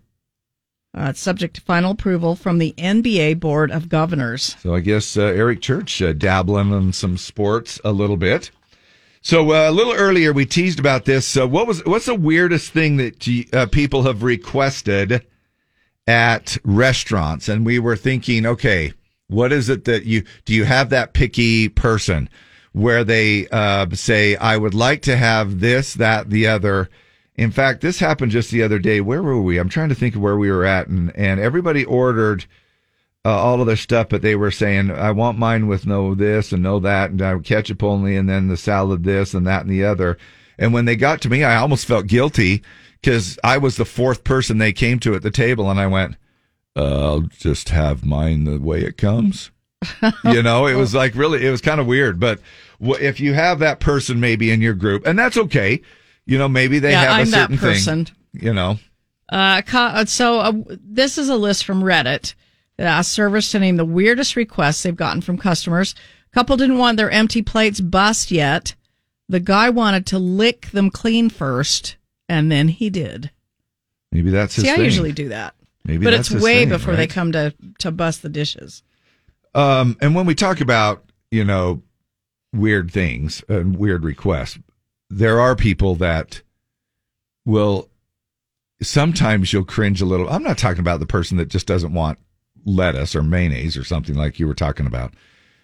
[0.94, 4.58] Uh, subject to final approval from the NBA Board of Governors.
[4.60, 8.52] So I guess uh, Eric Church uh, dabbling in some sports a little bit.
[9.22, 11.38] So uh, a little earlier we teased about this.
[11.38, 15.26] What was what's the weirdest thing that you, uh, people have requested
[16.08, 17.48] at restaurants?
[17.48, 18.92] And we were thinking, okay,
[19.28, 20.54] what is it that you do?
[20.54, 22.30] You have that picky person
[22.74, 26.90] where they uh, say, "I would like to have this, that, the other."
[27.42, 29.02] In fact, this happened just the other day.
[29.02, 29.58] Where were we?
[29.58, 32.46] I'm trying to think of where we were at, and and everybody ordered
[33.26, 36.52] uh, all of their stuff, but they were saying, I want mine with no this
[36.52, 39.72] and no that, and uh, ketchup only, and then the salad this and that and
[39.72, 40.20] the other.
[40.60, 42.62] And when they got to me, I almost felt guilty
[43.02, 46.18] because I was the fourth person they came to at the table, and I went,
[46.76, 49.50] uh, I'll just have mine the way it comes.
[50.26, 52.20] you know, it was like really, it was kind of weird.
[52.20, 52.40] But
[52.80, 55.82] if you have that person maybe in your group, and that's okay,
[56.32, 58.06] you know, maybe they Yeah, have I'm a that person.
[58.06, 58.80] thing, you know.
[59.30, 59.62] Uh,
[60.06, 60.54] so uh,
[60.84, 62.34] this is a list from Reddit
[62.78, 65.94] that asks servers to name the weirdest requests they've gotten from customers.
[66.34, 68.76] Couple didn't want their empty plates bust yet.
[69.28, 71.98] The guy wanted to lick them clean first,
[72.30, 73.32] and then he did.
[74.12, 75.54] Maybe that's his See, I usually do that,
[75.86, 78.84] Maybe but it's way thing, before they come to to bust the dishes.
[79.56, 81.82] Um, and when we talk about, you know,
[82.54, 84.60] weird things and weird requests,
[85.12, 86.42] there are people that
[87.46, 87.90] will
[88.82, 90.30] sometimes you'll cringe a little.
[90.30, 92.20] I'm not talking about the person that just doesn't want
[92.66, 95.14] lettuce or mayonnaise or something like you were talking about.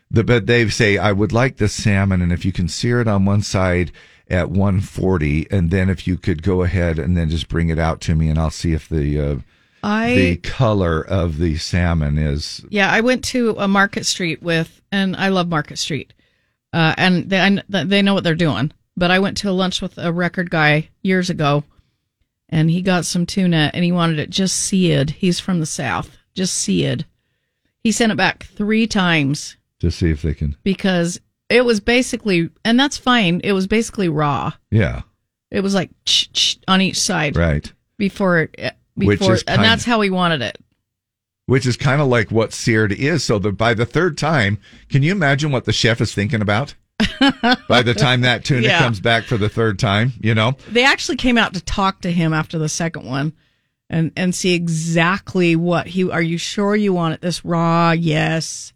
[0.10, 3.08] The, but they say, I would like the salmon, and if you can sear it
[3.08, 3.92] on one side
[4.30, 8.00] at 140, and then if you could go ahead and then just bring it out
[8.02, 9.36] to me, and I'll see if the uh,
[9.84, 14.82] I the color of the salmon is Yeah, I went to a Market Street with,
[14.92, 16.14] and I love Market Street,
[16.72, 18.72] uh, and they I, they know what they're doing.
[18.98, 21.64] But I went to lunch with a record guy years ago,
[22.50, 25.12] and he got some tuna, and he wanted it just seared.
[25.12, 27.06] He's from the south, just seared.
[27.84, 30.58] He sent it back three times to see if they can.
[30.64, 33.40] because it was basically, and that's fine.
[33.44, 34.52] It was basically raw.
[34.72, 35.04] Yeah,
[35.52, 35.92] It was like
[36.68, 37.72] on each side right.
[37.98, 38.56] before it.
[38.58, 40.58] Eh, Which Before, and that's how he wanted it.
[41.46, 43.24] Which is kind of like what seared is.
[43.24, 44.58] So that by the third time,
[44.90, 46.74] can you imagine what the chef is thinking about?
[47.68, 48.80] by the time that tuna Yeah.
[48.80, 50.56] comes back for the third time, you know?
[50.70, 53.34] they actually came out to talk to him after the second one
[53.90, 58.74] and and see exactly what he are you sure you want it this raw yes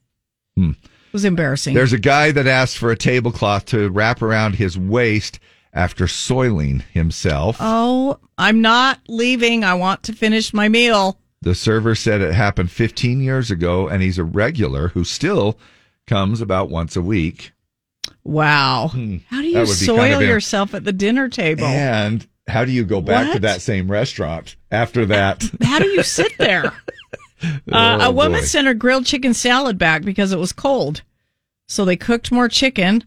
[0.56, 0.72] Hmm.
[0.72, 4.78] it was embarrassing There's a guy that asked for a tablecloth to wrap around his
[4.78, 5.40] waist
[5.74, 7.58] after soiling himself.
[7.60, 12.70] oh i'm not leaving i want to finish my meal The server said it happened
[12.72, 15.58] 15 years ago, and he's a regular who still
[16.08, 17.52] comes about once a week.
[18.24, 19.58] Wow how do Hmm.
[19.58, 23.34] You soil kind of yourself at the dinner table And how do you go back
[23.34, 25.50] to that same restaurant after that?
[25.62, 26.66] how do you sit there
[27.44, 28.46] uh, Oh, a woman boy.
[28.46, 31.02] sent her grilled chicken salad back because it was cold
[31.68, 33.04] so they cooked more chicken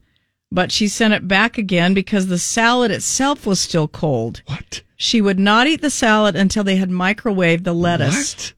[0.50, 4.82] but she sent it back again because the salad itself was still cold What?
[4.96, 8.54] She would not eat the salad until they had microwaved the lettuce.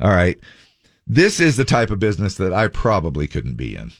[0.00, 0.36] All right.
[1.06, 3.92] This is the type of business that I probably couldn't be in.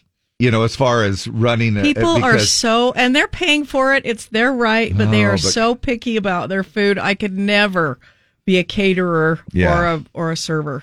[0.43, 4.05] You know, as far as running People are so, and they're paying for it.
[4.05, 6.98] It's their right, but they are but- so picky about their food.
[6.98, 8.01] I could never
[8.44, 9.78] be a caterer Yeah.
[9.78, 10.82] or a or a server.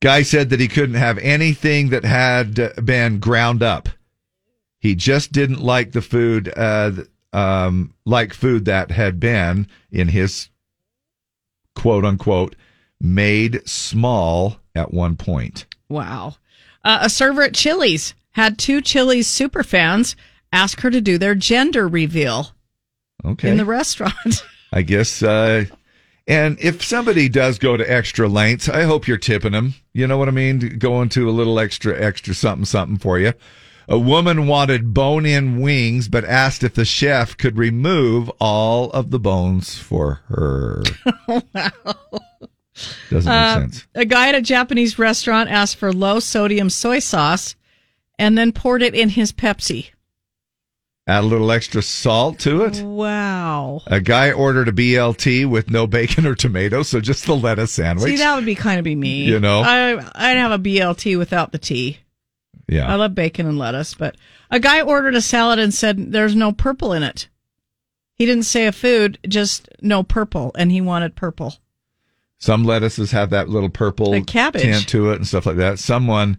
[0.00, 3.88] guy said that he couldn't have anything that had been ground up.
[4.78, 6.92] He just didn't like the food, uh,
[7.32, 10.50] um, like food that had been in his
[11.74, 12.54] quote unquote
[13.00, 15.66] made small at one point.
[15.88, 16.36] Wow.
[16.84, 20.16] Uh, a server at Chili's had two Chili's super fans
[20.52, 22.48] ask her to do their gender reveal
[23.24, 23.50] Okay.
[23.50, 24.44] in the restaurant.
[24.72, 25.64] I guess, uh,
[26.26, 29.74] and if somebody does go to extra lengths, I hope you're tipping them.
[29.92, 30.78] You know what I mean?
[30.78, 33.32] Going to a little extra, extra something, something for you.
[33.88, 39.10] A woman wanted bone in wings, but asked if the chef could remove all of
[39.10, 40.82] the bones for her.
[41.28, 41.42] wow.
[43.10, 43.86] Doesn't make Uh, sense.
[43.96, 47.56] A guy at a Japanese restaurant asked for low sodium soy sauce
[48.20, 49.92] and then poured it in his Pepsi.
[51.06, 52.82] Add a little extra salt to it.
[52.82, 53.80] Wow.
[53.86, 58.10] A guy ordered a BLT with no bacon or tomato, so just the lettuce sandwich.
[58.10, 59.24] See, that would be kind of be me.
[59.24, 59.62] You know?
[59.62, 61.98] I, I'd have a BLT without the tea.
[62.68, 62.86] yeah.
[62.86, 64.16] I love bacon and lettuce, but
[64.50, 67.26] a guy ordered a salad and said there's no purple in it.
[68.14, 71.54] He didn't say a food, just no purple, and he wanted purple.
[72.36, 75.78] Some lettuces have that little purple tint to it and stuff like that.
[75.78, 76.38] Someone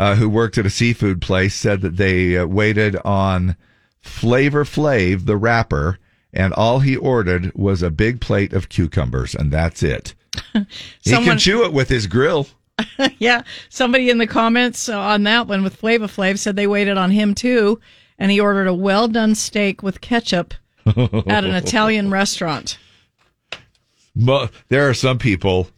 [0.00, 3.54] uh, who worked at a seafood place said that they uh, waited on
[4.00, 5.98] Flavor Flav, the rapper,
[6.32, 10.14] and all he ordered was a big plate of cucumbers, and that's it.
[11.02, 12.46] he can chew it with his grill.
[13.18, 17.10] yeah, somebody in the comments on that one with Flava Flav said they waited on
[17.10, 17.78] him too,
[18.18, 20.54] and he ordered a well done steak with ketchup
[20.86, 22.78] at an Italian restaurant.
[24.16, 25.68] But there are some people.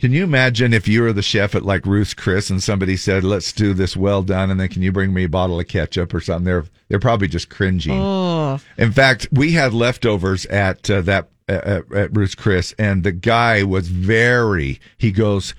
[0.00, 3.22] Can you imagine if you were the chef at like Ruth's Chris and somebody said,
[3.22, 6.14] "Let's do this well done," and then can you bring me a bottle of ketchup
[6.14, 6.46] or something?
[6.46, 8.00] They're they're probably just cringing.
[8.00, 13.12] Oh, In fact, we had leftovers at uh, that at, at Ruth's Chris, and the
[13.12, 14.80] guy was very.
[14.96, 15.54] He goes,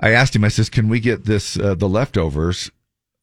[0.00, 0.44] I asked him.
[0.44, 2.72] I says, "Can we get this uh, the leftovers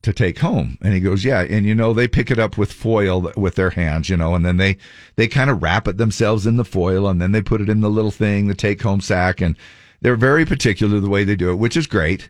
[0.03, 2.71] to take home?" And he goes, "Yeah." And you know, they pick it up with
[2.71, 4.77] foil with their hands, you know, and then they
[5.17, 7.81] they kind of wrap it themselves in the foil, and then they put it in
[7.81, 9.57] the little thing, the take home sack, and
[10.03, 12.29] they're very particular the way they do it, which is great.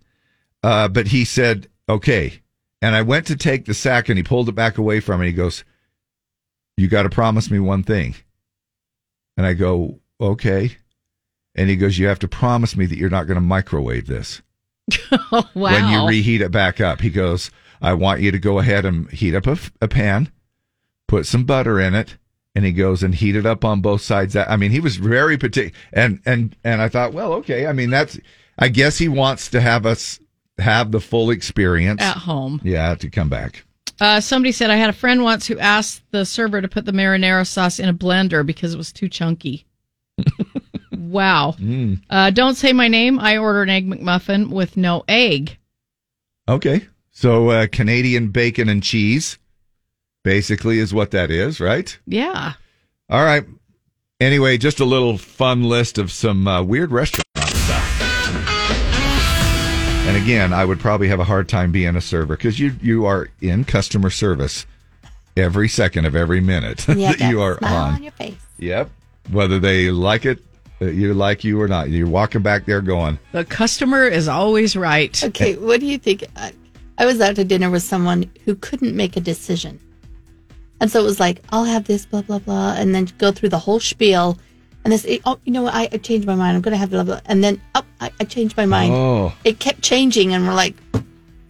[0.62, 2.40] Uh, but he said, "Okay."
[2.82, 5.28] And I went to take the sack, and he pulled it back away from me.
[5.28, 5.66] He goes,
[6.78, 8.16] "You got to promise me one thing."
[9.36, 10.78] And I go, "Okay."
[11.56, 14.42] And he goes, "You have to promise me that you're not going to microwave this
[15.32, 15.44] wow.
[15.54, 17.50] when you reheat it back up." He goes,
[17.82, 19.48] "I want you to go ahead and heat up
[19.82, 20.32] a pan,
[21.08, 22.18] put some butter in it."
[22.56, 24.36] And he goes and heat it up on both sides.
[24.36, 27.66] I mean, he was very particular, and and and I thought, well, okay.
[27.68, 28.20] I mean, that's.
[28.60, 30.20] I guess he wants to have us
[30.60, 32.62] have the full experience At home.
[32.64, 33.66] Yeah, to come back.
[34.00, 36.92] Uh, somebody said I had a friend once who asked the server to put the
[36.92, 39.66] marinara sauce in a blender because it was too chunky.
[40.92, 41.56] wow.
[41.58, 42.02] Mm.
[42.10, 43.20] Uh, don't say my name.
[43.20, 45.58] I ordered an egg McMuffin with no egg.
[46.48, 46.88] Okay.
[47.12, 49.38] So uh, Canadian bacon and cheese
[50.24, 51.98] basically is what that is, right?
[52.08, 52.54] Yeah.
[53.10, 53.46] All right.
[54.20, 57.90] Anyway, just a little fun list of some uh, weird restaurant stuff.
[60.06, 63.06] And again, I would probably have a hard time being a server because you you
[63.06, 64.66] are in customer service
[65.38, 67.94] every second of every minute You that that you are smile on.
[67.96, 68.36] on your face.
[68.60, 68.90] Yep.
[69.32, 70.40] Whether they like it,
[70.82, 74.76] uh, you like you or not, you're walking back there going, The customer is always
[74.76, 75.22] right.
[75.24, 76.26] Okay, what do you think?
[76.36, 76.52] I,
[76.98, 79.80] I was out to dinner with someone who couldn't make a decision.
[80.80, 83.50] And so it was like, I'll have this, blah, blah, blah, and then go through
[83.50, 84.38] the whole spiel.
[84.84, 85.74] And this, say, oh, you know what?
[85.74, 86.56] I, I changed my mind.
[86.56, 87.22] I'm going to have blah, blah.
[87.26, 88.94] And then, oh, I, I changed my mind.
[88.94, 89.34] Oh.
[89.46, 90.76] It kept changing, and we're like,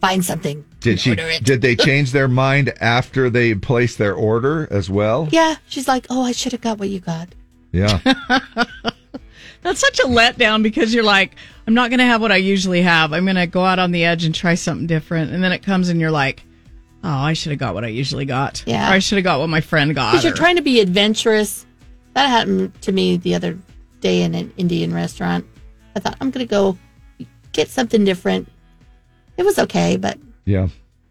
[0.01, 0.63] find something.
[0.81, 1.15] Did she?
[1.15, 5.29] Did they change their mind after they placed their order as well?
[5.31, 5.55] Yeah.
[5.67, 7.29] She's like, oh, I should have got what you got.
[7.71, 7.99] Yeah.
[9.63, 11.35] That's such a letdown because you're like,
[11.65, 13.13] I'm not going to have what I usually have.
[13.13, 15.31] I'm going to go out on the edge and try something different.
[15.31, 16.43] And then it comes and you're like,
[17.03, 18.63] oh, I should have got what I usually got.
[18.65, 18.89] Yeah.
[18.89, 20.11] Or I should have got what my friend got.
[20.11, 21.65] Because you're or- trying to be adventurous.
[22.13, 23.57] That happened to me the other
[23.99, 25.45] day in an Indian restaurant.
[25.95, 26.77] I thought, I'm going to go
[27.51, 28.47] get something different.
[29.37, 30.67] It was okay, but yeah.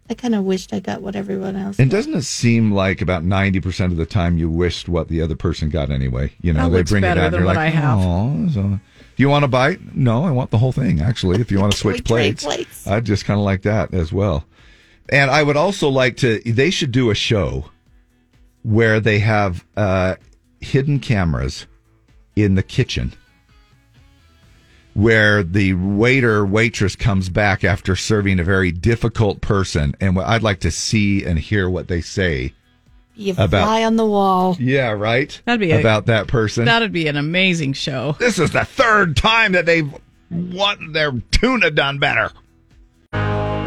[0.09, 1.79] I kind of wished I got what everyone else.
[1.79, 5.21] And doesn't it seem like about ninety percent of the time you wished what the
[5.21, 6.33] other person got anyway?
[6.41, 8.79] You know, That they bring it out and you're like, "Oh, so, do
[9.17, 11.01] you want a bite?" No, I want the whole thing.
[11.01, 12.85] Actually, if you want to switch plates, plates?
[12.85, 14.45] I just kind of like that as well.
[15.09, 16.39] And I would also like to.
[16.45, 17.69] They should do a show
[18.63, 20.15] where they have uh,
[20.61, 21.67] hidden cameras
[22.35, 23.13] in the kitchen
[24.93, 30.59] where the waiter waitress comes back after serving a very difficult person and i'd like
[30.59, 32.53] to see and hear what they say
[33.15, 34.55] You about- fly on the wall.
[34.59, 38.15] yeah right That'd be a- about that person That'd be an amazing show.
[38.19, 39.91] this is the third time that they've
[40.29, 42.31] want their tuna done better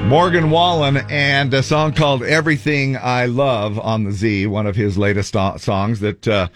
[0.06, 4.96] morgan wallen and a song called everything i love on the z one of his
[4.96, 6.48] latest songs that uh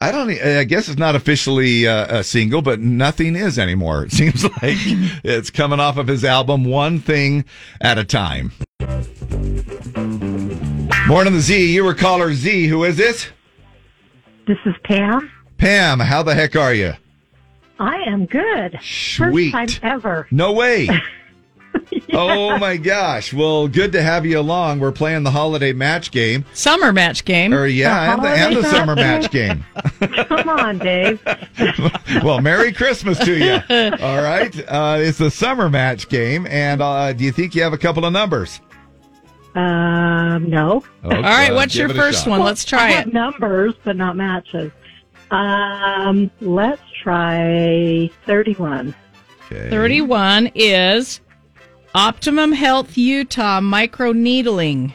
[0.00, 0.30] I don't.
[0.30, 4.02] I guess it's not officially uh, a single, but nothing is anymore.
[4.02, 4.78] It seems like
[5.22, 7.44] it's coming off of his album, one thing
[7.80, 8.50] at a time.
[11.06, 11.72] Morning, the Z.
[11.72, 12.66] You were caller Z.
[12.66, 13.28] Who is this?
[14.48, 15.30] This is Pam.
[15.58, 16.00] Pam.
[16.00, 16.94] How the heck are you?
[17.78, 18.80] I am good.
[18.82, 19.52] Sweet.
[19.52, 20.26] First time ever.
[20.32, 20.88] No way.
[22.14, 23.32] Oh my gosh.
[23.32, 24.80] Well, good to have you along.
[24.80, 26.44] We're playing the holiday match game.
[26.52, 27.54] Summer match game.
[27.54, 29.64] Or yeah, and the, and the summer match match game.
[30.26, 31.22] Come on, Dave.
[32.22, 33.52] well, Merry Christmas to you.
[34.04, 34.54] All right.
[34.68, 36.46] Uh, it's the summer match game.
[36.48, 38.60] And uh, do you think you have a couple of numbers?
[39.54, 40.84] Um, no.
[41.04, 42.30] Okay, All right, what's your first shot.
[42.30, 42.40] one?
[42.40, 43.14] Let's try I have it.
[43.14, 44.72] numbers, but not matches.
[45.30, 48.94] Um, let's try 31.
[49.46, 49.70] Okay.
[49.70, 51.20] 31 is
[51.94, 54.92] Optimum Health Utah microneedling.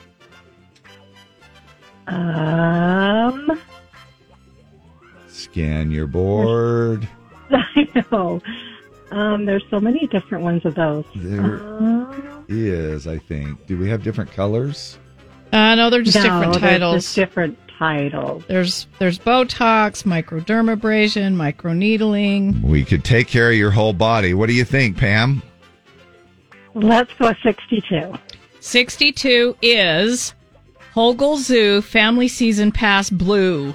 [2.07, 3.59] Um,
[5.27, 7.07] Scan your board.
[7.51, 8.41] I know.
[9.11, 11.05] Um, there's so many different ones of those.
[11.15, 13.65] There Um, is, I think.
[13.67, 14.97] Do we have different colors?
[15.53, 17.03] Uh, no, they're just no, different titles.
[17.03, 18.43] just different titles.
[18.47, 22.61] There's there's Botox, microdermabrasion, microneedling.
[22.63, 24.33] We could take care of your whole body.
[24.33, 25.41] What do you think, Pam?
[26.77, 28.13] Let's go 62.
[28.59, 30.35] 62 is
[30.93, 33.73] Hogle Zoo Family Season Pass Blue.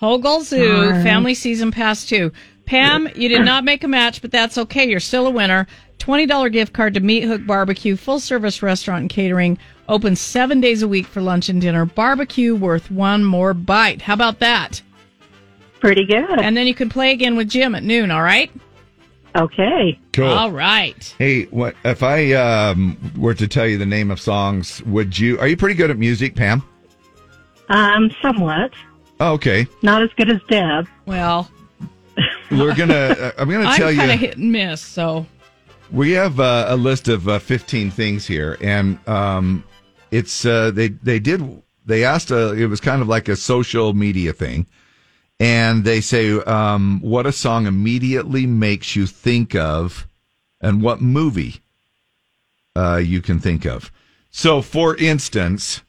[0.00, 1.02] Hogle Zoo Darn.
[1.02, 2.30] Family Season Pass 2.
[2.66, 4.86] Pam, you did not make a match, but that's okay.
[4.86, 5.66] You're still a winner.
[5.98, 9.56] $20 gift card to Meat Hook Barbecue, full service restaurant and catering.
[9.88, 11.86] Open seven days a week for lunch and dinner.
[11.86, 14.02] Barbecue worth one more bite.
[14.02, 14.82] How about that?
[15.80, 16.38] Pretty good.
[16.38, 18.50] And then you can play again with Jim at noon, all right?
[19.36, 19.98] Okay.
[20.12, 20.26] Cool.
[20.28, 21.14] All right.
[21.18, 24.82] Hey, what if I um, were to tell you the name of songs?
[24.84, 25.38] Would you?
[25.38, 26.62] Are you pretty good at music, Pam?
[27.68, 28.72] Um, somewhat.
[29.18, 30.86] Oh, okay, Not as good as Deb.
[31.06, 31.50] Well,
[32.50, 32.94] we're gonna.
[32.94, 34.26] Uh, I'm gonna tell you I'm tell kind of you.
[34.28, 35.26] hit and miss, so
[35.90, 39.64] We have uh, a list of uh, 15 things here, and um,
[40.10, 43.94] it's uh, they they did they asked a it was kind of like a social
[43.94, 44.66] media thing,
[45.38, 50.06] and they say um, what a song immediately makes you think of,
[50.60, 51.60] and what movie
[52.74, 53.90] uh, you can think of.
[54.30, 55.82] So, for instance,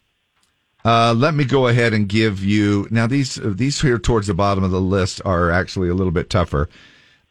[0.85, 4.63] uh, let me go ahead and give you now these these here towards the bottom
[4.63, 6.69] of the list are actually a little bit tougher.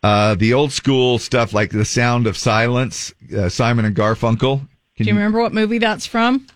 [0.02, 4.60] Uh, the old school stuff like the sound of silence, uh, Simon and Garfunkel.
[4.94, 6.46] Can do you remember what movie that's from?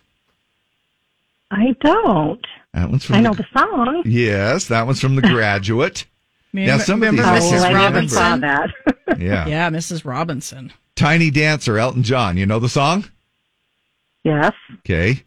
[1.49, 2.45] I don't.
[2.73, 4.03] That one's from I know the, the song.
[4.05, 6.05] yes, that one's from The Graduate.
[6.53, 7.61] Remember- now some of these remember I Mrs.
[7.61, 8.69] can't I never saw that.
[9.19, 9.45] Yeah.
[9.47, 10.05] Yeah, Mrs.
[10.05, 10.71] Robinson.
[10.95, 12.37] Tiny Dancer, Elton John.
[12.37, 13.05] You know the song?
[14.23, 14.53] yes.
[14.79, 15.23] Okay.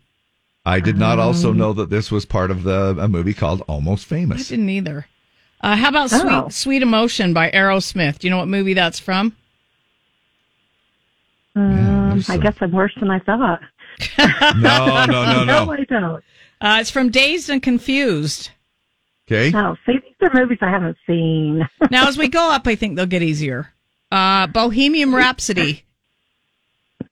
[0.66, 4.06] I did not also know that this was part of the a movie called Almost
[4.06, 4.50] Famous.
[4.50, 5.06] I didn't either.
[5.60, 6.48] Uh, how about Oh.
[6.48, 8.18] Sweet Sweet Emotion by Aerosmith?
[8.20, 9.36] Do you know what movie that's from?
[11.56, 13.60] Um, there's I some- guess I'm worse than I thought.
[14.18, 15.72] No, no, no, no, no.
[15.72, 16.24] I don't.
[16.64, 18.50] Uh, it's from Dazed and Confused.
[19.30, 19.50] Okay.
[19.50, 21.68] No, see, these are movies I haven't seen.
[21.90, 23.72] Now, as we go up, I think they'll get easier.
[24.10, 25.84] Uh, Bohemian Rhapsody.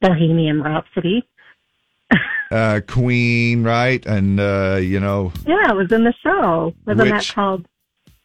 [0.01, 1.25] Bohemian Rhapsody.
[2.51, 4.05] Uh, Queen, right?
[4.05, 6.75] And uh, you know, Yeah, it was in the show.
[6.87, 7.65] Wasn't Which- that called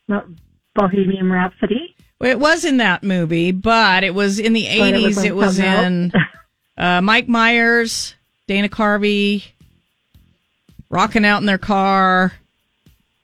[0.10, 0.22] no,
[0.76, 1.95] Bohemian Rhapsody?
[2.20, 5.06] It was in that movie, but it was in the But it 80s.
[5.06, 6.12] was It was, in
[6.78, 8.16] uh, Mike Myers,
[8.48, 9.45] Dana Carvey,
[10.89, 12.34] rocking out in their car.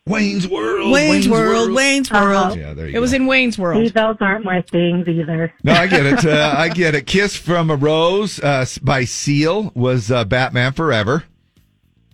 [0.06, 0.92] Wayne's World.
[0.92, 2.58] Wayne's, World, Wayne's World.
[2.58, 3.94] Yeah, there you it was in Wayne's See, World.
[3.94, 5.54] those aren't my things either.
[5.64, 6.26] No, I get it.
[6.26, 7.08] Uh, I get it.
[7.08, 11.24] Kiss from a Rose uh, by Seal was uh, Batman Forever.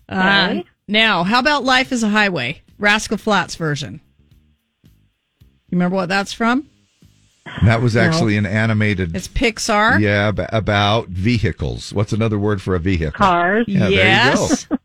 [0.08, 0.66] Uh, Okay.
[0.88, 2.62] now, how about Life is a Highway?
[2.78, 4.02] Rascal Flatts version.
[4.84, 4.90] You
[5.76, 6.70] remember what that's from?
[7.66, 9.16] That was actually an animated.
[9.16, 10.00] It's Pixar.
[10.00, 11.92] Yeah, about vehicles.
[11.94, 13.12] What's another word for a vehicle?
[13.18, 13.66] Cars.
[13.68, 14.66] Yeah, there you yes.
[14.66, 14.78] go.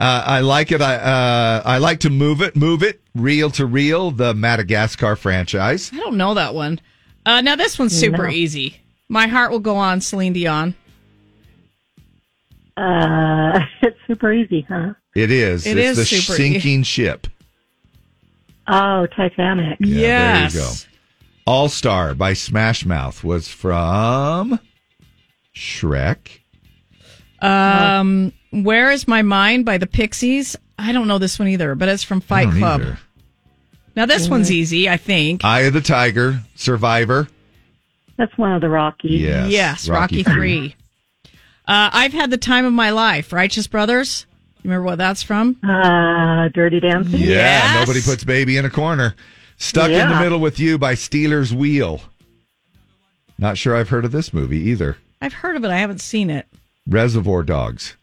[0.00, 0.80] Uh, I like it.
[0.80, 4.10] I uh, I like to move it, move it, reel to reel.
[4.10, 5.90] The Madagascar franchise.
[5.92, 6.80] I don't know that one.
[7.26, 8.30] Uh, now, this one's super No.
[8.30, 8.80] easy.
[9.10, 10.74] My Heart Will Go On, Celine Dion.
[12.78, 14.94] Uh, it's super easy, huh?
[15.14, 15.66] It is.
[15.66, 17.26] It it's is the super sinking ship.
[18.66, 19.76] Oh, Titanic.
[19.80, 20.52] Yeah, yes.
[20.54, 20.72] there you go.
[21.46, 24.60] All Star by Smash Mouth was from
[25.54, 26.38] Shrek.
[27.42, 30.56] Um, Where is My Mind by the Pixies?
[30.78, 32.80] I don't know this one either, but it's from Fight Club.
[32.80, 32.98] either.
[33.96, 35.44] Now, this one's easy, I think.
[35.44, 37.28] Eye of the Tiger, Survivor.
[38.16, 39.20] That's one of the Rockies.
[39.20, 40.74] Yes, yes, Rocky, 3.
[41.66, 43.32] Uh, I've had the time of my life.
[43.32, 44.26] Righteous Brothers.
[44.62, 45.56] You remember what that's from?
[45.62, 47.18] Uh, Dirty Dancing.
[47.18, 47.74] Yeah, Yes.
[47.80, 49.14] nobody puts baby in a corner.
[49.56, 52.00] Stuck in the middle with you by Stealers Wheel.
[53.38, 54.96] Not sure I've heard of this movie either.
[55.20, 55.70] I've heard of it.
[55.70, 56.46] I haven't seen it.
[56.86, 57.96] Reservoir Dogs.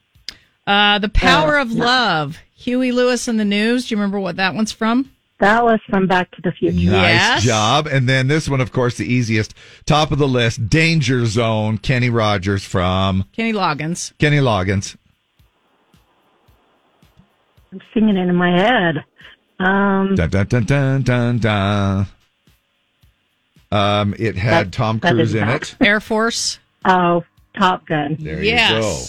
[0.68, 2.38] Uh, the Power of Love.
[2.56, 3.88] Huey Lewis and the News.
[3.88, 5.10] Do you remember what that one's from?
[5.40, 6.76] That was from Back to the Future.
[6.92, 7.44] Nice Yes.
[7.44, 7.88] job.
[7.88, 9.54] And then this one, of course, the easiest.
[9.86, 14.14] Top of the list, Danger Zone, Kenny Rogers from Kenny Loggins.
[14.18, 14.96] Kenny Loggins.
[17.72, 19.04] I'm singing it in my head.
[19.60, 22.08] Um, Dun, dun, dun, dun, dun, dun.
[23.72, 25.62] Um, it had That- Tom Cruise in help.
[25.64, 25.76] it.
[25.82, 26.60] Air Force.
[26.86, 27.24] oh,
[27.58, 28.18] Top Gun.
[28.20, 28.72] There yes.
[28.72, 29.06] you go.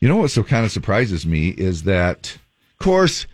[0.00, 2.36] You know what so kind of surprises me is that,
[2.78, 3.26] of course,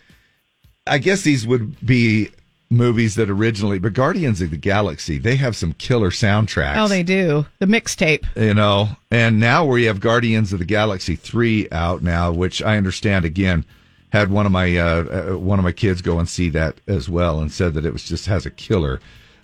[0.86, 2.30] I guess these would be
[2.70, 6.78] movies that originally, but Guardians of the Galaxy, they have some killer soundtracks.
[6.78, 7.47] Oh, they do.
[7.59, 8.24] The mixtape.
[8.34, 12.76] you know, and now we have Guardians of the Galaxy three out now, which I
[12.76, 13.64] understand again
[14.10, 17.09] had one of my uh, uh, one of my kids go and see that as
[17.09, 19.01] well, and said that it was just has a killer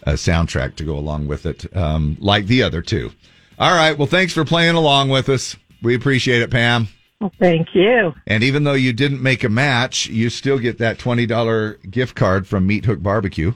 [0.06, 3.12] uh, soundtrack to go along with it, um, like the other two.
[3.58, 5.56] All right, well, thanks for playing along with us.
[5.82, 6.88] We appreciate it, Pam.
[7.20, 8.14] Well, thank you.
[8.26, 12.14] And even though you didn't make a match, you still get that twenty dollar gift
[12.14, 13.54] card from Meat Hook Barbecue.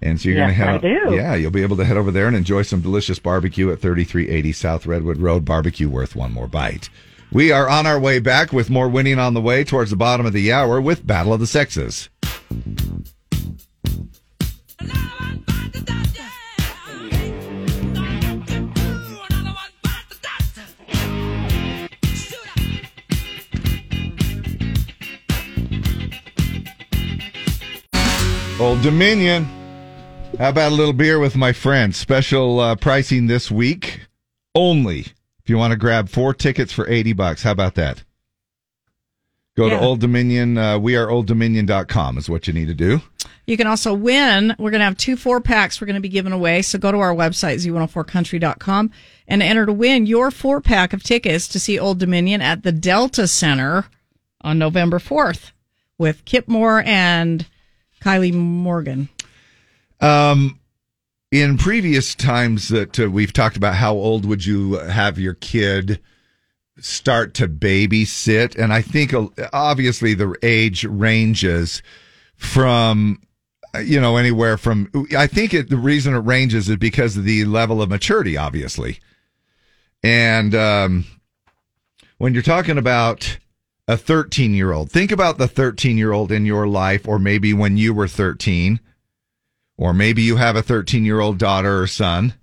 [0.00, 1.14] And so you're Yes, going to head I do.
[1.14, 4.52] Yeah, you'll be able to head over there and enjoy some delicious barbecue at 3380
[4.52, 5.44] South Redwood Road.
[5.44, 6.88] Barbecue worth one more bite.
[7.30, 10.26] We are on our way back with more winning on the way towards the bottom
[10.26, 12.08] of the hour with Battle of the Sexes.
[28.62, 29.44] Old Dominion.
[30.38, 31.96] How about a little beer with my friends?
[31.96, 34.06] Special uh, pricing this week
[34.54, 35.00] only.
[35.00, 38.04] If you want to grab four tickets for 80 bucks, how about that?
[39.56, 39.80] Go to Yeah.
[39.80, 43.00] Old Dominion, uh, weareolddominion.com is what you need to do.
[43.48, 44.54] You can also win.
[44.60, 46.62] We're going to have two four packs we're going to be giving away.
[46.62, 48.92] So go to our website, z104country.com,
[49.26, 52.70] and enter to win your four pack of tickets to see Old Dominion at the
[52.70, 53.86] Delta Center
[54.40, 55.50] on November 4th
[55.98, 57.46] with Kip Moore and
[58.02, 59.08] Kylie Morgan.
[60.00, 60.58] Um,
[61.30, 66.00] in previous times that uh, we've talked about how old would you have your kid
[66.78, 71.82] start to babysit, and I think uh, obviously the age ranges
[72.36, 73.22] from
[73.82, 77.44] you know anywhere from I think it, the reason it ranges is because of the
[77.44, 78.98] level of maturity, obviously,
[80.02, 81.04] and um,
[82.18, 83.38] when you're talking about
[83.88, 87.52] a 13 year old, think about the 13 year old in your life, or maybe
[87.52, 88.80] when you were 13
[89.76, 92.34] or maybe you have a 13 year old daughter or son.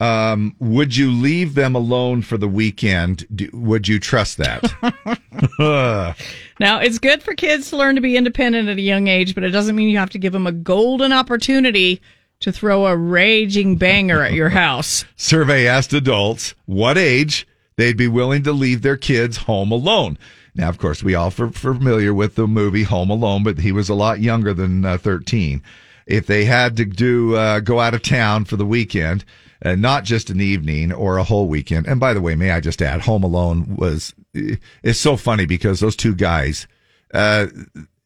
[0.00, 3.26] Um, would you leave them alone for the weekend?
[3.34, 6.16] Do, would you trust that?
[6.60, 9.42] Now, it's good for kids to learn to be independent at a young age, but
[9.42, 12.00] it doesn't mean you have to give them a golden opportunity
[12.40, 15.04] to throw a raging banger at your house.
[15.16, 17.46] Survey asked adults what age
[17.76, 20.18] they'd be willing to leave their kids home alone.
[20.54, 23.88] Now, of course, we all are familiar with the movie Home Alone, but he was
[23.88, 25.62] a lot younger than uh, 13.
[26.06, 29.24] If they had to do uh, go out of town for the weekend,
[29.64, 31.88] uh, not just an evening or a whole weekend.
[31.88, 35.80] And by the way, may I just add, Home Alone was it's so funny because
[35.80, 36.66] those two guys,
[37.12, 37.46] uh,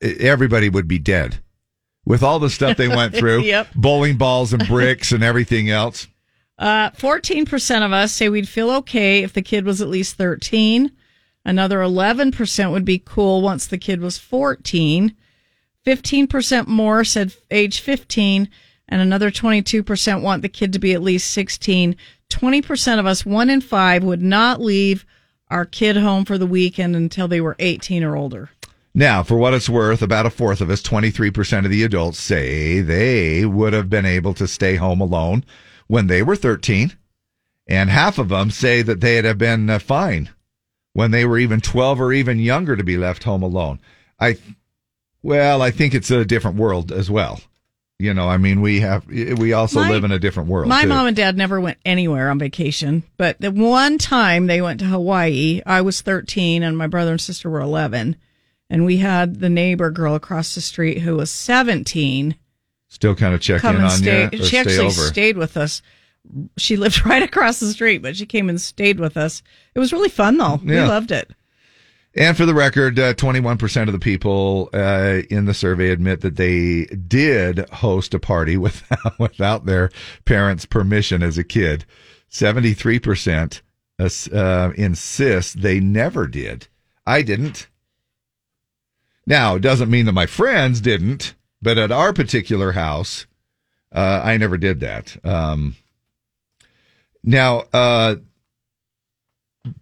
[0.00, 1.38] everybody would be dead
[2.06, 3.68] with all the stuff they went through, Yep.
[3.74, 6.06] bowling balls and bricks and everything else.
[6.58, 10.90] Uh, 14% of us say we'd feel okay if the kid was at least 13.
[11.44, 15.14] Another 11% would be cool once the kid was 14.
[15.86, 18.48] 15% more said age 15.
[18.88, 21.94] And another 22% want the kid to be at least 16.
[22.30, 25.06] 20% of us, one in five, would not leave
[25.50, 28.50] our kid home for the weekend until they were 18 or older.
[28.94, 32.80] Now, for what it's worth, about a fourth of us, 23% of the adults say
[32.80, 35.44] they would have been able to stay home alone
[35.88, 36.96] when they were 13.
[37.66, 40.30] And half of them say that they'd have been uh, fine
[40.94, 43.78] when they were even 12 or even younger to be left home alone.
[44.18, 44.38] I,
[45.22, 47.40] well, I think it's a different world as well.
[47.98, 50.68] You know, I mean, we have, we also My- live in a different world.
[50.68, 50.88] My too.
[50.88, 54.86] mom and dad never went anywhere on vacation, but the one time they went to
[54.86, 58.16] Hawaii, I was 13 and my brother and sister were 11.
[58.70, 62.36] And we had the neighbor girl across the street who was 17
[62.88, 64.28] Still kind of check come in on stay.
[64.32, 65.02] you she actually over.
[65.02, 65.82] stayed with us.
[66.56, 69.42] She lived right across the street, but she came and stayed with us.
[69.74, 70.60] It was really fun though.
[70.62, 71.30] We loved it.
[72.14, 76.36] And for the record, uh, 21% of the people uh, in the survey admit that
[76.36, 79.90] they did host a party without, without their
[80.24, 81.84] parents' permission as a kid.
[82.30, 83.60] 73%
[84.00, 86.68] uh, uh, insist they never did.
[87.06, 87.68] I didn't.
[89.26, 93.26] Now, it doesn't mean that my friends didn't, but at our particular house,
[93.92, 95.16] uh, I never did that.
[95.24, 95.76] Um,
[97.24, 98.16] now, uh,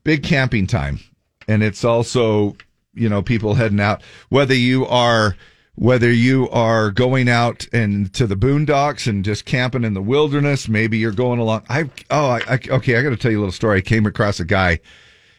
[0.04, 1.00] big camping time.
[1.48, 2.56] And it's also
[2.94, 4.02] you know people heading out.
[4.28, 5.36] Whether you are
[5.76, 10.68] whether you are going out and to the boondocks and just camping in the wilderness
[10.68, 11.62] maybe you're going along.
[11.68, 13.78] I oh I, I okay i got to tell you a little story.
[13.78, 14.80] I came across a guy.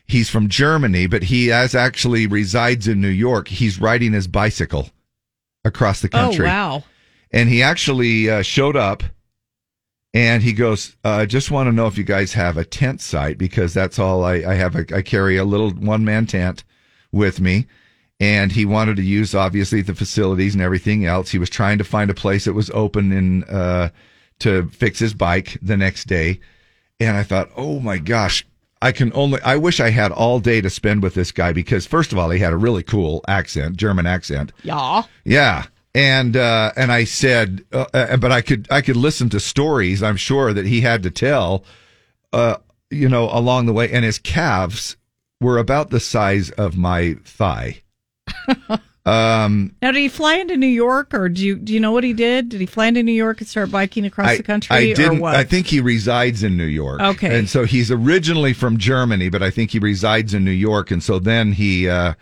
[0.05, 3.49] He's from germany but he has actually resides in new york.
[3.49, 4.89] He's riding his bicycle
[5.67, 6.83] across the country Oh, wow.
[7.31, 9.03] and he actually uh, showed up
[10.13, 13.37] And he goes, uh, just want to know if you guys have a tent site
[13.37, 14.75] because that's all I, I have.
[14.75, 16.63] A, I carry a little one man tent
[17.11, 17.67] with me.
[18.19, 21.29] And he wanted to use obviously the facilities and everything else.
[21.29, 23.89] He was trying to find a place that was open in, uh,
[24.39, 26.39] to fix his bike the next day.
[26.99, 28.43] And I thought, oh my gosh,
[28.81, 31.85] I can only, I wish I had all day to spend with this guy because
[31.85, 34.51] first of all, he had a really cool accent, German accent.
[34.63, 35.03] Yeah.
[35.23, 35.65] Yeah.
[35.95, 40.03] And, uh, and I said, uh, uh, but I could, I could listen to stories,
[40.03, 41.63] I'm sure that he had to tell,
[42.31, 42.57] uh,
[42.91, 43.91] you know, along the way.
[43.91, 44.95] And his calves
[45.41, 47.81] were about the size of my thigh.
[49.07, 52.03] um, Now, did he fly into New York, or do you do you know what
[52.03, 52.49] he did?
[52.49, 55.19] Did he fly into New York and start biking across I, the country, I didn't.
[55.19, 55.33] what?
[55.35, 56.99] I think he resides in New York.
[56.99, 57.39] Okay.
[57.39, 61.01] and so he's originally from Germany, but I think he resides in New York, and
[61.01, 61.89] so then he.
[61.89, 62.13] Uh,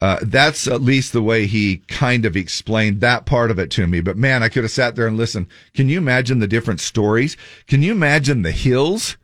[0.00, 3.86] uh, that's at least the way he kind of explained that part of it to
[3.86, 4.02] me.
[4.02, 5.46] But man, I could have sat there and listened.
[5.72, 7.38] Can you imagine the different stories?
[7.68, 9.16] Can you imagine the hills?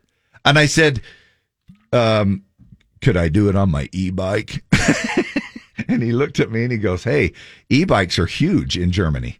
[0.43, 1.01] And I said,
[1.93, 2.45] um,
[2.99, 4.63] could I do it on my e-bike?
[5.93, 7.33] and he looked at me and he goes, Hey,
[7.69, 9.39] e-bikes are huge in Germany.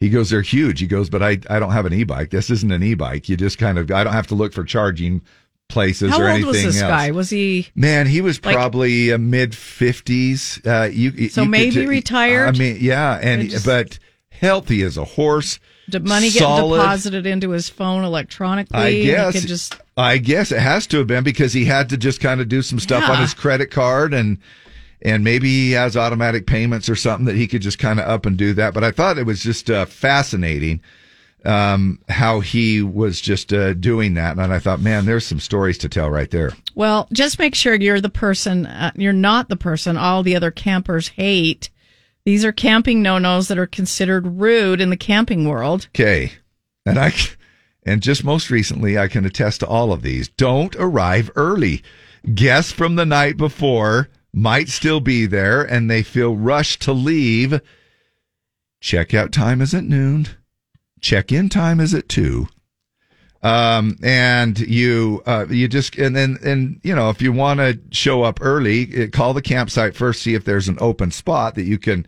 [0.00, 0.80] He goes, they're huge.
[0.80, 2.28] He goes, but I, I don't have an e-bike.
[2.30, 3.28] This isn't an e-bike.
[3.28, 5.22] You just kind of, I don't have to look for charging
[5.70, 6.90] places How or old anything was this else.
[6.90, 7.10] guy?
[7.12, 7.68] Was he?
[7.74, 10.60] Man, he was Like- probably uh, mid fifties.
[10.66, 12.54] Uh, you So you maybe ju- retired?
[12.54, 13.98] I mean, yeah, and just- but
[14.30, 15.58] healthy as a horse.
[15.88, 16.78] Did money get solid.
[16.78, 18.78] deposited into his phone electronically?
[18.78, 19.32] I guess.
[19.40, 22.40] could just I guess it has to have been because he had to just kind
[22.40, 24.38] of do some stuff on his credit card and
[25.04, 28.24] and maybe he has automatic payments or something that he could just kind of up
[28.24, 28.72] and do that.
[28.72, 30.80] But I thought it was just uh, fascinating
[31.44, 35.76] um, how he was just uh, doing that, and I thought, man, there's some stories
[35.78, 36.52] to tell right there.
[36.74, 40.50] Well, just make sure you're the person, uh, you're not the person all the other
[40.50, 41.68] campers hate.
[42.24, 45.88] These are camping no nos that are considered rude in the camping world.
[45.94, 46.32] Okay.
[46.86, 47.12] And I.
[47.86, 50.28] and just most recently, I can attest to all of these.
[50.28, 51.82] Don't arrive early.
[52.34, 57.60] Guests from the night before might still be there and they feel rushed to leave.
[58.82, 60.26] Checkout time is at noon.
[61.00, 62.48] Check in time is at two.
[63.42, 67.78] Um, and you, uh, you just, and then, and, you know, if you want to
[67.90, 71.64] show up early, eh, call the campsite first, see if there's an open spot that
[71.64, 72.06] you can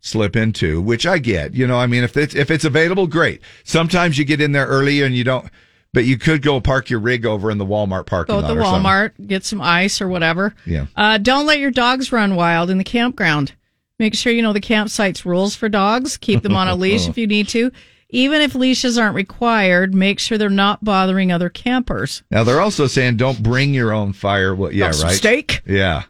[0.00, 3.40] slip into, which I get, you know, I mean, if it's, if it's available, great.
[3.62, 5.48] Sometimes you get in there early and you don't,
[5.92, 8.60] but you could go park your rig over in the Walmart parking Go lot the
[8.60, 8.82] or something.
[8.82, 10.54] Walmart, get some ice or whatever.
[10.64, 10.86] Yeah.
[10.96, 13.52] Uh, don't let your dogs run wild in the campground.
[13.98, 16.16] Make sure you know the campsite's rules for dogs.
[16.16, 17.70] Keep them on a leash if you need to.
[18.08, 22.22] Even if leashes aren't required, make sure they're not bothering other campers.
[22.30, 24.54] Now they're also saying don't bring your own fire.
[24.54, 25.16] Well, yeah, Got some right.
[25.16, 25.62] steak?
[25.64, 26.02] Yeah.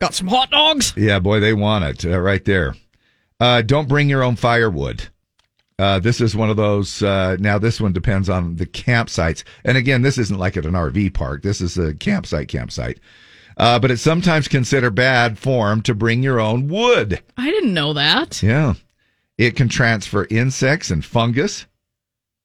[0.00, 0.94] Got some hot dogs?
[0.96, 2.74] Yeah, boy, they want it uh, right there.
[3.40, 5.08] Uh, don't bring your own firewood.
[5.78, 7.02] Uh, this is one of those.
[7.02, 9.44] Uh, now, this one depends on the campsites.
[9.64, 11.42] And again, this isn't like at an RV park.
[11.42, 12.98] This is a campsite campsite.
[13.56, 17.22] Uh, but it's sometimes considered bad form to bring your own wood.
[17.36, 18.42] I didn't know that.
[18.42, 18.74] Yeah.
[19.36, 21.66] It can transfer insects and fungus.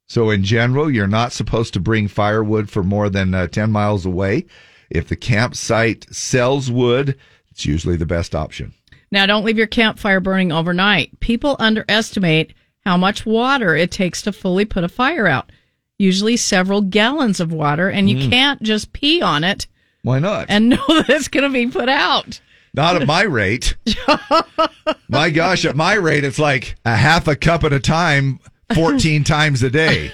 [0.07, 4.05] So, in general, you're not supposed to bring firewood for more than uh, 10 miles
[4.05, 4.45] away.
[4.91, 7.17] If the campsite sells wood,
[7.49, 8.73] it's usually the best option.
[9.11, 11.19] Now, don't leave your campfire burning overnight.
[11.19, 12.53] People underestimate
[12.85, 15.51] how much water it takes to fully put a fire out.
[15.99, 18.29] Usually several gallons of water, and you Mm.
[18.29, 19.67] can't just pee on it
[20.01, 20.47] Why not?
[20.49, 22.39] and know that it's going to be put out.
[22.73, 23.75] Not at my rate.
[25.09, 28.39] my gosh, at my rate, it's like a half a cup at a time,
[28.73, 30.11] 14 times a day.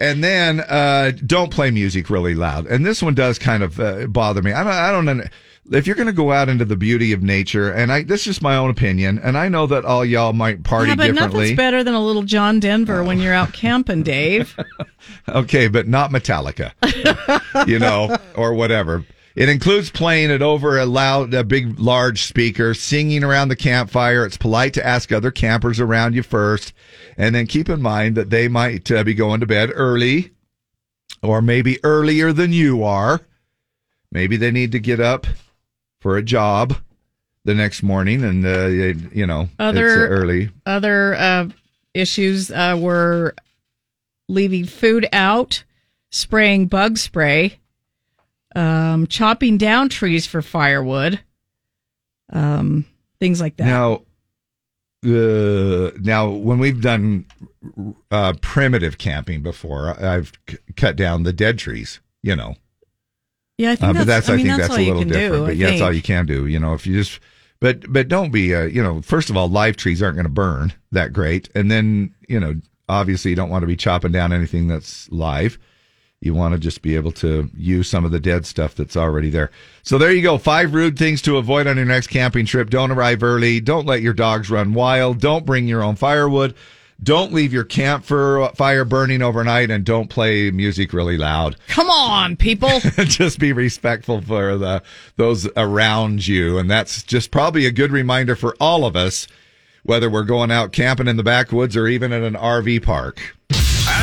[0.00, 2.66] And then uh, don't play music really loud.
[2.66, 4.52] And this one does kind of uh, bother me.
[4.52, 4.72] I don't.
[4.72, 5.30] I don't.
[5.70, 8.26] If you're going to go out into the beauty of nature, and I, this is
[8.26, 11.40] just my own opinion, and I know that all y'all might party yeah, but differently.
[11.40, 14.56] nothing's better than a little John Denver when you're out camping, Dave.
[15.28, 16.72] Okay, but not Metallica,
[17.66, 19.04] you know, or whatever.
[19.34, 24.24] It includes playing it over a loud, a big, large speaker, singing around the campfire.
[24.24, 26.72] It's polite to ask other campers around you first,
[27.16, 30.32] and then keep in mind that they might uh, be going to bed early,
[31.22, 33.22] or maybe earlier than you are.
[34.10, 35.26] Maybe they need to get up
[36.02, 36.74] for a job
[37.44, 40.50] the next morning, and uh, you know, it's Other early.
[40.66, 41.48] Other uh,
[41.94, 43.34] issues uh, were
[44.28, 45.62] leaving food out,
[46.10, 47.58] spraying bug spray,
[48.56, 51.20] um, chopping down trees for firewood,
[52.32, 52.84] um,
[53.20, 53.66] things like that.
[53.66, 54.02] Now,
[55.04, 57.26] uh, now when we've done
[58.10, 62.00] uh, primitive camping before, I've c- cut down the dead trees.
[62.22, 62.54] You know,
[63.58, 65.32] yeah, I think uh, that's, but that's I, mean, think that's, that's, a little different.
[65.32, 65.40] do.
[65.42, 66.46] but I yeah, that's all you can do.
[66.46, 67.20] You know, if you just
[67.60, 70.32] but but don't be uh, you know first of all live trees aren't going to
[70.32, 72.54] burn that great, and then you know
[72.88, 75.58] obviously you don't want to be chopping down anything that's live.
[76.20, 79.28] You want to just be able to use some of the dead stuff that's already
[79.28, 79.50] there.
[79.82, 80.38] So there you go.
[80.38, 82.70] Five rude things to avoid on your next camping trip.
[82.70, 83.60] Don't arrive early.
[83.60, 85.20] Don't let your dogs run wild.
[85.20, 86.54] Don't bring your own firewood.
[87.02, 91.56] Don't leave your campfire uh, burning overnight and don't play music really loud.
[91.68, 92.80] Come on, people.
[93.04, 94.82] just be respectful for the
[95.16, 99.26] those around you and that's just probably a good reminder for all of us
[99.82, 103.36] whether we're going out camping in the backwoods or even at an RV park.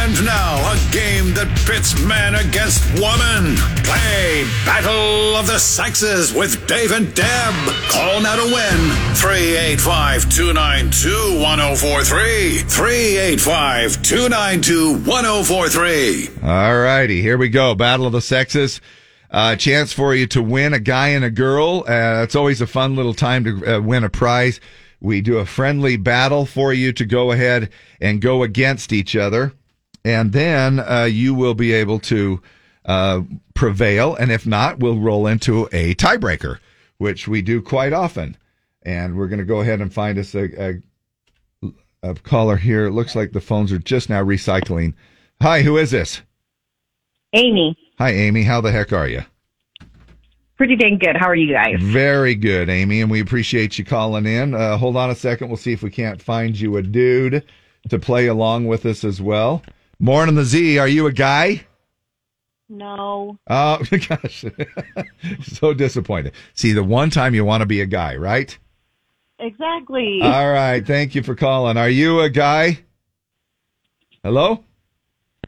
[0.02, 3.58] And now, a game that pits man against woman.
[3.84, 7.54] Play Battle of the Sexes with Dave and Deb.
[7.92, 8.80] Call now to win
[9.16, 12.60] 385 292 1043.
[12.60, 16.30] 385 292 1043.
[16.44, 17.76] All righty, here we go.
[17.76, 18.80] Battle of the sexes.
[19.30, 21.84] Uh, chance for you to win a guy and a girl.
[21.88, 24.62] Uh, it's always a fun little time to uh, win a prize.
[25.02, 27.70] We do a friendly battle for you to go ahead
[28.02, 29.54] and go against each other.
[30.06, 32.42] And then uh, you will be able to
[32.86, 33.22] uh,
[33.54, 34.16] prevail.
[34.16, 36.60] And if not, we'll roll into a tiebreaker,
[36.98, 38.38] which we do quite often.
[38.84, 40.72] And we're going to go ahead and find us a,
[41.64, 41.70] a,
[42.02, 42.86] a caller here.
[42.86, 44.94] It looks like the phones are just now recycling.
[45.42, 46.22] Hi, who is this?
[47.34, 47.78] Amy.
[47.98, 48.44] Hi, Amy.
[48.44, 49.24] How the heck are you?
[50.58, 51.16] Pretty dang good.
[51.16, 51.76] How are you guys?
[51.80, 54.54] Very good, Amy, and we appreciate you calling in.
[54.54, 55.48] Uh, hold on a second.
[55.48, 57.46] We'll see if we can't find you a dude
[57.88, 59.62] to play along with us as well.
[60.00, 60.78] Morning, the Z.
[60.80, 61.66] Are you a guy?
[62.70, 63.38] No.
[63.50, 64.46] Oh, gosh.
[65.44, 66.34] so disappointed.
[66.54, 68.58] See, the one time you want to be a guy, right?
[69.40, 70.20] Exactly.
[70.24, 70.86] All right.
[70.86, 71.78] Thank you for calling.
[71.78, 72.80] Are you a guy?
[74.24, 74.64] Hello?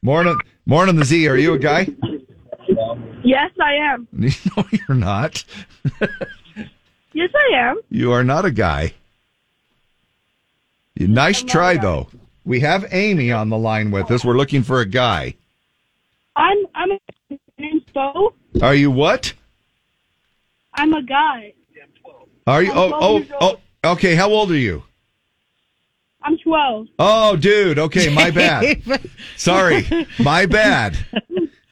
[0.01, 1.27] Morning, morning, the Z.
[1.27, 1.87] Are you a guy?
[3.23, 4.07] Yes, I am.
[4.57, 5.43] No, you're not.
[7.13, 7.79] Yes, I am.
[7.89, 8.93] You are not a guy.
[10.97, 12.07] Nice try, though.
[12.43, 14.25] We have Amy on the line with us.
[14.25, 15.35] We're looking for a guy.
[16.35, 16.99] I'm I'm a
[17.59, 18.33] name's Bo.
[18.61, 19.33] Are you what?
[20.73, 21.53] I'm a guy.
[22.47, 22.71] Are you?
[22.71, 23.59] I'm Oh, 12 oh, years old.
[23.83, 23.91] oh.
[23.91, 24.15] Okay.
[24.15, 24.83] How old are you?
[26.23, 26.87] I'm 12.
[26.99, 27.79] Oh, dude.
[27.79, 28.81] Okay, my bad.
[29.37, 29.87] Sorry,
[30.19, 30.95] my bad.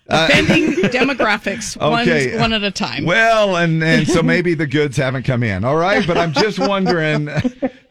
[0.09, 2.31] Uh, demographics, Okay.
[2.31, 3.05] one, one at a time.
[3.05, 5.63] Well, and and so maybe the goods haven't come in.
[5.63, 7.29] All right, but I'm just wondering.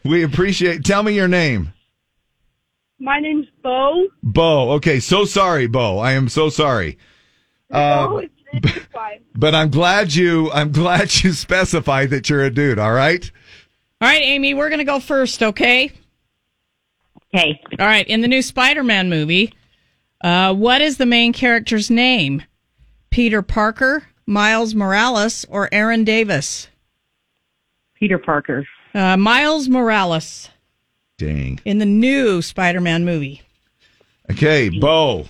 [0.04, 0.84] We appreciate.
[0.84, 1.72] Tell me your name.
[3.00, 4.08] My name's Bo.
[4.22, 4.72] Bo.
[4.72, 5.98] Okay, so sorry, Bo.
[5.98, 6.98] I am so sorry.
[7.70, 8.22] Uh,
[8.52, 8.86] it's, it's
[9.34, 10.50] but I'm glad you.
[10.50, 12.78] I'm glad you specified that you're a dude.
[12.78, 13.30] All right.
[14.00, 15.92] All right, Amy, we're going to go first, okay?
[17.34, 17.60] Okay.
[17.78, 19.52] All right, in the new Spider Man movie,
[20.22, 22.42] uh, what is the main character's name?
[23.10, 26.68] Peter Parker, Miles Morales, or Aaron Davis?
[27.94, 28.66] Peter Parker.
[28.94, 30.48] Uh, Miles Morales
[31.18, 31.60] Dang.
[31.64, 33.42] in the new Spider Man movie.
[34.30, 35.26] Okay, Bo,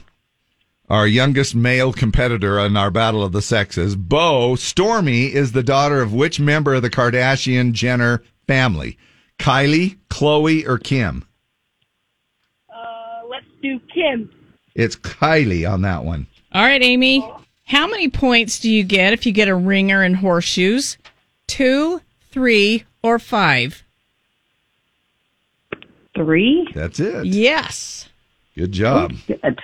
[0.89, 3.97] our youngest male competitor in our battle of the sexes.
[3.97, 8.99] Bo Stormy is the daughter of which member of the Kardashian Jenner family?
[9.39, 11.25] Kylie, Khloé, or Kim?
[12.69, 14.31] Uh, let's do Kim.
[14.75, 16.27] It's Kylie on that one.
[16.53, 17.27] All right, Amy,
[17.65, 20.99] how many points do you get if you get a ringer and horseshoes?
[21.47, 22.01] Two,
[22.31, 23.85] three, or five?
[26.25, 26.69] Three.
[26.75, 27.27] That's it.
[27.27, 28.09] Yes.
[28.57, 29.13] Good job.
[29.27, 29.61] Good.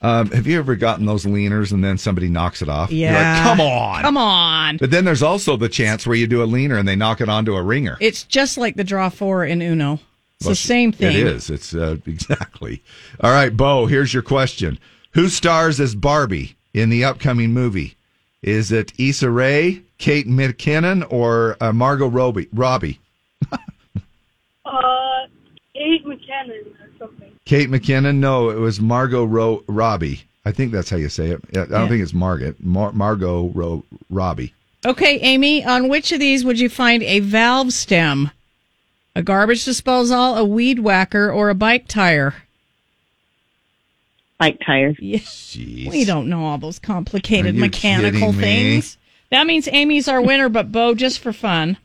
[0.00, 2.90] Um, have you ever gotten those leaners and then somebody knocks it off?
[2.90, 3.42] You're like, Yeah.
[3.44, 4.02] come on.
[4.02, 4.76] Come on.
[4.78, 7.28] But then there's also the chance where you do a leaner and they knock it
[7.28, 7.98] onto a ringer.
[8.00, 10.00] It's just like the draw four in Uno.
[10.38, 11.16] It's Well, the same thing.
[11.16, 11.50] It is.
[11.50, 12.82] It's uh, exactly.
[13.20, 14.78] All right, Bo, here's your question.
[15.12, 17.94] Who stars as Barbie in the upcoming movie?
[18.42, 22.48] Is it Issa Rae, Kate McKinnon, or uh, Margot Robbie?
[22.52, 22.98] Robbie?
[24.64, 25.01] Uh,
[25.82, 27.32] Kate McKinnon or something.
[27.44, 28.16] Kate McKinnon?
[28.16, 30.22] No, it was Margot Ro- Robbie.
[30.44, 31.40] I think that's how you say it.
[31.50, 31.88] I don't Yeah.
[31.88, 32.62] think it's Margaret.
[32.62, 34.54] Mar- Margot Ro- Robbie.
[34.84, 38.30] Okay, Amy, on which of these would you find a valve stem?
[39.14, 42.34] A garbage disposal, a weed whacker, or a bike tire?
[44.38, 44.94] Bike tire.
[44.98, 45.56] Yes.
[45.56, 45.90] Jeez.
[45.90, 48.42] We don't know all those complicated mechanical kidding me?
[48.42, 48.98] things.
[49.30, 51.76] That means Amy's our winner, but Bo, just for fun.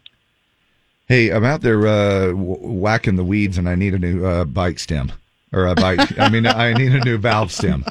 [1.07, 4.77] Hey, I'm out there uh, whacking the weeds, and I need a new uh, bike
[4.77, 5.13] stem
[5.53, 6.19] or a bike.
[6.19, 7.85] I mean, I need a new valve stem.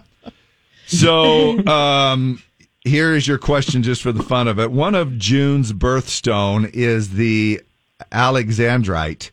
[0.86, 2.42] So, um,
[2.84, 4.70] here is your question, just for the fun of it.
[4.70, 7.62] One of June's birthstone is the
[8.12, 9.30] Alexandrite.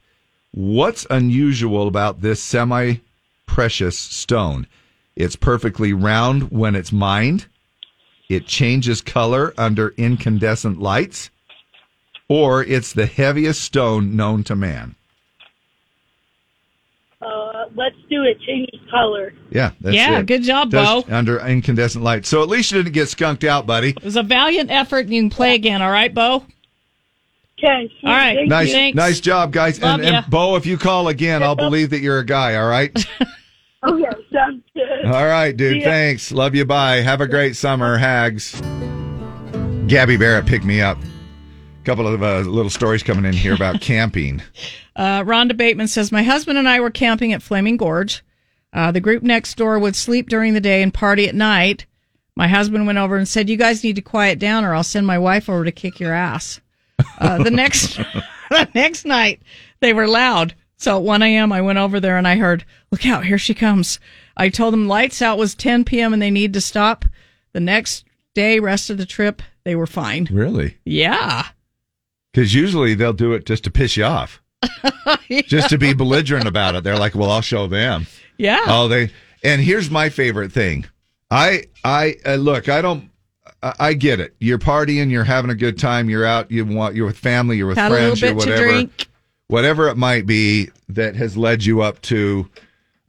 [0.51, 4.65] What's unusual about this semi-precious stone?
[5.17, 7.47] It's perfectly round when it's mined.
[8.29, 11.29] It changes color under incandescent lights
[12.33, 14.95] or it's the heaviest stone known to man.
[17.21, 18.41] Uh, let's do it.
[18.41, 19.33] Change color.
[19.51, 19.71] Yeah.
[19.81, 20.25] That's Yeah, it.
[20.25, 21.15] good job, Does- Bo.
[21.15, 22.25] Under incandescent light.
[22.25, 23.89] So at least you didn't get skunked out, buddy.
[23.89, 25.83] It was a valiant effort, and you can play again.
[25.83, 26.43] All right, Bo.
[27.59, 27.91] Okay.
[28.03, 28.47] All right.
[28.47, 28.95] Nice, Thanks.
[28.95, 29.79] nice job, guys.
[29.79, 30.29] Love and, and.
[30.29, 32.55] Bo, if you call again, I'll believe that you're a guy.
[32.55, 32.91] All right.
[33.85, 35.05] Okay, sounds good.
[35.07, 35.83] All right, dude.
[35.83, 36.31] Thanks.
[36.31, 36.63] Love you.
[36.63, 37.01] Bye.
[37.01, 38.53] Have a great summer, Hags.
[39.87, 40.97] Gabby Barrett picked me up.
[41.83, 44.41] Couple of uh, little stories coming in here about camping.
[44.95, 48.23] Uh, Rhonda Bateman says, My husband and I were camping at Flaming Gorge.
[48.71, 51.85] Uh, the group next door would sleep during the day and party at night.
[52.35, 55.05] My husband went over and said, You guys need to quiet down or I'll send
[55.05, 56.61] my wife over to kick your ass.
[57.19, 57.97] Uh, the next
[58.49, 59.41] the next night,
[59.81, 60.55] they were loud.
[60.77, 63.53] So at 1 a.m., I went over there and I heard, Look out, here she
[63.53, 63.99] comes.
[64.35, 66.13] I told them lights out was 10 p.m.
[66.13, 67.05] and they need to stop.
[67.53, 70.27] The next day, rest of the trip, they were fine.
[70.31, 70.77] Really?
[70.85, 71.47] Yeah.
[72.33, 74.41] Because usually they'll do it just to piss you off,
[75.45, 76.83] just to be belligerent about it.
[76.83, 78.07] They're like, "Well, I'll show them."
[78.37, 78.63] Yeah.
[78.67, 79.11] Oh, they.
[79.43, 80.85] And here's my favorite thing.
[81.29, 82.69] I I uh, look.
[82.69, 83.09] I don't.
[83.61, 84.35] I, I get it.
[84.39, 85.11] You're partying.
[85.11, 86.09] You're having a good time.
[86.09, 86.49] You're out.
[86.49, 86.95] You want.
[86.95, 87.57] You're with family.
[87.57, 88.21] You're with Had friends.
[88.21, 88.63] You're to whatever.
[88.63, 89.07] drink.
[89.47, 92.49] Whatever it might be that has led you up to.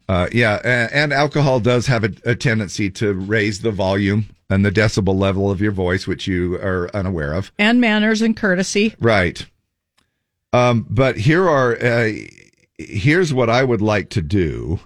[0.07, 4.65] Uh, yeah, and, and alcohol does have a, a tendency to raise the volume and
[4.65, 7.53] the decibel level of your voice, which you are unaware of.
[7.59, 8.95] And manners and courtesy.
[9.01, 9.45] Right.
[10.53, 12.12] Um, but here are uh,
[12.79, 14.81] here's what I would like to do.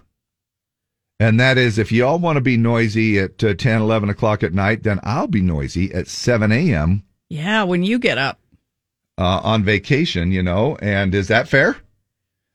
[1.21, 4.43] And that is if you all want to be noisy at uh, 10, 11 o'clock
[4.43, 7.03] at night, then I'll be noisy at 7 a.m.
[7.29, 8.39] Yeah, when you get up.
[9.19, 10.77] Uh, on vacation, you know.
[10.81, 11.77] And is that fair?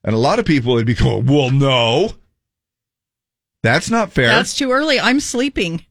[0.05, 2.13] And a lot of people would be going, well, no.
[3.63, 4.27] That's not fair.
[4.27, 4.97] That's too early.
[4.99, 5.85] I'm sleeping.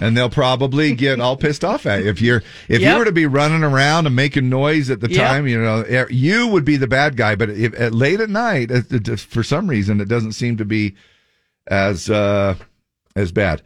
[0.00, 2.92] And they'll probably get all pissed off at you if you're if Yep.
[2.92, 5.26] you were to be running around and making noise at the Yep.
[5.28, 8.28] time you know eh, you would be the bad guy but if, at late at
[8.30, 10.94] night it- for some reason it doesn't seem to be
[11.68, 12.54] as uh
[13.16, 13.62] as bad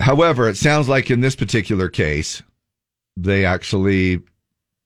[0.00, 2.42] however it sounds like in this particular case
[3.16, 4.20] they actually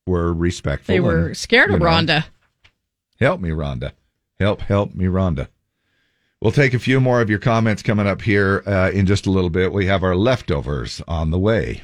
[0.07, 2.25] were respectful They were and, scared of know, Rhonda.
[3.21, 3.93] help me rhonda
[4.41, 5.49] help help me rhonda
[6.41, 9.31] We'll take a few more of your comments coming up here uh, in just a
[9.31, 9.73] little bit.
[9.73, 11.83] We have our leftovers on the way.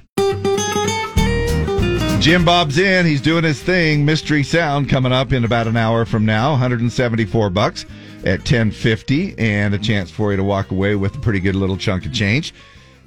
[2.20, 3.04] Jim Bob's in.
[3.04, 4.04] He's doing his thing.
[4.04, 6.52] Mystery Sound coming up in about an hour from now.
[6.52, 7.84] 174 bucks
[8.20, 11.76] at 1050 and a chance for you to walk away with a pretty good little
[11.76, 12.54] chunk of change.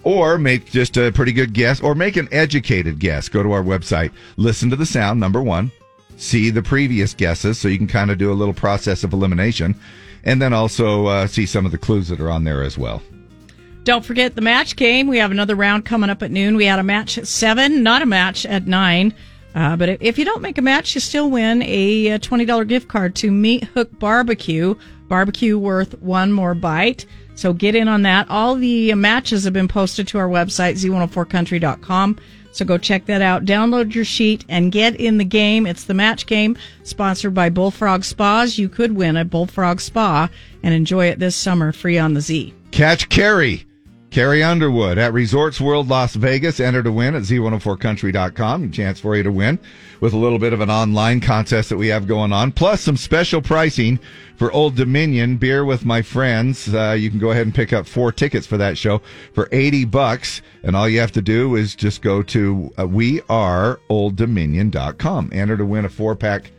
[0.04, 3.30] Or make just a pretty good guess or make an educated guess.
[3.30, 5.72] Go to our website, listen to the sound, number one,
[6.18, 9.76] see the previous guesses so you can kind of do a little process of elimination
[10.28, 13.02] and then also uh, see some of the clues that are on there as well.
[13.86, 15.08] Don't forget the match game.
[15.08, 16.58] We have another round coming up at noon.
[16.58, 19.14] We had a match at 7, not a match at 9.
[19.56, 22.90] Uh, but if you don't make a match, you still win a uh, $20 gift
[22.90, 24.76] card to Meat Hook Barbecue.
[25.08, 27.06] Barbecue worth one more bite.
[27.36, 28.30] So get in on that.
[28.30, 32.20] All the uh, matches have been posted to our website, z104country.com.
[32.58, 33.46] So go check that out.
[33.46, 35.68] Download your sheet and get in the game.
[35.68, 38.58] It's the match game sponsored by Bullfrog Spas.
[38.58, 40.28] You could win a Bullfrog Spa
[40.64, 42.56] and enjoy it this summer free on the Z.
[42.72, 43.68] Catch Carrie.
[44.10, 46.60] Carrie Underwood at Resorts World Las Vegas.
[46.60, 48.64] Enter to win at z104country.com.
[48.64, 49.60] A chance for you to win
[50.00, 52.98] with a little bit of an online contest that we have going on, plus some
[52.98, 54.00] special pricing
[54.36, 56.74] for Old Dominion Beer with My Friends.
[56.74, 59.02] Uh, you can go ahead and pick up four tickets for that show
[59.34, 60.42] for 80 bucks.
[60.64, 65.30] And all you have to do is just go to uh, weareolddominion.com.
[65.34, 66.52] Enter to win a four pack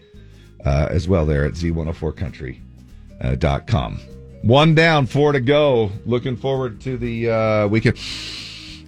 [0.64, 4.00] uh, as well there at z104country.com.
[4.43, 5.90] One down, four to go.
[6.06, 7.98] Looking forward to the uh, weekend.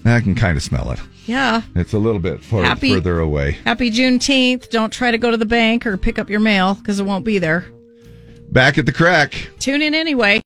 [0.04, 1.00] I can kind of smell it.
[1.26, 1.62] Yeah.
[1.74, 3.52] It's a little bit far, Happy- further away.
[3.64, 4.70] Happy Juneteenth.
[4.70, 7.24] Don't try to go to the bank or pick up your mail because it won't
[7.24, 7.66] be there.
[8.50, 9.50] Back at the crack.
[9.58, 10.38] Tune in anyway.